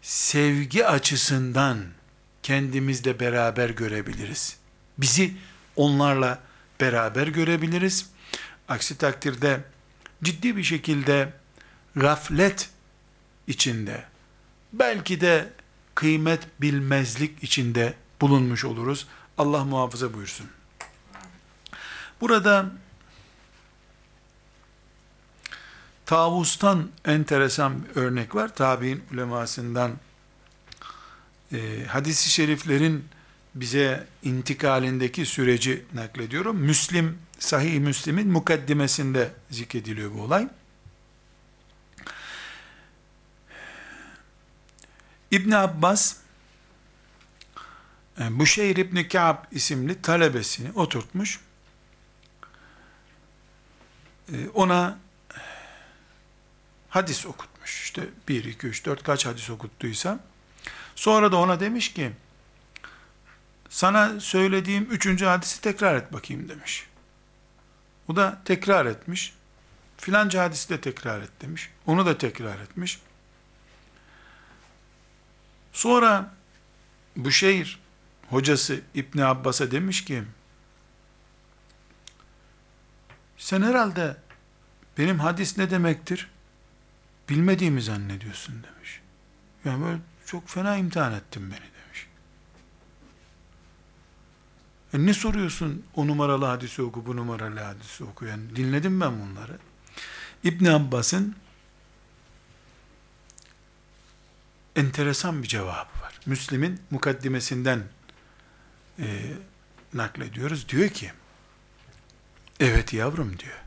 sevgi 0.01 0.87
açısından 0.87 1.77
kendimizle 2.43 3.19
beraber 3.19 3.69
görebiliriz. 3.69 4.57
Bizi 4.97 5.33
onlarla 5.75 6.39
beraber 6.81 7.27
görebiliriz. 7.27 8.09
Aksi 8.67 8.97
takdirde 8.97 9.63
ciddi 10.23 10.57
bir 10.57 10.63
şekilde 10.63 11.33
gaflet 11.95 12.69
içinde, 13.47 14.03
belki 14.73 15.21
de 15.21 15.49
kıymet 15.95 16.47
bilmezlik 16.61 17.43
içinde 17.43 17.93
bulunmuş 18.21 18.65
oluruz. 18.65 19.07
Allah 19.37 19.63
muhafaza 19.63 20.13
buyursun. 20.13 20.47
Burada 22.21 22.71
Tavus'tan 26.05 26.89
enteresan 27.05 27.85
bir 27.85 28.01
örnek 28.01 28.35
var. 28.35 28.55
Tabi'in 28.55 29.03
ulemasından 29.13 29.91
e, 31.53 31.85
hadisi 31.87 32.29
şeriflerin 32.29 33.05
bize 33.55 34.07
intikalindeki 34.23 35.25
süreci 35.25 35.85
naklediyorum. 35.93 36.57
Müslim, 36.57 37.17
Sahih 37.39 37.79
Müslim'in 37.79 38.27
mukaddimesinde 38.27 39.31
zikrediliyor 39.51 40.13
bu 40.13 40.21
olay. 40.21 40.47
İbn 45.31 45.51
Abbas 45.51 46.15
e, 48.19 48.39
Buşeyr 48.39 48.75
İbni 48.75 49.07
Ka'b 49.07 49.37
isimli 49.51 50.01
talebesini 50.01 50.71
oturtmuş. 50.71 51.39
E, 54.33 54.49
ona 54.53 54.97
hadis 56.89 57.25
okutmuş. 57.25 57.83
İşte 57.83 58.03
1, 58.27 58.43
2, 58.43 58.67
3, 58.67 58.85
4 58.85 59.03
kaç 59.03 59.25
hadis 59.25 59.49
okuttuysa. 59.49 60.19
Sonra 60.95 61.31
da 61.31 61.37
ona 61.37 61.59
demiş 61.59 61.93
ki, 61.93 62.11
sana 63.69 64.19
söylediğim 64.19 64.87
üçüncü 64.91 65.25
hadisi 65.25 65.61
tekrar 65.61 65.95
et 65.95 66.13
bakayım 66.13 66.49
demiş. 66.49 66.87
O 68.07 68.15
da 68.15 68.41
tekrar 68.45 68.85
etmiş. 68.85 69.33
Filanca 69.97 70.43
hadisi 70.43 70.69
de 70.69 70.81
tekrar 70.81 71.21
et 71.21 71.41
demiş. 71.41 71.69
Onu 71.85 72.05
da 72.05 72.17
tekrar 72.17 72.59
etmiş. 72.59 72.99
Sonra 75.73 76.33
bu 77.15 77.31
şehir 77.31 77.79
hocası 78.29 78.81
İbni 78.93 79.25
Abbas'a 79.25 79.71
demiş 79.71 80.05
ki, 80.05 80.23
sen 83.37 83.61
herhalde 83.61 84.17
benim 84.97 85.19
hadis 85.19 85.57
ne 85.57 85.69
demektir? 85.69 86.29
Bilmediğimi 87.29 87.81
zannediyorsun 87.81 88.63
demiş. 88.63 89.01
Yani 89.65 89.85
böyle 89.85 89.99
çok 90.25 90.49
fena 90.49 90.77
imtihan 90.77 91.13
ettin 91.13 91.43
beni 91.51 91.59
demiş. 91.59 92.07
E 94.93 95.05
ne 95.05 95.13
soruyorsun 95.13 95.85
o 95.95 96.07
numaralı 96.07 96.45
hadisi 96.45 96.81
oku, 96.81 97.05
bu 97.05 97.15
numaralı 97.15 97.59
hadisi 97.59 98.03
oku. 98.03 98.25
Yani 98.25 98.55
dinledim 98.55 99.01
ben 99.01 99.21
bunları. 99.21 99.57
İbn 100.43 100.65
Abbas'ın 100.65 101.35
enteresan 104.75 105.43
bir 105.43 105.47
cevabı 105.47 106.01
var. 106.01 106.19
Müslim'in 106.25 106.79
mukaddimesinden 106.91 107.83
e, 108.99 109.05
naklediyoruz. 109.93 110.69
Diyor 110.69 110.89
ki, 110.89 111.11
evet 112.59 112.93
yavrum 112.93 113.39
diyor. 113.39 113.61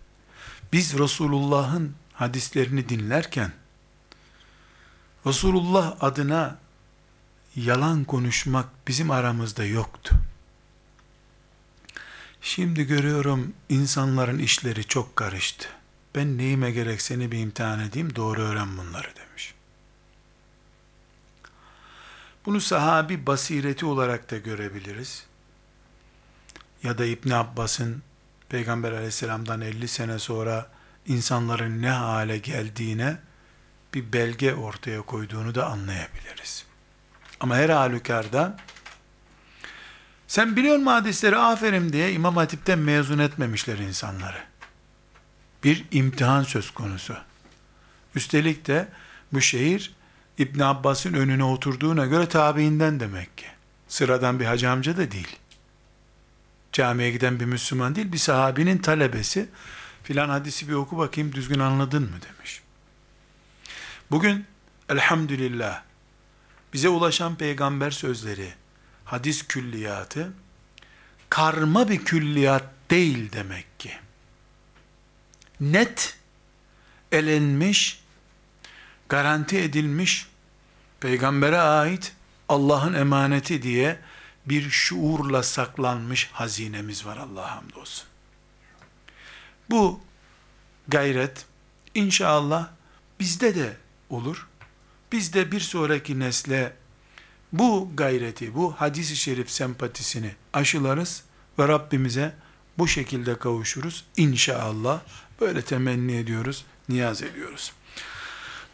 Biz 0.73 0.99
Resulullah'ın 0.99 1.95
hadislerini 2.13 2.89
dinlerken, 2.89 3.53
Resulullah 5.27 5.97
adına 6.01 6.59
yalan 7.57 8.05
konuşmak 8.05 8.69
bizim 8.89 9.11
aramızda 9.11 9.65
yoktu. 9.65 10.17
Şimdi 12.41 12.85
görüyorum 12.85 13.53
insanların 13.69 14.39
işleri 14.39 14.85
çok 14.85 15.17
karıştı. 15.17 15.69
Ben 16.15 16.39
neyime 16.39 16.71
gerek 16.71 17.03
seni 17.03 17.33
bir 17.33 17.39
imtihan 17.39 17.81
edeyim, 17.81 18.17
doğru 18.17 18.43
öğren 18.43 18.79
bunları 18.79 19.09
demiş. 19.17 19.55
Bunu 22.47 22.61
sahabi 22.61 23.27
basireti 23.27 23.87
olarak 23.87 24.31
da 24.31 24.39
görebiliriz. 24.39 25.27
Ya 26.83 26.99
da 26.99 27.05
İbn 27.05 27.31
Abbas'ın 27.31 28.03
Peygamber 28.49 28.93
aleyhisselamdan 28.93 29.61
50 29.61 29.89
sene 29.89 30.19
sonra 30.19 30.71
insanların 31.07 31.83
ne 31.83 31.91
hale 31.91 32.39
geldiğine 32.39 33.17
bir 33.95 34.13
belge 34.13 34.55
ortaya 34.55 35.03
koyduğunu 35.03 35.55
da 35.55 35.67
anlayabiliriz. 35.67 36.65
Ama 37.41 37.57
her 37.57 37.69
halükarda 37.69 38.57
sen 40.29 40.57
biliyor 40.57 40.77
musun 40.77 40.87
hadisleri 40.87 41.37
aferin 41.37 41.93
diye 41.93 42.13
İmam 42.13 42.37
Hatip'ten 42.37 42.79
mezun 42.79 43.19
etmemişler 43.19 43.79
insanları. 43.79 44.45
Bir 45.65 45.85
imtihan 45.91 46.43
söz 46.43 46.71
konusu. 46.71 47.17
Üstelik 48.15 48.67
de 48.67 48.89
bu 49.33 49.41
şehir 49.41 49.95
İbn 50.39 50.61
Abbas'ın 50.61 51.15
önüne 51.15 51.45
oturduğuna 51.45 52.07
göre 52.07 52.29
tabiinden 52.29 53.01
demek 53.01 53.39
ki. 53.39 53.47
Sıradan 53.89 54.41
bir 54.41 54.45
hacı 54.45 54.71
amca 54.71 54.97
da 54.97 55.11
değil. 55.11 55.37
Camiye 56.73 57.11
giden 57.11 57.41
bir 57.41 57.45
Müslüman 57.45 57.95
değil, 57.95 58.13
bir 58.13 58.19
sahabinin 58.19 58.79
talebesi. 58.79 59.49
Filan 60.03 60.29
hadisi 60.29 60.69
bir 60.69 60.73
oku 60.73 60.99
bakayım 60.99 61.33
düzgün 61.33 61.59
anladın 61.59 62.03
mı 62.03 62.17
demiş. 62.29 62.63
Bugün 64.11 64.47
elhamdülillah 64.89 65.83
bize 66.73 66.89
ulaşan 66.89 67.37
peygamber 67.37 67.91
sözleri, 67.91 68.53
hadis 69.05 69.47
külliyatı 69.47 70.33
karma 71.31 71.89
bir 71.89 72.05
külliyat 72.05 72.65
değil 72.91 73.33
demek 73.33 73.81
ki. 73.81 73.93
Net 75.61 76.17
elenmiş, 77.13 78.03
garanti 79.09 79.59
edilmiş, 79.59 80.29
peygambere 81.01 81.59
ait 81.59 82.13
Allah'ın 82.49 82.95
emaneti 82.95 83.63
diye 83.63 83.99
bir 84.47 84.71
şuurla 84.71 85.43
saklanmış 85.43 86.31
hazinemiz 86.33 87.07
var 87.07 87.17
Allah'a 87.17 87.57
hamdolsun. 87.57 88.07
Bu 89.71 90.01
gayret 90.89 91.47
inşallah 91.95 92.69
bizde 93.21 93.55
de 93.55 93.77
olur. 94.11 94.49
Biz 95.13 95.33
de 95.33 95.53
bir 95.53 95.61
sonraki 95.61 96.19
nesle 96.19 96.73
bu 97.53 97.91
gayreti, 97.95 98.55
bu 98.55 98.73
hadis-i 98.73 99.17
şerif 99.17 99.51
sempatisini 99.51 100.35
aşılarız 100.53 101.25
ve 101.59 101.69
Rabbimize 101.69 102.35
bu 102.79 102.89
şekilde 102.89 103.39
kavuşuruz. 103.39 104.05
İnşallah 104.17 105.01
böyle 105.41 105.63
temenni 105.63 106.17
ediyoruz, 106.17 106.65
niyaz 106.89 107.23
ediyoruz. 107.23 107.73